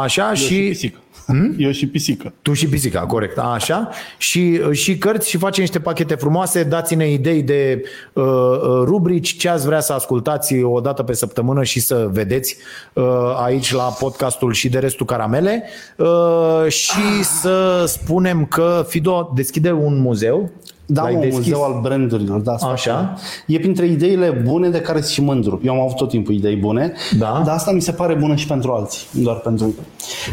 [0.02, 0.94] Așa Eu și și...
[1.26, 1.42] pisică.
[1.42, 1.54] Hmm?
[1.58, 2.32] Eu și pisică.
[2.42, 3.88] Tu și pisica, corect, așa.
[4.18, 9.48] Și, și cărți și face niște pachete frumoase, dați-ne idei de uh, uh, rubrici, ce
[9.48, 12.56] ați vrea să ascultați o dată pe săptămână și să vedeți
[12.92, 13.04] uh,
[13.44, 15.62] aici la podcastul și de restul caramele.
[15.96, 20.50] Uh, și să spunem că Fido deschide un muzeu.
[20.86, 21.46] Da, L-ai mă, un deschis?
[21.46, 22.40] muzeu al brandurilor.
[22.40, 22.92] Da, sunt Așa.
[22.92, 25.60] foarte- E printre ideile bune de care sunt și mândru.
[25.64, 27.42] Eu am avut tot timpul idei bune, Da.
[27.44, 29.78] dar asta mi se pare bună și pentru alții, nu doar pentru mine.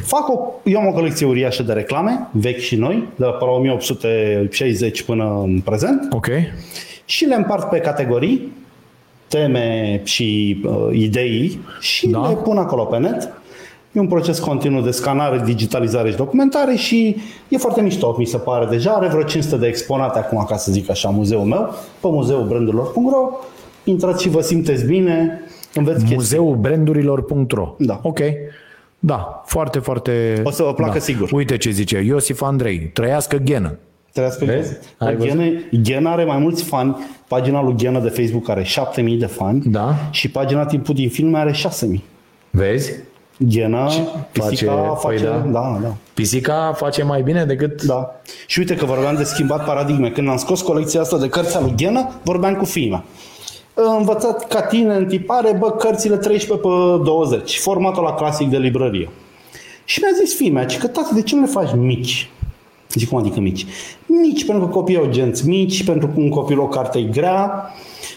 [0.03, 3.51] Fac o, eu am o colecție uriașă de reclame, vechi și noi, de pe la
[3.51, 6.27] 1860 până în prezent, Ok.
[7.05, 8.51] și le împart pe categorii,
[9.27, 12.19] teme și uh, idei și Da.
[12.19, 12.27] da.
[12.29, 13.33] le pun acolo pe net.
[13.91, 17.15] E un proces continuu de scanare, digitalizare și documentare și
[17.47, 18.91] e foarte mișto, mi se pare deja.
[18.91, 23.29] Are vreo 500 de exponate acum, ca să zic așa, muzeul meu, pe muzeulbrandurilor.ro.
[23.83, 25.41] Intrați și vă simteți bine,
[25.73, 26.15] înveți chestii.
[26.15, 27.99] Muzeubrandurilor.ro Da.
[28.03, 28.19] Ok.
[28.99, 30.41] Da, foarte, foarte...
[30.43, 30.99] O să vă placă da.
[30.99, 31.29] sigur.
[31.31, 33.77] Uite ce zice Iosif Andrei, trăiască ghenă.
[34.13, 34.77] Trăiască Vezi?
[34.97, 35.43] Ai Dar Ghena,
[35.83, 36.95] Ghena are mai mulți fani.
[37.27, 39.95] Pagina lui Ghena de Facebook are 7000 de fani Da.
[40.09, 42.03] și pagina Timpul din Filme are 6000.
[42.49, 42.91] Vezi?
[43.47, 43.89] Ghenă,
[44.31, 45.51] pisica face- face, păi face da.
[45.51, 45.95] da, da.
[46.13, 47.83] Pisica face mai bine decât...
[47.83, 48.15] Da.
[48.47, 50.09] Și uite că vorbeam de schimbat paradigme.
[50.09, 53.03] Când am scos colecția asta de cărți al lui Ghenă, vorbeam cu fiima.
[53.73, 59.09] Învățat ca tine în tipare, bă, cărțile 13 pe 20, formatul la clasic de librărie.
[59.85, 62.29] Și mi-a zis fiimea, ci că tată, de ce nu le faci mici?
[62.93, 63.65] Zic, cum adică mici?
[64.05, 67.71] Mici pentru că copiii au genți mici, pentru că un copil o carte e grea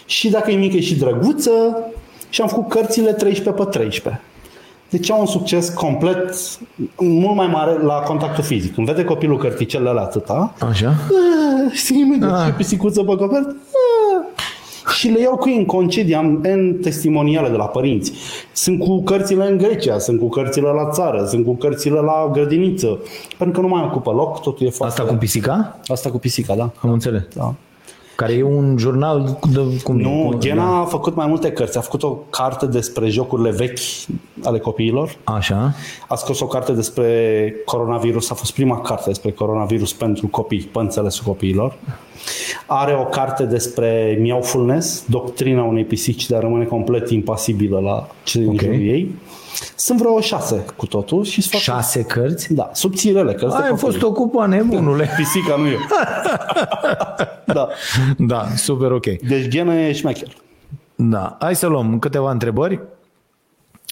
[0.05, 1.77] și dacă e mică e și drăguță
[2.29, 4.21] și am făcut cărțile 13 pe 13.
[4.89, 6.33] Deci au un succes complet
[6.97, 8.73] mult mai mare la contactul fizic.
[8.73, 10.87] Când vede copilul cărticelele alea atâta, Așa?
[10.89, 12.45] "Ah, știi imediat Ah.
[12.45, 17.49] ce pisicuță pe copertă, "Ah." și le iau cu ei în concedii, am N testimoniale
[17.49, 18.13] de la părinți.
[18.53, 22.99] Sunt cu cărțile în Grecia, sunt cu cărțile la țară, sunt cu cărțile la grădiniță,
[23.37, 25.01] pentru că nu mai ocupă loc, totul e foarte...
[25.01, 25.79] Asta cu pisica?
[25.87, 26.71] Asta cu pisica, da.
[26.81, 27.21] Am înțeles.
[27.35, 27.53] da.
[28.15, 29.59] Care e un jurnal de...
[29.83, 31.77] Cum Nu, cum- Ghena a făcut mai multe cărți.
[31.77, 33.79] A făcut o carte despre jocurile vechi
[34.43, 35.15] ale copiilor.
[35.23, 35.73] Așa.
[36.07, 38.31] A scos o carte despre coronavirus.
[38.31, 41.75] A fost prima carte despre coronavirus pentru copii, pe înțelesul copiilor.
[42.65, 48.39] Are o carte despre meowfulness, doctrina unei pisici de a rămâne complet impasibilă la ce
[48.39, 48.59] din Ok.
[48.59, 49.15] jurul ei.
[49.75, 52.53] Sunt vreo șase cu totul și sunt foarte- Șase cărți?
[52.53, 53.83] Da, subțirele, cărți de Ai copii.
[53.85, 55.09] fost ocupat, nebunule.
[55.17, 55.77] Pisica, nu eu.
[57.45, 57.67] da.
[58.17, 59.05] Da, super ok.
[59.05, 60.27] Deci Ghena e șmecher.
[60.95, 61.37] Da.
[61.39, 62.79] Hai să luăm câteva întrebări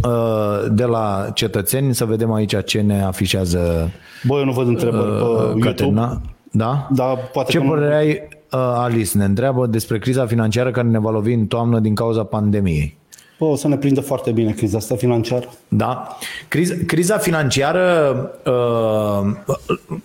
[0.05, 3.89] uh, de la cetățeni, să vedem aici ce ne afișează
[4.27, 5.59] Bă, eu nu văd întrebări pe uh, YouTube.
[5.65, 6.21] Caterina.
[6.51, 6.87] Da?
[6.91, 10.87] Da, poate Ce că nu- părere ai, uh, Alice, ne întreabă despre criza financiară care
[10.87, 12.97] ne va lovi în toamnă din cauza pandemiei.
[13.43, 15.49] Bă, o să ne prindă foarte bine criza asta financiară.
[15.67, 16.17] Da.
[16.47, 18.15] Criza, criza financiară
[18.45, 19.31] uh,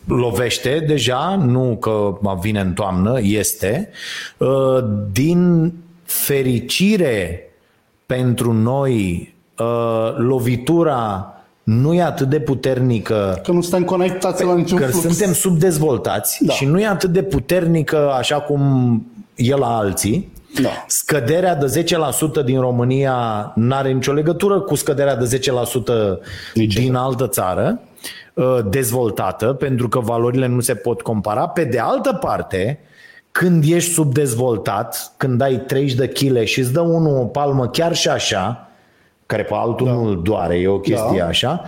[0.07, 3.89] lovește deja, nu că vine în toamnă, este.
[4.37, 4.49] Uh,
[5.13, 5.73] din
[6.05, 7.43] fericire
[8.07, 11.33] pentru noi, uh, lovitura
[11.63, 15.07] nu e atât de puternică Că nu suntem conectați la niciun că flux.
[15.07, 16.53] suntem subdezvoltați Da.
[16.53, 18.63] și nu e atât de puternică așa cum
[19.35, 20.29] e la alții.
[20.63, 20.85] Da.
[20.87, 21.85] Scăderea de
[22.43, 26.19] 10% din România nu are nicio legătură cu scăderea de 10%
[26.55, 27.81] Nici din altă țară
[28.35, 31.49] uh, dezvoltată, pentru că valorile nu se pot compara.
[31.49, 32.81] Pe de altă parte,
[33.31, 37.95] când ești subdezvoltat, când ai 30 de kg și îți dă unul o palmă chiar
[37.95, 38.69] și așa,
[39.27, 39.93] care pe altul da.
[39.93, 41.23] nu doare, e o chestie Da.
[41.23, 41.27] da.
[41.27, 41.65] așa,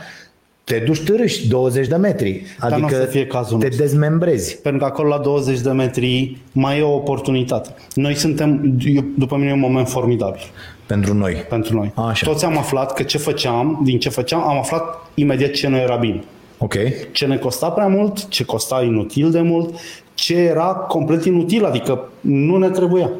[0.73, 2.43] te duci târâși 20 de metri.
[2.61, 3.85] Dar Adică n-o să fie cazul te nostru.
[3.85, 4.59] dezmembrezi.
[4.59, 7.75] Pentru că acolo la 20 de metri mai e o oportunitate.
[7.95, 10.41] Noi suntem, eu- după mine, e un moment formidabil
[10.87, 11.35] Pentru noi.
[11.49, 11.93] pentru noi.
[11.95, 12.27] Așa.
[12.27, 14.85] Toți am aflat că ce făceam, din ce făceam, am aflat
[15.15, 16.21] imediat ce nu era bine.
[16.59, 16.75] Ok.
[17.13, 19.75] Ce ne costa prea mult, ce costa inutil de mult,
[20.15, 23.11] ce era complet inutil, adică nu ne trebuia.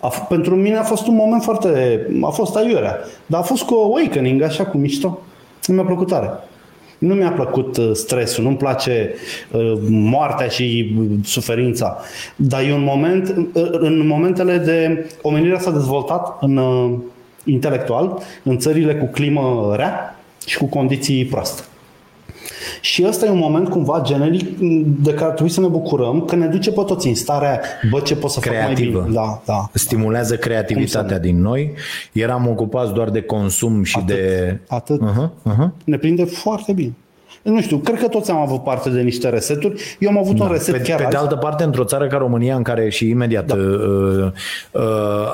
[0.00, 2.00] A, f- pentru mine a fost un moment foarte...
[2.22, 5.18] a fost aiurea, dar a fost cu awakening, așa, cu mișto.
[5.68, 6.30] Mi-a plăcut tare.
[6.98, 9.14] Nu mi-a plăcut uh, stresul, nu-mi place
[9.50, 11.98] uh, moartea și uh, suferința.
[12.36, 15.06] Dar e un moment, uh, în momentele de...
[15.22, 16.98] Omenirea s-a dezvoltat în uh,
[17.44, 21.62] intelectual, în țările cu climă rea și cu condiții proaste.
[22.80, 24.58] Și ăsta e un moment cumva generic
[25.02, 27.60] de care trebuie să ne bucurăm, că ne duce pe toți în starea,
[27.90, 29.00] bă, ce pot să fac mai Creativă.
[29.00, 29.14] bine.
[29.14, 29.70] Da, da.
[29.72, 31.72] Stimulează creativitatea din noi.
[32.12, 34.58] Eram ocupați doar de consum și de...
[34.68, 35.00] Atât.
[35.00, 35.68] Uh-huh, uh-huh.
[35.84, 36.92] Ne prinde foarte bine.
[37.42, 39.96] Nu știu, cred că toți am avut parte de niște reseturi.
[39.98, 40.44] Eu am avut da.
[40.44, 41.16] un reset Pe, chiar pe de azi.
[41.16, 43.54] altă parte, într-o țară ca România, în care și imediat, da.
[43.54, 44.32] uh,
[44.70, 44.82] uh,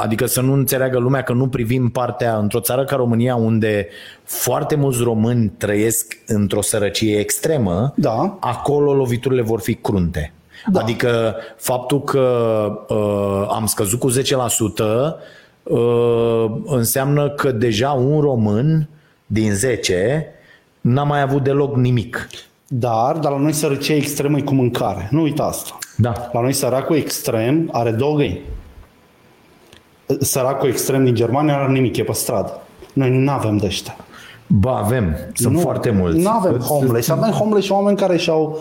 [0.02, 3.88] adică să nu înțeleagă lumea că nu privim partea, într-o țară ca România, unde
[4.24, 8.36] foarte mulți români trăiesc într-o sărăcie extremă, Da.
[8.40, 10.32] acolo loviturile vor fi crunte.
[10.72, 10.80] Da.
[10.80, 12.28] Adică faptul că
[12.88, 14.14] uh, am scăzut cu 10%
[15.62, 18.88] uh, înseamnă că deja un român
[19.26, 20.26] din 10
[20.84, 22.28] n-a mai avut deloc nimic.
[22.68, 25.08] Dar, dar la noi sărăcia extremă e cu mâncare.
[25.10, 25.78] Nu uita asta.
[25.96, 26.12] Da.
[26.32, 28.40] La noi săracul extrem are două găini.
[30.20, 32.60] Săracul extrem din Germania nu are nimic, e pe stradă.
[32.92, 33.96] Noi nu avem de ăștia.
[34.46, 35.16] Ba, avem.
[35.34, 36.18] Sunt nu, foarte mulți.
[36.18, 37.08] Nu avem homeless.
[37.08, 38.58] Avem homeless și oameni care și-au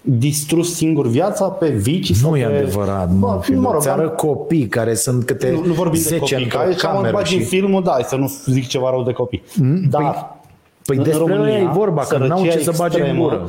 [0.00, 2.42] distrus singur viața pe vicii sau Nu pe...
[2.42, 3.56] e adevărat, Bă, mă.
[3.56, 6.58] mă rog, Ți arată copii care sunt câte nu, nu vorbim de 10 copii, într-o
[6.58, 7.38] că aici am cameră bagi și...
[7.38, 9.42] în filmul, da, să nu zic ceva rău de copii.
[9.90, 10.42] Dar Păi
[10.86, 13.48] în despre România, ăia e vorba, că n-au sărăcia ce să bage în extremă- gură.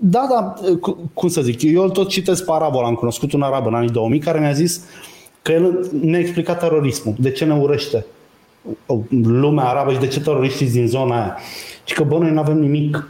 [0.00, 3.74] Da, da, cu- cum să zic, eu tot citesc parabola, am cunoscut un arab în
[3.74, 4.80] anii 2000 care mi-a zis
[5.42, 8.06] că el ne-a explicat terorismul, de ce ne urăște
[9.22, 11.36] lumea arabă și de ce teroriștii din zona aia.
[11.84, 13.08] Și că, bă, noi nu avem nimic.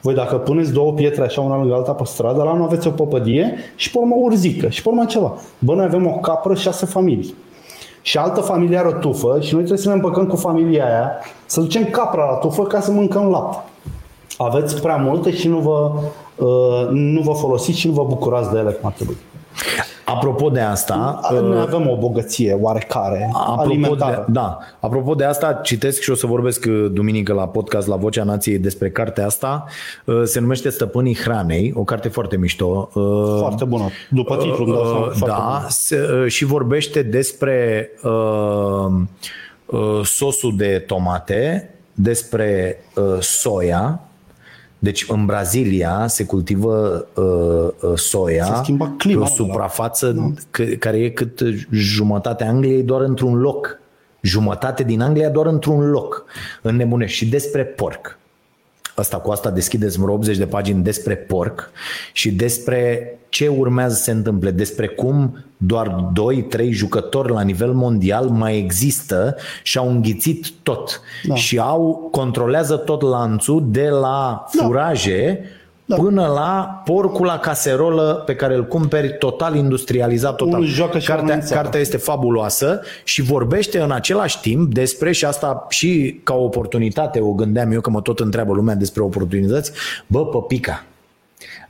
[0.00, 2.90] Voi dacă puneți două pietre așa una lângă alta pe stradă, la nu aveți o
[2.90, 5.34] păpădie și pe urmă o urzică și pe urmă ceva.
[5.58, 7.34] Bă, noi avem o capră, șase familii.
[8.02, 11.10] Și altă familie are o tufă și noi trebuie să ne împăcăm cu familia aia,
[11.46, 13.58] să ducem capra la tufă ca să mâncăm lapte.
[14.36, 15.90] Aveți prea multe și nu vă,
[16.44, 19.16] uh, nu vă folosiți și nu vă bucurați de ele cum ar trebui.
[20.04, 24.24] Apropo de asta, Noi avem o bogăție oarecare Apropo alimentară.
[24.26, 27.96] de, da, apropo de asta, citesc și o să vorbesc uh, duminică la podcast la
[27.96, 29.64] Vocea Nației despre cartea asta.
[30.04, 32.90] Uh, Se numește Stăpânii Hranei, o carte foarte mișto.
[32.94, 33.88] Uh, Foarte bună.
[34.10, 35.66] După titlu, îmi dau seama, Uh, foarte da, bună.
[35.68, 38.86] se, uh, și vorbește despre uh,
[39.66, 44.00] uh, sosul de tomate, despre uh, soia.
[44.82, 50.10] Deci în Brazilia se cultivă uh, uh, soia Se schimbă clima, pe o mă, suprafață
[50.10, 50.64] da.
[50.78, 51.40] care e cât
[51.70, 53.78] jumătatea Angliei doar într-un loc.
[54.20, 56.24] Jumătate din Anglia doar într-un loc.
[56.62, 57.16] În nebunești.
[57.16, 58.18] Și despre porc.
[58.94, 61.70] Asta cu asta deschideți vreo 80 de pagini despre porc
[62.12, 66.12] și despre ce urmează să se întâmple, despre cum doar
[66.66, 71.34] 2-3 jucători la nivel mondial mai există și au înghițit tot da.
[71.34, 75.40] și au controlează tot lanțul de la furaje
[75.84, 75.96] da.
[75.96, 80.54] până la porcul la caserolă pe care îl cumperi total industrializat total.
[80.54, 81.60] Unul joacă și cartea, oamenii țară.
[81.60, 87.20] cartea este fabuloasă și vorbește în același timp despre, și asta și ca o oportunitate
[87.20, 89.72] o gândeam eu, că mă tot întreabă lumea despre oportunități,
[90.06, 90.84] bă, păpica.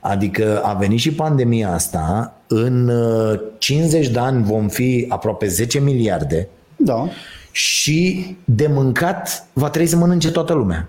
[0.05, 5.79] Adică a venit și pandemia asta, în uh, 50 de ani vom fi aproape 10
[5.79, 6.47] miliarde
[6.77, 7.07] Da.
[7.51, 10.87] și de mâncat va trebui să mănânce toată lumea.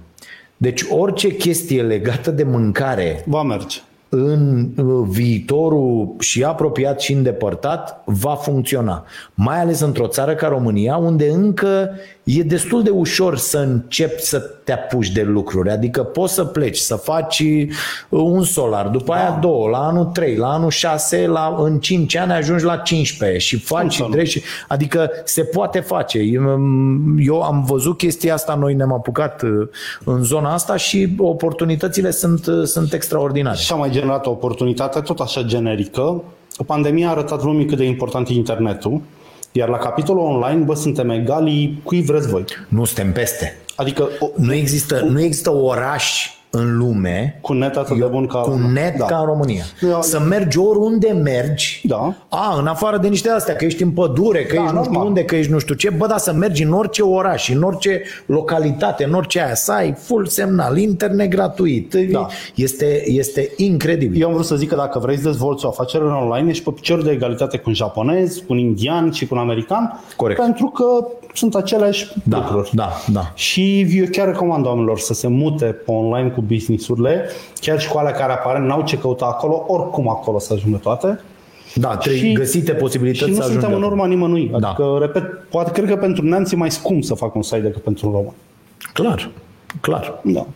[0.56, 3.78] Deci orice chestie legată de mâncare Va merge.
[4.08, 9.04] în uh, viitorul și apropiat și îndepărtat va funcționa.
[9.34, 11.90] Mai ales într-o țară ca România, unde încă
[12.24, 15.70] e destul de ușor să începi să te apuci de lucruri.
[15.70, 19.20] Adică poți să pleci, să faci uh, un solar, după da.
[19.20, 23.38] aia două, la anul 3, la anul 6, la, în 5 ani ajungi la 15
[23.38, 24.08] și faci și să nu?
[24.08, 24.40] treci.
[24.68, 26.18] Adică se poate face.
[26.18, 26.60] Eu,
[27.18, 29.68] eu am văzut chestia asta, noi ne-am apucat uh,
[30.04, 33.56] în zona asta și oportunitățile sunt, uh, sunt extraordinare.
[33.56, 36.22] Și a mai generat o oportunitate tot așa generică.
[36.66, 39.00] Pandemia a arătat lumii cât de important e internetul,
[39.56, 42.44] iar la capitolul online, bă, suntem egali cui vreți voi.
[42.68, 43.56] Nu suntem peste.
[43.76, 48.38] Adică o, Nu există, nu există oraș în lume cu net atât de bun ca...
[48.38, 49.04] cu net da.
[49.04, 49.62] ca în România.
[49.82, 52.14] Eu- Să mergi oriunde mergi, Da.
[52.28, 54.92] a, în afară de niște astea, că ești în pădure, că Da, ești nu știu
[54.92, 55.08] normal.
[55.08, 58.02] unde, că ești nu știu ce, bă, dar să mergi în orice oraș, în orice
[58.26, 61.94] localitate, în orice aia, să ai full semnal, internet gratuit.
[62.10, 62.26] Da.
[62.54, 64.20] Este, este incredibil.
[64.20, 66.70] Eu am vrut să zic că dacă vrei să dezvolți o afacere online, ești pe
[66.70, 70.40] picior de egalitate cu un japonez, cu un indian și cu un american, Corect.
[70.40, 70.84] pentru că
[71.34, 72.70] sunt aceleași Da, lucruri.
[72.74, 73.30] da, da.
[73.34, 77.24] Și eu chiar recomand oamenilor să se mute pe online cu business-urile,
[77.60, 81.20] chiar și cu alea care apare, n-au ce căuta acolo, oricum acolo să ajungă toate.
[81.74, 83.86] Da, trebuie Și- găsite posibilități Și nu să suntem ajungem.
[83.86, 84.52] în urma nimănui.
[84.58, 84.68] Da.
[84.68, 87.82] Adică, repet, poate cred că pentru neamț e mai scump să facă un site decât
[87.82, 88.32] pentru un român.
[88.92, 89.30] Clar,
[89.80, 90.20] clar.
[90.22, 90.46] Da.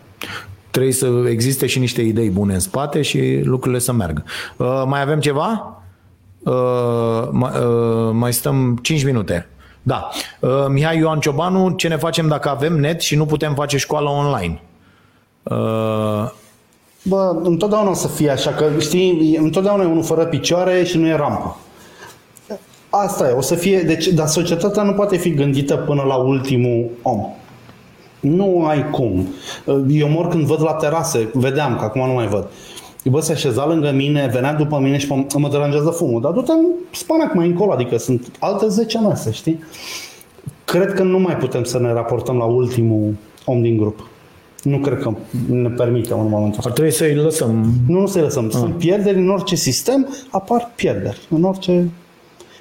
[0.70, 4.24] Trebuie să existe și niște idei bune în spate și lucrurile să meargă.
[4.56, 5.80] Uh, mai avem ceva?
[6.44, 9.48] Uh, mai, uh, mai stăm 5 minute.
[9.82, 10.08] Da.
[10.40, 14.08] Uh, Mihai Ioan Ciobanu, ce ne facem dacă avem net și nu putem face școală
[14.08, 14.60] online?
[15.50, 16.30] Uh,
[17.02, 21.06] Bă, întotdeauna o să fie așa, că știi, întotdeauna e unul fără picioare și nu
[21.06, 21.56] e rampă.
[22.90, 26.90] Asta e, o să fie, deci, dar societatea nu poate fi gândită până la ultimul
[27.02, 27.20] om.
[28.20, 29.28] Nu ai cum.
[29.88, 32.48] Eu mor când văd la terase, vedeam, că acum nu mai văd.
[33.04, 36.20] Bă, se așeza lângă mine, venea după mine și mă, mă deranjează fumul.
[36.20, 39.64] Dar du-te în spanac mai încolo, adică sunt alte 10 mese, știi?
[40.64, 43.14] Cred că nu mai putem să ne raportăm la ultimul
[43.44, 44.06] om din grup.
[44.62, 45.12] Nu cred că
[45.46, 46.62] ne permite în momentul ăsta.
[46.68, 47.72] ar trebui să-i lăsăm.
[47.86, 48.50] Nu, nu să lăsăm.
[48.50, 51.26] Sunt pierderi în orice sistem, apar pierderi.
[51.30, 51.90] În orice...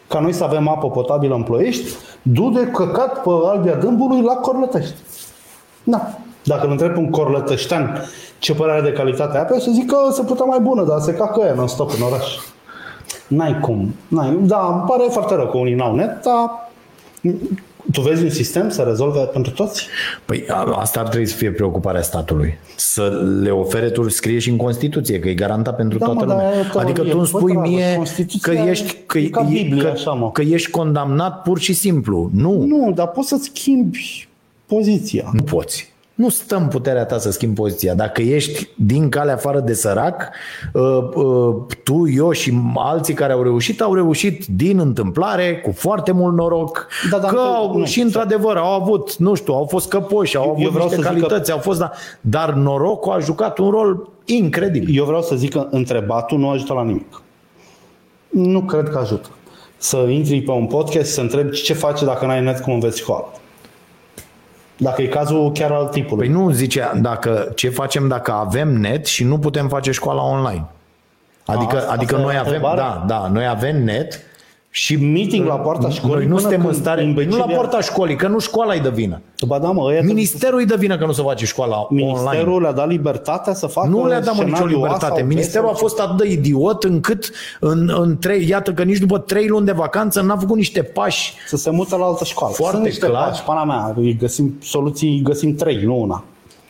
[0.07, 1.89] Ca noi să avem apă potabilă în Ploiești,
[2.21, 4.95] du de căcat pe Albia Dâmbului la Corlătești.
[5.83, 6.17] Da.
[6.43, 8.01] Dacă îl întreb pe un corlătăștean
[8.39, 10.99] ce părere are de calitatea apei, o să zic că se putea mai bună, dar
[10.99, 12.35] se cacă ea non-stop în oraș.
[13.27, 13.95] N-ai cum.
[14.07, 14.37] N-ai.
[14.41, 16.69] Da, îmi pare foarte rău că unii n-au net, dar
[17.91, 19.87] tu vezi un sistem să rezolve pentru toți?
[20.25, 22.57] Păi a- asta ar trebui să fie preocuparea statului.
[22.75, 26.25] Să le ofere, tu scrie și în Constituție, că e garantat pentru Da, toată mă,
[26.31, 26.59] dar lumea.
[26.59, 27.67] e teorie, Adică tu îmi spui pătrară.
[27.69, 30.31] mie că Constituția ești, că, e ca Biblie, că, așa, mă.
[30.31, 32.29] că ești condamnat pur și simplu.
[32.33, 34.27] Nu, Nu, dar poți să-ți schimbi
[34.65, 35.29] poziția.
[35.33, 35.93] nu poți.
[36.17, 37.93] Nu stă în puterea ta să schimbi poziția.
[37.93, 40.29] Dacă ești din calea afară de sărac,
[40.73, 40.81] uh,
[41.15, 46.35] uh, tu, eu și alții care au reușit, au reușit din întâmplare, cu foarte mult
[46.35, 47.85] noroc, Da, dar că între- au, nu.
[47.85, 51.09] și într-adevăr au avut, nu știu, au fost căpoși, au Eu avut vreau niște să
[51.09, 51.91] zic că- calități, au fost, da,
[52.21, 54.97] dar norocul a jucat un rol incredibil.
[54.97, 57.21] Eu vreau să zic că întrebatul nu ajută la nimic.
[58.29, 59.27] Nu cred că ajută.
[59.79, 62.97] să intri pe un podcast și să întrebi ce faci dacă n-ai net, cum înveți
[62.99, 63.25] școală.
[64.77, 66.27] Dacă e cazul chiar al tipului.
[66.27, 70.65] Păi nu, zice, dacă, ce facem dacă avem net și nu putem face școala online?
[71.45, 72.83] Adică, asta- adică asta e noi avem, întrebarea?
[72.83, 74.19] da, da, noi avem net
[74.77, 76.15] și meeting la poarta școlii.
[76.15, 78.73] noi nu până suntem în când stare, nu la imbecilii- poarta școlii, că nu școala
[78.73, 79.21] îi dă vină.
[79.47, 82.05] Ba da, mă, ăia Ministerul îi dă vină că nu se face școala online.
[82.05, 85.15] Ministerul le-a dat libertatea să facă Nu le-a dat mă nicio scenariul A libertate.
[85.17, 88.83] sau B Ministerul a sau- fost atât de idiot încât în, în trei, iată că
[88.83, 91.33] nici după trei luni de vacanță n-a făcut niște pași.
[91.47, 92.53] să se mute la altă școală.
[92.53, 93.27] Foarte Sunt niște clar.
[93.27, 96.23] pași, pana mea, îi găsim soluții, îi găsim trei, nu una.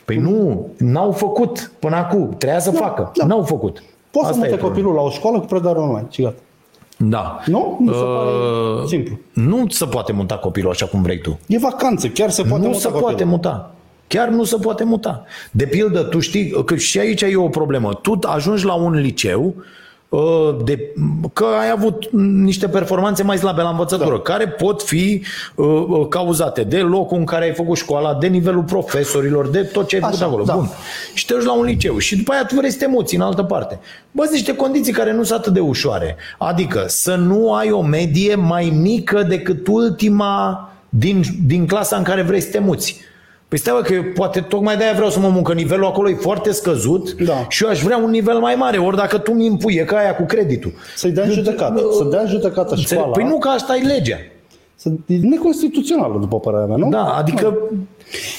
[0.04, 2.28] Păi nu, n-au făcut până acum.
[2.38, 3.10] Trebuia să facă.
[3.14, 3.26] da.
[3.26, 3.82] N-au făcut.
[4.10, 4.68] Poți să Asta e mute problema.
[4.68, 6.34] copilul la o școală cu predare online și gata.
[6.98, 7.40] Da.
[7.46, 7.76] Nu?
[7.80, 9.18] Nu se Uh, pare simplu.
[9.32, 11.38] Nu se poate muta copilul așa cum vrei tu.
[11.46, 13.08] E vacanță, chiar se poate nu muta se copilul.
[13.08, 13.74] poate muta.
[14.06, 15.24] Chiar nu se poate muta.
[15.50, 17.94] De pildă, tu știi că și aici e o problemă.
[17.94, 19.64] Tu ajungi la un liceu uh,
[20.64, 20.94] de,
[21.32, 22.10] că ai avut
[22.42, 24.20] niște performanțe mai slabe la învățătură, da.
[24.20, 25.22] care pot fi
[25.54, 29.88] uh, uh, cauzate de locul în care ai făcut școala, de nivelul profesorilor, de tot
[29.88, 30.44] ce ai făcut Așa, acolo.
[30.44, 30.54] da.
[30.54, 30.68] Bun.
[31.14, 33.20] Și te duci la un liceu și după aia tu vrei să te muți în
[33.20, 33.78] altă parte.
[34.10, 36.16] Bă, sunt niște condiții care nu sunt atât de ușoare.
[36.38, 42.22] Adică să nu ai o medie mai mică decât ultima din, din clasa în care
[42.22, 43.00] vrei să te muți.
[43.48, 46.08] Păi stai bă, că eu poate tocmai de-aia vreau să mă mut, că nivelul acolo
[46.10, 47.46] e foarte scăzut Da.
[47.48, 49.96] și eu aș vrea un nivel mai mare, ori dacă tu mi impui, e ca
[49.96, 50.72] aia cu creditul.
[50.96, 51.82] Să-i dea în judecată.
[51.98, 53.06] Să dea în judecată școala.
[53.12, 54.16] Păi nu că asta e legea.
[54.74, 56.88] Să, e neconstituțională, după părerea mea, nu?
[56.88, 57.58] Da, adică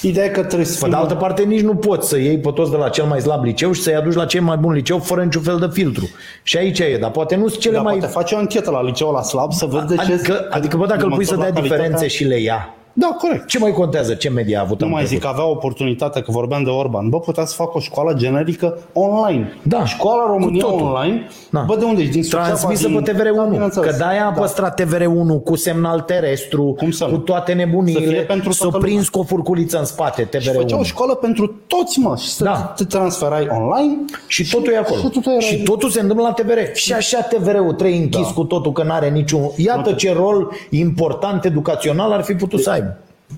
[0.01, 0.89] Ideea e că trebuie să Pe fim...
[0.89, 3.43] de altă parte, nici nu poți să iei pe toți de la cel mai slab
[3.43, 6.09] liceu și să-i aduci la cel mai bun liceu fără niciun fel de filtru.
[6.43, 7.97] Și aici e, dar poate nu sunt cele Dar mai...
[7.97, 10.01] poate face o anchetă la liceul la slab să vezi de ce...
[10.13, 12.73] Adică, adică bă, dacă îl pui să dea măsori la diferențe calitatea- și le ia,
[12.99, 13.47] Da, corect.
[13.47, 14.13] ce mai contează?
[14.13, 15.21] Ce media a avut Nu în mai trecut?
[15.21, 17.09] zic, avea oportunitatea, că vorbeam de Orban.
[17.09, 19.53] Bă, putea să facă o școală generică online.
[19.63, 19.85] Da.
[19.85, 20.85] Școala România Cu totul.
[20.85, 21.27] online.
[21.51, 21.59] Da.
[21.67, 22.13] Bă, de unde ești?
[22.13, 23.01] Din Suceava, Transmisă din...
[23.01, 23.89] pe Da, TVR1, bineînțeles.
[23.91, 24.39] că de-aia a Da.
[24.41, 27.11] păstrat TVR1 cu semnal terestru, Cum să nu?
[27.11, 30.49] cu toate Să fie nebuniile, pentru s-o toată prins cu o furculiță în spate, Și
[30.51, 30.85] făcea o TVR1.
[30.85, 32.73] școală pentru toți, mă, și să Da.
[32.75, 33.97] te transferai online.
[34.27, 34.99] Și totul e acolo.
[34.99, 35.39] Și totul era...
[35.39, 36.57] Și totul se întâmplă la TVR.
[36.73, 38.31] Și așa TVR-ul trei închis Da.
[38.33, 39.41] cu totul că n-are niciun...
[39.55, 42.88] Iată ce rol important educațional ar fi putut să aibă.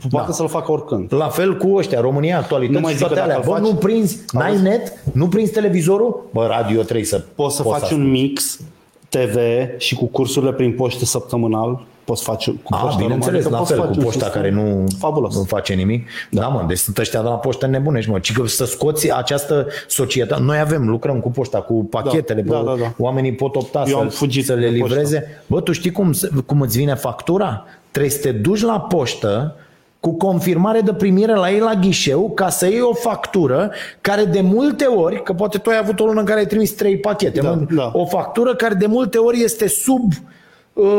[0.10, 1.14] Poate să-l facă oricând.
[1.14, 3.52] La fel cu ăștia, România, Nu actualități mai și zic toate că dacă alea.
[3.54, 4.62] Bă, faci- nu prinzi, n-ai Auzi?
[4.64, 7.24] net, nu prinzi televizorul, bă, radio trebuie să...
[7.36, 8.60] Poți să faci un mix
[9.10, 9.36] TV
[9.78, 11.84] și cu cursurile prin poștă săptămânal.
[12.04, 14.42] Poți face cu A, poșta bineînțeles, românească, la poți fel, face cu un poșta sistem
[14.42, 15.36] care nu, Fabulos.
[15.36, 16.08] nu face nimic.
[16.32, 18.20] Da, mă, deci sunt ăștia de la poștă nebunești, mă.
[18.20, 20.42] Ci că să scoți această societate.
[20.42, 22.94] Noi avem, lucrăm cu poșta, cu pachetele, Da, bă, da, da.
[22.98, 24.86] oamenii pot opta Eu am să, fugit să le de poștă.
[24.96, 25.44] livreze.
[25.48, 27.66] Bă, tu știi cum, se- cum îți vine factura?
[27.92, 29.56] Trebuie să te duci la poștă
[30.02, 33.72] cu confirmare de primire la ei la ghișeu ca să iei o factură
[34.02, 36.72] care de multe ori, că poate tu ai avut o lună în care ai trimis
[36.72, 37.92] trei pachete, Da, mă, da.
[37.94, 40.40] o factură care de multe ori este sub uh,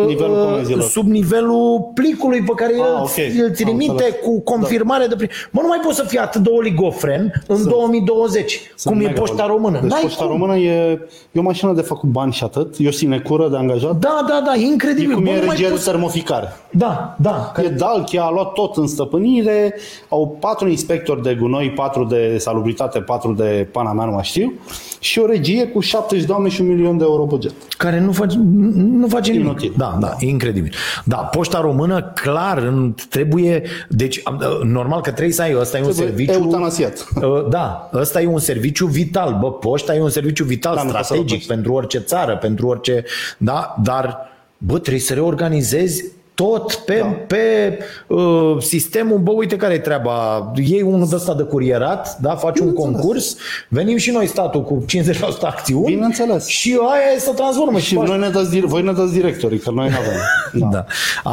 [0.06, 0.82] Nivelul uh, comenzilor.
[0.82, 3.44] sub nivelul plicului pe care Ah, el, ok.
[3.44, 4.14] îl trimite Am înțeles.
[4.22, 5.36] cu confirmare de primire.
[5.50, 9.34] Mă, nu mai poți să fii atât de oligofren în 2020, cum e mega poșta
[9.46, 9.54] bun.
[9.54, 9.80] română.
[9.80, 10.32] Deci N-ai poșta cum.
[10.32, 10.90] română e,
[11.32, 12.74] e o mașină de făcut bani și atât.
[12.78, 13.96] E o sinecură de angajat.
[13.96, 15.14] Da, da, da, E incredibil.
[15.14, 15.84] cum Bă, e nu mai regia de poți...
[15.84, 16.52] termoficare.
[16.70, 17.52] Da, da.
[17.64, 19.74] E Dalchia, a luat tot în stăpânire,
[20.08, 24.52] au patru inspectori de gunoi, patru de salubritate, patru de pana mea, nu mai știu,
[25.00, 27.52] și o regie cu 70 de oameni și un milion de euro buget.
[27.76, 28.36] care nu face,
[28.74, 29.61] nu face nimic.
[29.64, 29.74] Inutil.
[29.78, 30.72] Da, da, e incredibil.
[31.04, 35.80] Da, poșta română, clar, în- trebuie, deci am- normal că trebuie să ai, ăsta e
[35.82, 36.32] un Trebuie serviciu...
[36.38, 37.06] eutanasiat.
[37.22, 39.36] Uh, Da, ăsta e un serviciu vital.
[39.40, 41.52] Bă, poșta e un serviciu vital, Da, nu poți să strategic răpești.
[41.52, 43.04] pentru orice țară, pentru orice...
[43.38, 44.18] Da, dar,
[44.58, 47.06] bă, trebuie să reorganizezi tot pe, da.
[47.26, 52.34] pe uh, sistemul, bă, uite care e treaba, iei unul de ăsta de curierat, da,
[52.34, 53.36] faci un concurs,
[53.68, 56.46] venim și noi statul cu 50% acțiuni Bineînțeles.
[56.46, 59.12] și aia e să transformă și, Și faci noi ne dați, dir- voi ne dați
[59.12, 60.70] directorii, că noi nu avem.
[60.72, 60.84] da.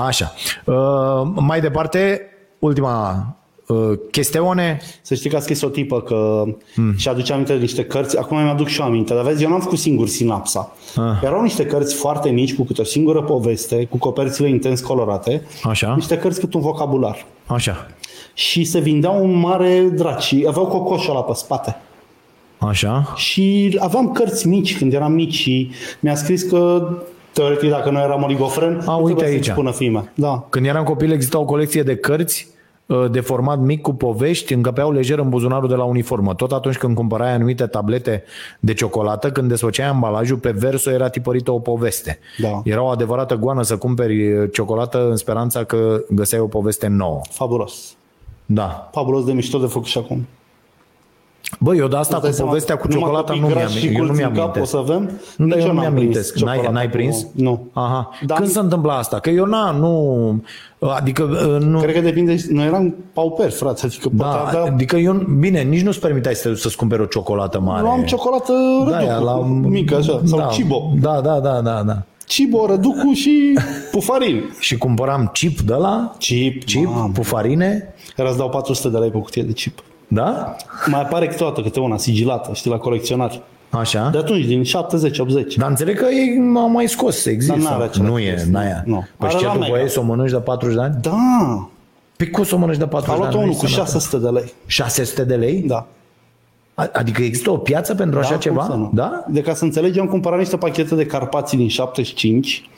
[0.05, 0.33] Așa.
[0.65, 2.21] Uh, mai departe,
[2.59, 3.25] ultima
[3.69, 4.79] uh, chestiune.
[5.01, 6.43] Să știi că a scris o tipă că
[6.73, 6.93] hmm.
[6.97, 9.49] și aduce aminte de niște cărți, acum mi aduc și eu aminte, dar vezi, eu
[9.49, 10.75] n-am făcut singur sinapsa.
[10.95, 11.23] Ah.
[11.23, 15.95] Erau niște cărți foarte mici, cu câte o singură poveste, cu coperțile intens colorate, Așa.
[15.95, 17.25] niște cărți cât un vocabular.
[17.45, 17.87] Așa.
[18.33, 21.81] Și se vindeau un mare drac și aveau cocoșul ăla pe spate.
[22.57, 23.13] Așa.
[23.15, 26.89] Și aveam cărți mici când eram mici și mi-a scris că
[27.33, 29.45] teoretic dacă nu eram oligofren, A, nu uite trebuia să-mi aici.
[29.45, 30.11] spună fime.
[30.15, 30.45] Da.
[30.49, 32.58] Când eram copil exista o colecție de cărți uh,
[33.11, 36.33] de format mic cu povești, încăpeau lejer în buzunarul de la uniformă.
[36.33, 38.23] Tot atunci când cumpărai anumite tablete
[38.59, 42.19] de ciocolată, când desfăceai ambalajul, pe verso era tipărită o poveste.
[42.37, 42.61] Da.
[42.63, 47.21] Era o adevărată goană să cumperi uh, ciocolată în speranța că găseai o poveste nouă.
[47.29, 47.95] Fabulos.
[48.45, 48.89] Da.
[48.91, 50.25] Fabulos de mișto de făcut și acum.
[51.59, 53.59] Bă, eu de asta Îți dai cu seama, povestea cu numai ciocolata copii nu mi-am,
[53.59, 54.73] grași și eu nu culți în mi-am cap amintesc.
[54.73, 55.09] o să avem?
[55.37, 56.31] Nu, Nici dar eu eu nu n-am mi-amintesc.
[56.31, 57.25] prins N-ai, ciocolată n-ai cu- prins?
[57.33, 57.67] Nu.
[57.73, 58.09] Aha.
[58.25, 59.19] Dar- Când se întâmplă asta?
[59.19, 60.43] Că eu na, nu...
[60.79, 61.79] Adică uh, nu...
[61.79, 64.71] Cred că depinde, noi eram pauperi, frate, adică Da, poate avea...
[64.71, 67.81] adică eu, bine, nici nu-ți permiteai să, să-ți cumperi o ciocolată mare.
[67.81, 68.53] Luam ciocolată
[68.89, 70.91] da, aia, răducu, la, mică așa, sau da, cibo.
[71.01, 72.01] Da, da, da, da, da.
[72.25, 73.57] Cibo, răducu și
[73.91, 74.43] pufarin.
[74.59, 77.11] Și cumpăram chip de la Chip, chip, mamă.
[77.13, 79.79] pufarine, Era să dau 400 de lei pe o cutie de chip.
[80.11, 80.55] Da?
[80.85, 83.41] Mai apare câteodată câte una sigilată, știi, la colecționari.
[83.69, 84.09] Așa.
[84.11, 84.67] De atunci, din 70-80.
[85.57, 87.53] Dar înțeleg că ei m-au mai scos, există.
[87.59, 88.51] Dar n-are același nu e, chestie.
[88.51, 88.83] n-aia.
[88.85, 88.95] Nu.
[89.17, 89.71] Păi Are și ce la tu Mega.
[89.71, 90.95] voiai să o mănânci de 40 de ani?
[91.01, 91.17] Da,
[92.17, 93.41] Pe cum să o mănânci de 40 a de luat ani?
[93.43, 93.91] unul Nu cu e sănătos.
[93.93, 94.53] 600 de lei.
[94.65, 95.61] 600 de lei?
[95.67, 95.87] Da.
[96.73, 98.61] A- Adică există o piață pentru așa da, ceva?
[98.61, 98.89] cum să nu?
[98.93, 99.23] Da?
[99.27, 102.69] De ca să înțelegi, am cumpărat niște pachete de Carpații din 75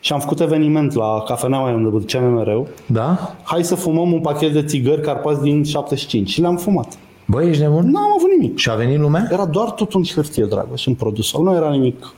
[0.00, 2.68] și am făcut eveniment la cafeneaua unde duceam mereu.
[2.86, 3.34] Da?
[3.42, 6.98] Hai să fumăm un pachet de țigări Carpați din 75 și le-am fumat.
[7.24, 7.90] Băi, ești nebun?
[7.90, 8.58] N-am avut nimic.
[8.58, 9.28] Și a venit lumea?
[9.30, 11.36] Era doar tot un hârtie, dragă, și un produs.
[11.36, 12.14] Nu era nimic.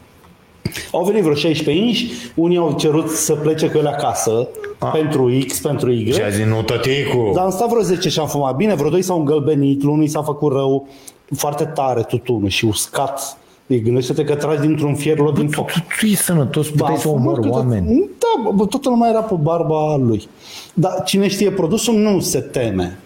[0.92, 4.48] Au venit vreo 16 inși, unii au cerut să plece cu ele acasă,
[4.92, 6.12] pentru X, pentru Y.
[6.12, 7.30] Și a zis, nu, tăticu.
[7.34, 10.22] Dar am stat vreo 10 și am fumat bine, vreo 2 s-au îngălbenit, unii s-a
[10.22, 10.88] făcut rău,
[11.36, 13.38] foarte tare tutunul și uscat.
[13.70, 15.70] Ei, gândește-te că tragi dintr-un fier luat din foc.
[15.70, 18.08] Tu, tu ești sănătos, puteai Am să fumat omori câte- oameni.
[18.18, 20.28] Da, bă, toată lumea era pe barba lui.
[20.74, 22.98] Dar cine știe produsul nu se teme.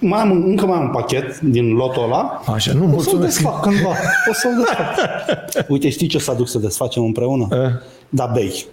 [0.00, 2.42] Mai am, încă mai am un pachet din lotul ăla.
[2.54, 3.22] Așa, nu, O să-l mulțumesc.
[3.40, 3.88] desfac cândva.
[4.30, 4.86] O să-l desfac.
[5.72, 7.46] Uite, știi ce o să aduc să desfacem împreună?
[7.50, 7.70] Eh.
[8.08, 8.66] Da, bei.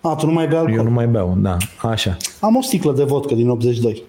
[0.00, 0.76] A, tu nu mai bei alcool?
[0.76, 2.16] Eu nu mai beau, da, așa.
[2.40, 4.02] Am o sticlă de vodcă din 82.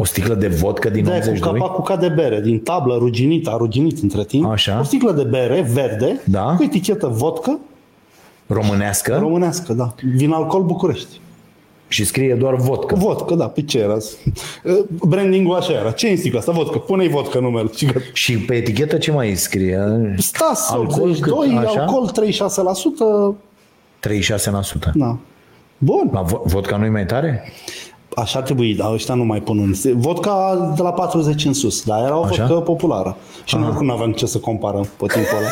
[0.00, 1.52] O sticlă de vodcă din De cu 82?
[1.60, 4.50] capacul ca de bere, din tablă, ruginit, a ruginit între timp.
[4.50, 4.78] Așa.
[4.80, 6.54] O sticlă de bere verde, Da.
[6.56, 7.58] cu etichetă vodcă,
[8.46, 9.16] Românească?
[9.20, 9.94] românească, da.
[10.14, 11.20] Vin alcool București.
[11.88, 12.94] Și scrie doar vodcă.
[12.94, 13.96] Vodcă, da, pe ce era?
[15.08, 15.90] Branding-ul așa era.
[15.90, 16.52] Ce e în sticla asta?
[16.52, 16.78] Vodcă.
[16.78, 17.68] Pune-i vodcă numele.
[17.76, 17.98] Și gata.
[18.12, 19.78] Și pe etichetă ce mai scrie?
[20.18, 21.66] Stas, Alcool 82, cât?
[21.66, 21.80] Așa?
[21.80, 23.36] alcool 36%.
[24.00, 24.90] 36%.
[24.94, 25.18] Na.
[25.78, 26.10] Bun.
[26.12, 27.52] La vo- vodka nu-i mai tare?
[28.16, 29.94] Așa ar trebui, dar ăștia nu mai pun în...
[29.96, 32.44] Vodka de la 40 în sus, dar era o Așa?
[32.46, 33.16] vodcă populară.
[33.44, 35.48] Și noi oricum nu aveam ce să comparăm pe timpul ăla.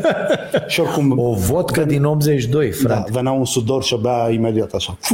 [0.68, 3.10] și oricum, O vodcă din 82, da, frate.
[3.14, 4.96] venea un sudor și o bea imediat așa.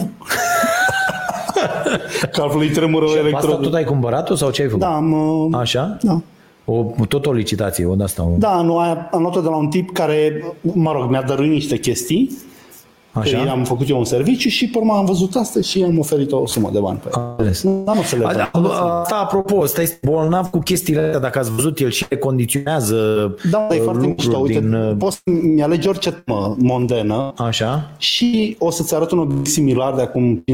[2.33, 3.11] Că altfel îi tremură Da.
[3.11, 3.65] Asta electrodul.
[3.65, 4.83] tot ai cumpărat-o sau ce ai făcut?
[4.83, 5.97] Da, am, uh, Așa?
[6.03, 6.21] da.
[6.65, 8.23] O, tot o licitație, o de-asta.
[8.23, 11.51] O, Da, nu, aia, am luat-o de la un tip care, mă rog, mi-a dăruit
[11.51, 12.39] niște chestii,
[13.13, 13.43] Așa?
[13.45, 16.33] că am făcut eu un serviciu și pe urmă am văzut asta și am oferit
[16.33, 17.23] o sumă de bani pe ea.
[17.23, 17.63] Am înțeles.
[17.85, 18.49] Dar nu se le A- dă.
[18.53, 22.17] a- Asta, apropo, ăsta este bolnav cu chestiile astea, dacă ați văzut, el și le
[22.17, 22.97] condiționează
[23.51, 24.39] Da, e uh, foarte lucruri mișto.
[24.39, 24.73] Uite, din...
[24.75, 27.91] uh, poți să-mi alegi orice temă mondenă Așa?
[27.99, 30.45] și o să-ți arăt un obiect similar de acum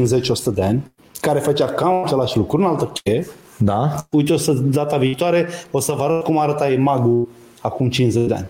[0.51, 0.91] 50-100 de ani,
[1.21, 3.27] care făcea cam același lucru, în altă cheie.
[3.57, 3.95] Da?
[4.11, 7.27] Uite, o să, data viitoare, o să vă arăt cum arăta magul
[7.61, 8.45] acum 50 de ani.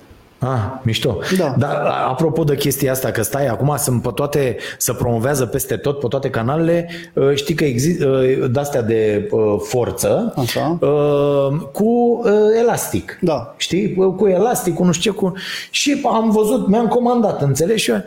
[0.45, 1.17] Ah, mișto.
[1.37, 1.55] Da.
[1.57, 5.99] Dar apropo de chestia asta, că stai acum sunt pe toate, să promovează peste tot,
[5.99, 10.77] pe toate canalele, uh, știi că există de-astea de uh, forță Așa.
[10.81, 13.17] uh, cu uh, elastic.
[13.21, 13.53] Da.
[13.57, 13.95] Știi?
[13.97, 15.33] Uh, Cu elastic, cu nu știu ce, cu...
[15.69, 17.83] Și am văzut, mi-am comandat, înțelegi?
[17.83, 18.03] Și eu-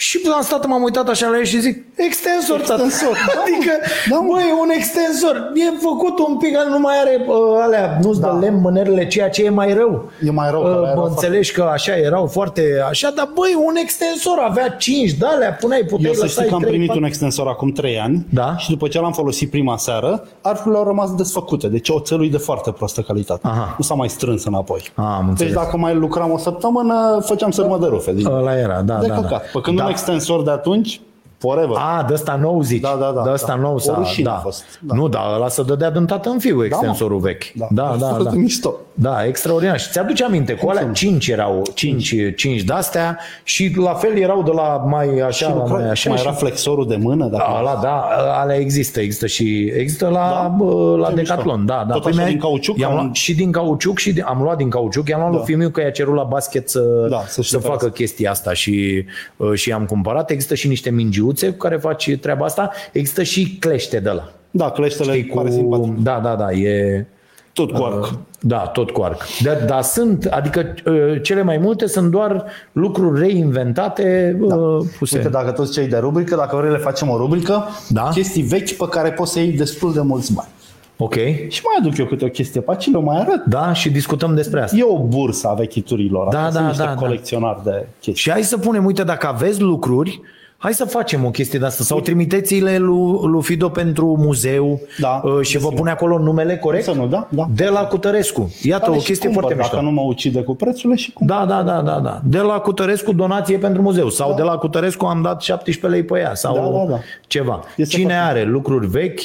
[0.00, 2.82] și am stat, m-am uitat așa la el și zic, extensor, tată.
[2.84, 3.42] Extensor, da, mă.
[3.46, 3.72] Adică,
[4.10, 4.26] Da, mă.
[4.32, 8.28] băi, un extensor, e făcut un pic, nu mai are uh, alea, nu-ți Da.
[8.28, 10.10] dă lemn mânerele, ceea ce e mai rău.
[10.26, 13.28] E mai rău, că Uh, alea erau mă înțelegi că așa erau foarte așa, dar
[13.34, 16.60] băi, un extensor avea 5 de alea, puneai, puteai Eu să lăsai știi că am
[16.60, 17.02] 3, primit 4.
[17.02, 18.56] un extensor acum 3 ani Da.
[18.56, 21.68] și după ce l-am folosit prima seară, arcurile au rămas desfăcute.
[21.68, 23.46] Deci oțelul e de foarte prostă calitate.
[23.46, 23.74] Aha.
[23.78, 24.80] Nu s-a mai strâns înapoi.
[24.94, 25.52] Ah, am deci înțeles.
[25.52, 28.12] dacă mai lucram o săptămână, făceam sărmă de rufe.
[28.12, 28.26] Din...
[28.26, 29.30] Ăla era, da, de da, căcat.
[29.30, 29.36] da.
[29.52, 29.84] Pe când da.
[29.90, 31.00] Un extensor de atunci,
[31.40, 31.76] forever.
[31.76, 32.80] A, de ăsta nou zici.
[32.80, 33.60] Da, da, da, De ăsta da.
[33.60, 34.34] nou O s-a, rușine da.
[34.34, 34.94] a fost, da.
[34.94, 37.44] Nu, dar ăla să dădea din tată în fiu extensorul vechi.
[37.54, 37.66] Da.
[37.70, 38.30] Da, da, Foarte da.
[38.40, 38.74] mișto.
[38.94, 39.80] Da, extraordinar.
[39.80, 44.50] Și ți-aduce aminte, cu alea 5 erau, 5, 5 de-astea și la fel erau de
[44.54, 46.08] la mai așa, Și la lucra, mai și așa.
[46.08, 47.26] mai și- era flexorul de mână.
[47.26, 47.44] Dacă...
[47.46, 48.02] Ala, da,
[48.40, 50.66] alea există, există și există la, da?
[50.96, 51.74] la Ce Decathlon, mișto.
[51.74, 51.92] da, da.
[51.92, 54.22] Tot Păi așa mi-a- din cauciuc, i-am ca luat un- și din cauciuc și din,
[54.26, 55.36] am luat din cauciuc, i-am luat Da.
[55.36, 58.52] lui Fimiu că i-a cerut la basket să, Da, să-și să cumpere facă chestia asta
[58.52, 59.04] și,
[59.36, 60.30] uh, și i-am cumpărat.
[60.30, 60.90] Există și niște
[61.30, 62.70] mingiuțe cu care faci treaba asta.
[62.92, 64.32] Există și clește de la.
[64.50, 65.96] Da, cleștele Știi, pare simpatic.
[65.98, 67.06] da, da, da, e...
[67.52, 68.14] Tot cu arc.
[68.40, 69.22] Da, tot cu arc.
[69.42, 74.56] Dar da, sunt, adică uh, cele mai multe sunt doar lucruri reinventate da.
[74.98, 75.16] puse.
[75.16, 78.08] Uite, dacă toți cei de rubrică, dacă vrei le facem o rubrică, Da.
[78.08, 80.48] chestii vechi pe care poți să iei destul de mulți bani.
[80.96, 81.14] Ok.
[81.48, 83.44] Și mai aduc eu câte o chestie pe aici, le mai arăt.
[83.44, 84.76] Da, și discutăm despre asta.
[84.76, 86.28] E o bursă a vechiturilor.
[86.32, 86.94] Da, Astea da, sunt niște da, da.
[87.06, 88.14] colecționari de chestii.
[88.22, 90.20] Și hai să punem, uite, dacă aveți lucruri
[90.62, 91.84] Hai să facem o chestie de asta.
[91.84, 95.20] Sau trimiteți-le lui, lui Fido pentru muzeu Da.
[95.24, 96.84] uh, și vă pune acolo numele corect?
[96.84, 97.46] Să nu, da, da.
[97.54, 98.54] De la Cutărescu.
[98.62, 99.74] Iată Are o și chestie cumpăr, foarte mișto.
[99.76, 101.26] Dacă nu mă ucide cu prețurile și cum.
[101.26, 102.20] Da, da, da, da, da.
[102.24, 106.18] De la Cutărescu donație pentru muzeu sau de la Cutărescu am dat 17 lei pe
[106.18, 106.98] ea sau Da, da, da.
[107.26, 107.60] ceva.
[107.76, 109.20] Este Cine foarte- are lucruri vechi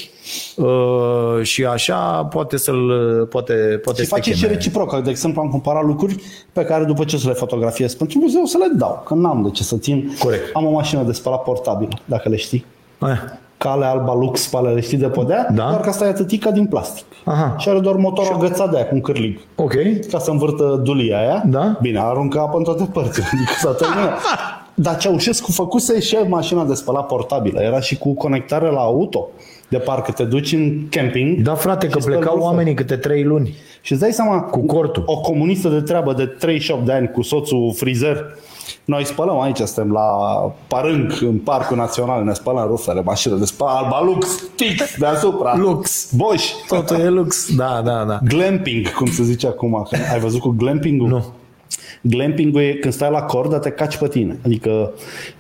[0.55, 0.65] uh,
[1.41, 2.89] și așa poate să-l
[3.29, 3.53] poate,
[3.83, 4.53] poate Și să te face și cheme.
[4.53, 5.01] reciproc.
[5.03, 6.15] De exemplu, am cumpărat lucruri
[6.53, 9.49] pe care după ce să le fotografiez pentru muzeu să le dau, că n-am de
[9.49, 10.15] ce să țin.
[10.19, 10.49] Corect.
[10.53, 12.65] Am o mașină de spălat portabilă, dacă le știi.
[13.01, 13.07] Eh,
[13.57, 15.67] Cale alba lux, pe alea le știi de podea, Da.
[15.69, 17.05] doar că asta e atâtica din plastic.
[17.25, 17.55] Aha.
[17.57, 19.39] Și are doar motorul agățat de aia, cu un cârlig.
[19.55, 19.73] Ok.
[20.11, 21.43] Ca să învârtă dulia aia.
[21.45, 21.77] Da.
[21.81, 23.25] Bine, aruncă apă în toate părțile.
[23.33, 24.19] Adică s-a terminat.
[24.73, 27.61] Dar Ceaușescu făcuse și el mașina de spălat portabilă.
[27.61, 29.27] Era și cu conectare la auto.
[29.69, 31.41] De parcă te duci în camping.
[31.41, 32.51] Da, frate, că și speli plecau rufele.
[32.51, 33.53] oamenii câte trei luni.
[33.81, 35.03] Și îți dai seama, Cu cortul.
[35.05, 38.25] o comunistă de treabă de 38 de ani cu soțul frizer,
[38.85, 40.03] noi spălăm aici, suntem la
[40.67, 45.55] Parânc, în Parcul Național, ne spălăm rufele, mașină de spălat, alba lux, fix, deasupra.
[45.57, 46.11] Lux.
[46.15, 46.53] Bosch.
[46.67, 47.55] Totul e lux.
[47.55, 48.19] Da, da, da.
[48.27, 49.87] Glamping, cum se zice acum.
[49.89, 51.07] Că Ai văzut cu glamping-ul?
[51.07, 51.25] Nu.
[52.01, 54.37] Glamping-ul e când stai la cord, dar te caci pe tine.
[54.45, 54.91] Adică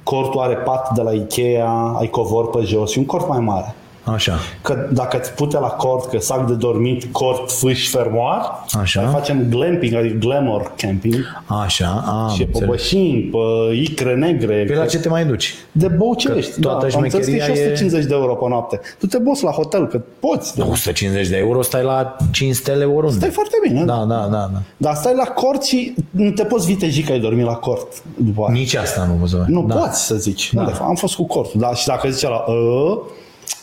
[0.03, 3.75] cortul are pat de la Ikea, ai covor pe jos și un cort mai mare.
[4.05, 4.33] Așa.
[4.61, 9.01] Că dacă îți pute la cort, că sac de dormit, cort, fâș, fermoar, Așa.
[9.01, 11.15] noi facem glamping, adică glamour camping.
[11.45, 12.03] Așa.
[12.05, 12.69] A, și pe înțeleg.
[12.69, 14.63] bășini, pe icre negre.
[14.67, 15.55] Pe la ce te mai duci?
[15.71, 16.51] De băucești.
[16.51, 18.79] Că toată da, am înțeles că e și șmecheria e- 150 de euro pe noapte.
[18.99, 20.57] Tu te boți la hotel, că poți.
[20.57, 20.65] Da.
[20.65, 23.17] 150 de euro, stai la 5 stele oriunde.
[23.17, 23.83] Stai foarte bine.
[23.83, 24.61] Da, da, da, da.
[24.77, 27.87] Dar stai la cort și nu te poți viteji că ai dormit la cort
[28.17, 28.59] după aia.
[28.59, 29.47] Nici asta nu văzut.
[29.47, 29.75] Nu da.
[29.75, 30.53] poți să zici.
[30.53, 30.71] Da.
[30.81, 31.59] Am fost cu cortul.
[31.59, 33.01] Da, și dacă zice la ă,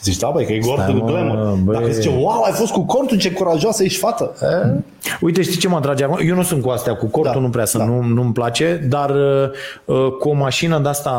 [0.03, 1.59] zici, da, băi, că e cortul mă, glamour.
[1.65, 1.79] băi.
[1.79, 4.35] Dacă zice, wow, ai fost cu cortul, ce curajoasă ești fată.
[4.43, 4.81] E?
[5.21, 6.19] Uite, știi ce mă atrage acum?
[6.29, 7.89] Eu nu sunt cu astea, cu cortul Da, nu prea sunt, da.
[7.89, 9.51] nu, nu-mi place, dar uh,
[9.85, 11.13] uh, cu o mașină de asta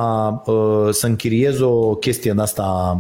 [0.46, 2.98] uh, să închiriez o chestie de asta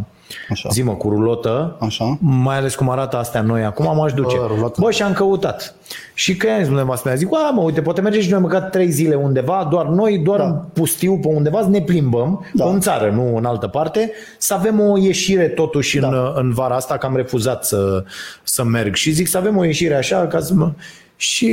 [0.49, 0.69] Așa.
[0.71, 2.17] zi mă, cu rulotă, Așa.
[2.19, 4.37] mai ales cum arată astea noi acum, m-aș duce.
[4.37, 4.81] Bă, rulotă.
[4.81, 5.75] Bă, și am căutat.
[6.13, 8.61] Și că i-am zis nevastă mea, zic, a, mă, uite, poate mergem și noi măcar
[8.61, 10.45] trei zile undeva, doar noi, doar Da.
[10.45, 12.65] în pustiu pe undeva, să ne plimbăm, Da.
[12.65, 16.07] în țară, nu în altă parte, să avem o ieșire totuși Da.
[16.07, 18.03] în, în vara asta, că am refuzat să,
[18.43, 18.95] să merg.
[18.95, 20.71] Și zic să avem o ieșire așa, ca să mă...
[21.15, 21.51] Și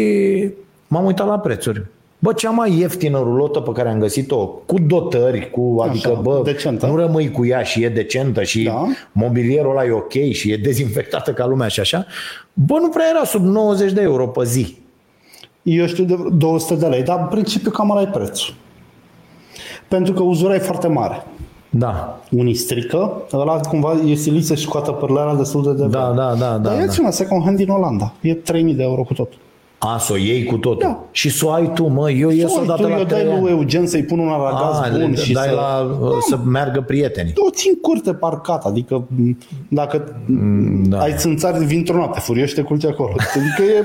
[0.86, 1.82] m-am uitat la prețuri.
[2.22, 6.40] Bă, cea mai ieftină rulotă pe care am găsit-o, cu dotări, cu, adică, Așa, bă,
[6.44, 6.86] decentă.
[6.86, 8.86] nu rămâi cu ea și e decentă și Da.
[9.12, 12.06] mobilierul ăla e ok și e dezinfectată ca lumea și așa,
[12.52, 14.76] bă, nu prea era sub 90 de euro pe zi.
[15.62, 18.54] Eu știu de 200 de lei, dar în principiu cam ăla e prețul.
[19.88, 21.26] Pentru că uzura e foarte mare.
[21.70, 25.92] Da, Unii strică, ăla cumva e silit să-și scoată părlera destul de devreme.
[25.92, 26.34] da, da, da.
[26.34, 26.80] da, Dar da.
[26.80, 28.12] ia-ți una second hand din Olanda.
[28.20, 29.32] E 3000 de euro cu tot.
[29.82, 30.78] A, să o iei cu totul.
[30.88, 31.04] Da.
[31.10, 33.32] Și să o ai tu, mă, eu ies Oi, odată tu la eu dai trei
[33.32, 33.40] ani.
[33.40, 35.54] lui Eugen să-i pun un aragaz A, bun le și dai să...
[35.54, 35.90] la,
[36.28, 37.32] să meargă prietenii.
[37.36, 39.38] O țin curte parcat, adică m,
[39.68, 40.14] dacă
[40.88, 40.98] da.
[41.00, 43.12] ai țânțari dintr-o noapte, furioși te culci acolo.
[43.36, 43.78] Adică e,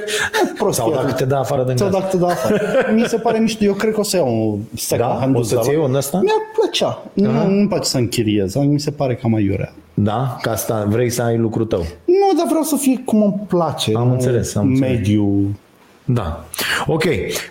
[0.43, 0.83] e prostie.
[0.83, 1.99] Sau dacă te dă afară din Sau casă.
[1.99, 2.61] dacă te dă afară.
[2.93, 3.63] Mi se pare mișto.
[3.63, 5.17] Eu cred că o să iau un second Da?
[5.19, 6.17] hand O să-ți iei un ăsta?
[6.23, 7.03] Mi-ar plăcea.
[7.13, 8.55] Nu, nu-mi place să închiriez.
[8.55, 9.73] Mi se pare cam mai iurea.
[9.93, 10.37] Da?
[10.41, 11.79] Ca asta vrei să ai lucrul tău.
[12.05, 13.91] Nu, dar vreau să fie cum îmi place.
[13.95, 14.89] Am nu înțeles, am înțeles.
[14.91, 15.55] Mediu.
[16.05, 16.45] Da.
[16.85, 17.03] Ok.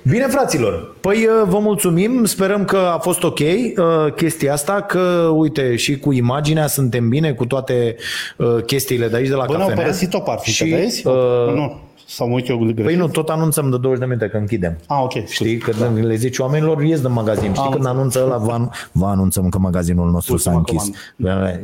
[0.02, 0.94] Bine, fraților.
[1.00, 2.24] Păi uh, vă mulțumim.
[2.24, 7.32] Sperăm că a fost ok uh, chestia asta, că, uite, și cu imaginea suntem bine,
[7.32, 7.96] cu toate
[8.36, 9.84] uh, chestiile de aici, de la Bă, ne-au cafenea.
[9.84, 11.06] părăsit o parte, Și, vezi?
[11.06, 11.12] uh,
[11.54, 12.84] nu, sau mă uit eu greșit.
[12.84, 14.78] Păi nu, tot anunțăm de 20 de minute că închidem.
[14.86, 15.26] Ah, ok.
[15.26, 15.86] Știi, că da.
[15.86, 17.52] le zici oamenilor, ies din magazin.
[17.52, 20.96] Știi, Am când anunță ăla, vă, vă anunțăm că magazinul nostru s-a Ultima închis.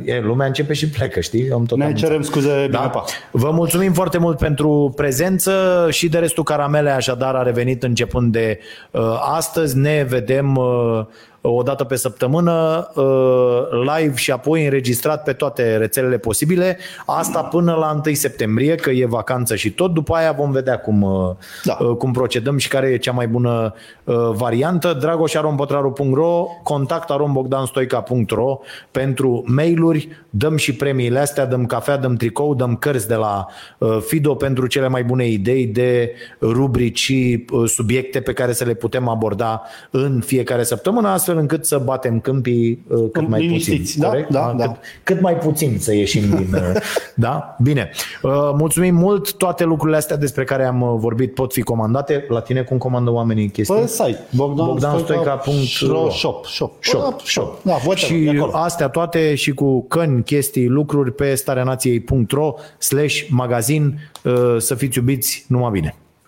[0.05, 1.51] E, lumea începe și plecă, știi?
[1.51, 2.07] Am tot Ne anunțat.
[2.07, 2.79] cerem scuze, bine, Da?
[2.89, 3.03] pa.
[3.31, 8.59] Vă mulțumim foarte mult pentru prezență și de restul Caramele așadar a revenit începând de
[8.91, 9.01] uh,
[9.35, 9.77] astăzi.
[9.77, 11.05] Ne vedem uh,
[11.41, 16.77] o dată pe săptămână uh, live și apoi înregistrat pe toate rețelele posibile.
[17.05, 19.93] Asta până la 1 septembrie, că e vacanță și tot.
[19.93, 21.29] După aia vom vedea cum, uh,
[21.63, 21.77] Da.
[21.81, 23.73] uh, cum procedăm și care e cea mai bună
[24.03, 24.93] uh, variantă.
[24.93, 28.59] dragoșarompătraru.ro contactarombogdanstoica.ro
[28.91, 33.45] pentru mail-uri, dăm și premiile astea, dăm cafea, dăm tricou, dăm cărți de la
[33.77, 36.11] uh, Fido pentru cele mai bune idei de
[36.41, 39.61] rubrici și uh, subiecte pe care să le putem aborda
[39.91, 43.47] în fiecare săptămână, astfel încât să batem câmpii uh, cât mai puțin.
[43.47, 44.29] Liniștiți, da, corect?
[44.29, 44.65] da, da.
[44.65, 46.53] Cât, cât mai puțin să ieșim din...
[46.53, 46.61] uh,
[47.15, 47.55] Da?
[47.63, 47.89] Bine.
[48.21, 49.33] Uh, Mulțumim mult.
[49.33, 52.25] Toate lucrurile astea despre care am uh, vorbit pot fi comandate.
[52.29, 53.75] La tine cum comandă oamenii chestii?
[53.75, 56.83] Pe site, Bogdan, bogdanstoica.ro Shop, shop.
[56.83, 57.63] Shop, shop.
[57.63, 58.51] Da, vă și acolo.
[58.55, 63.99] astea toate și cu căni, chestii, lucruri pe stareanației.ro slash magazin.
[64.23, 65.95] Uh, Să fiți iubiți, numai bine.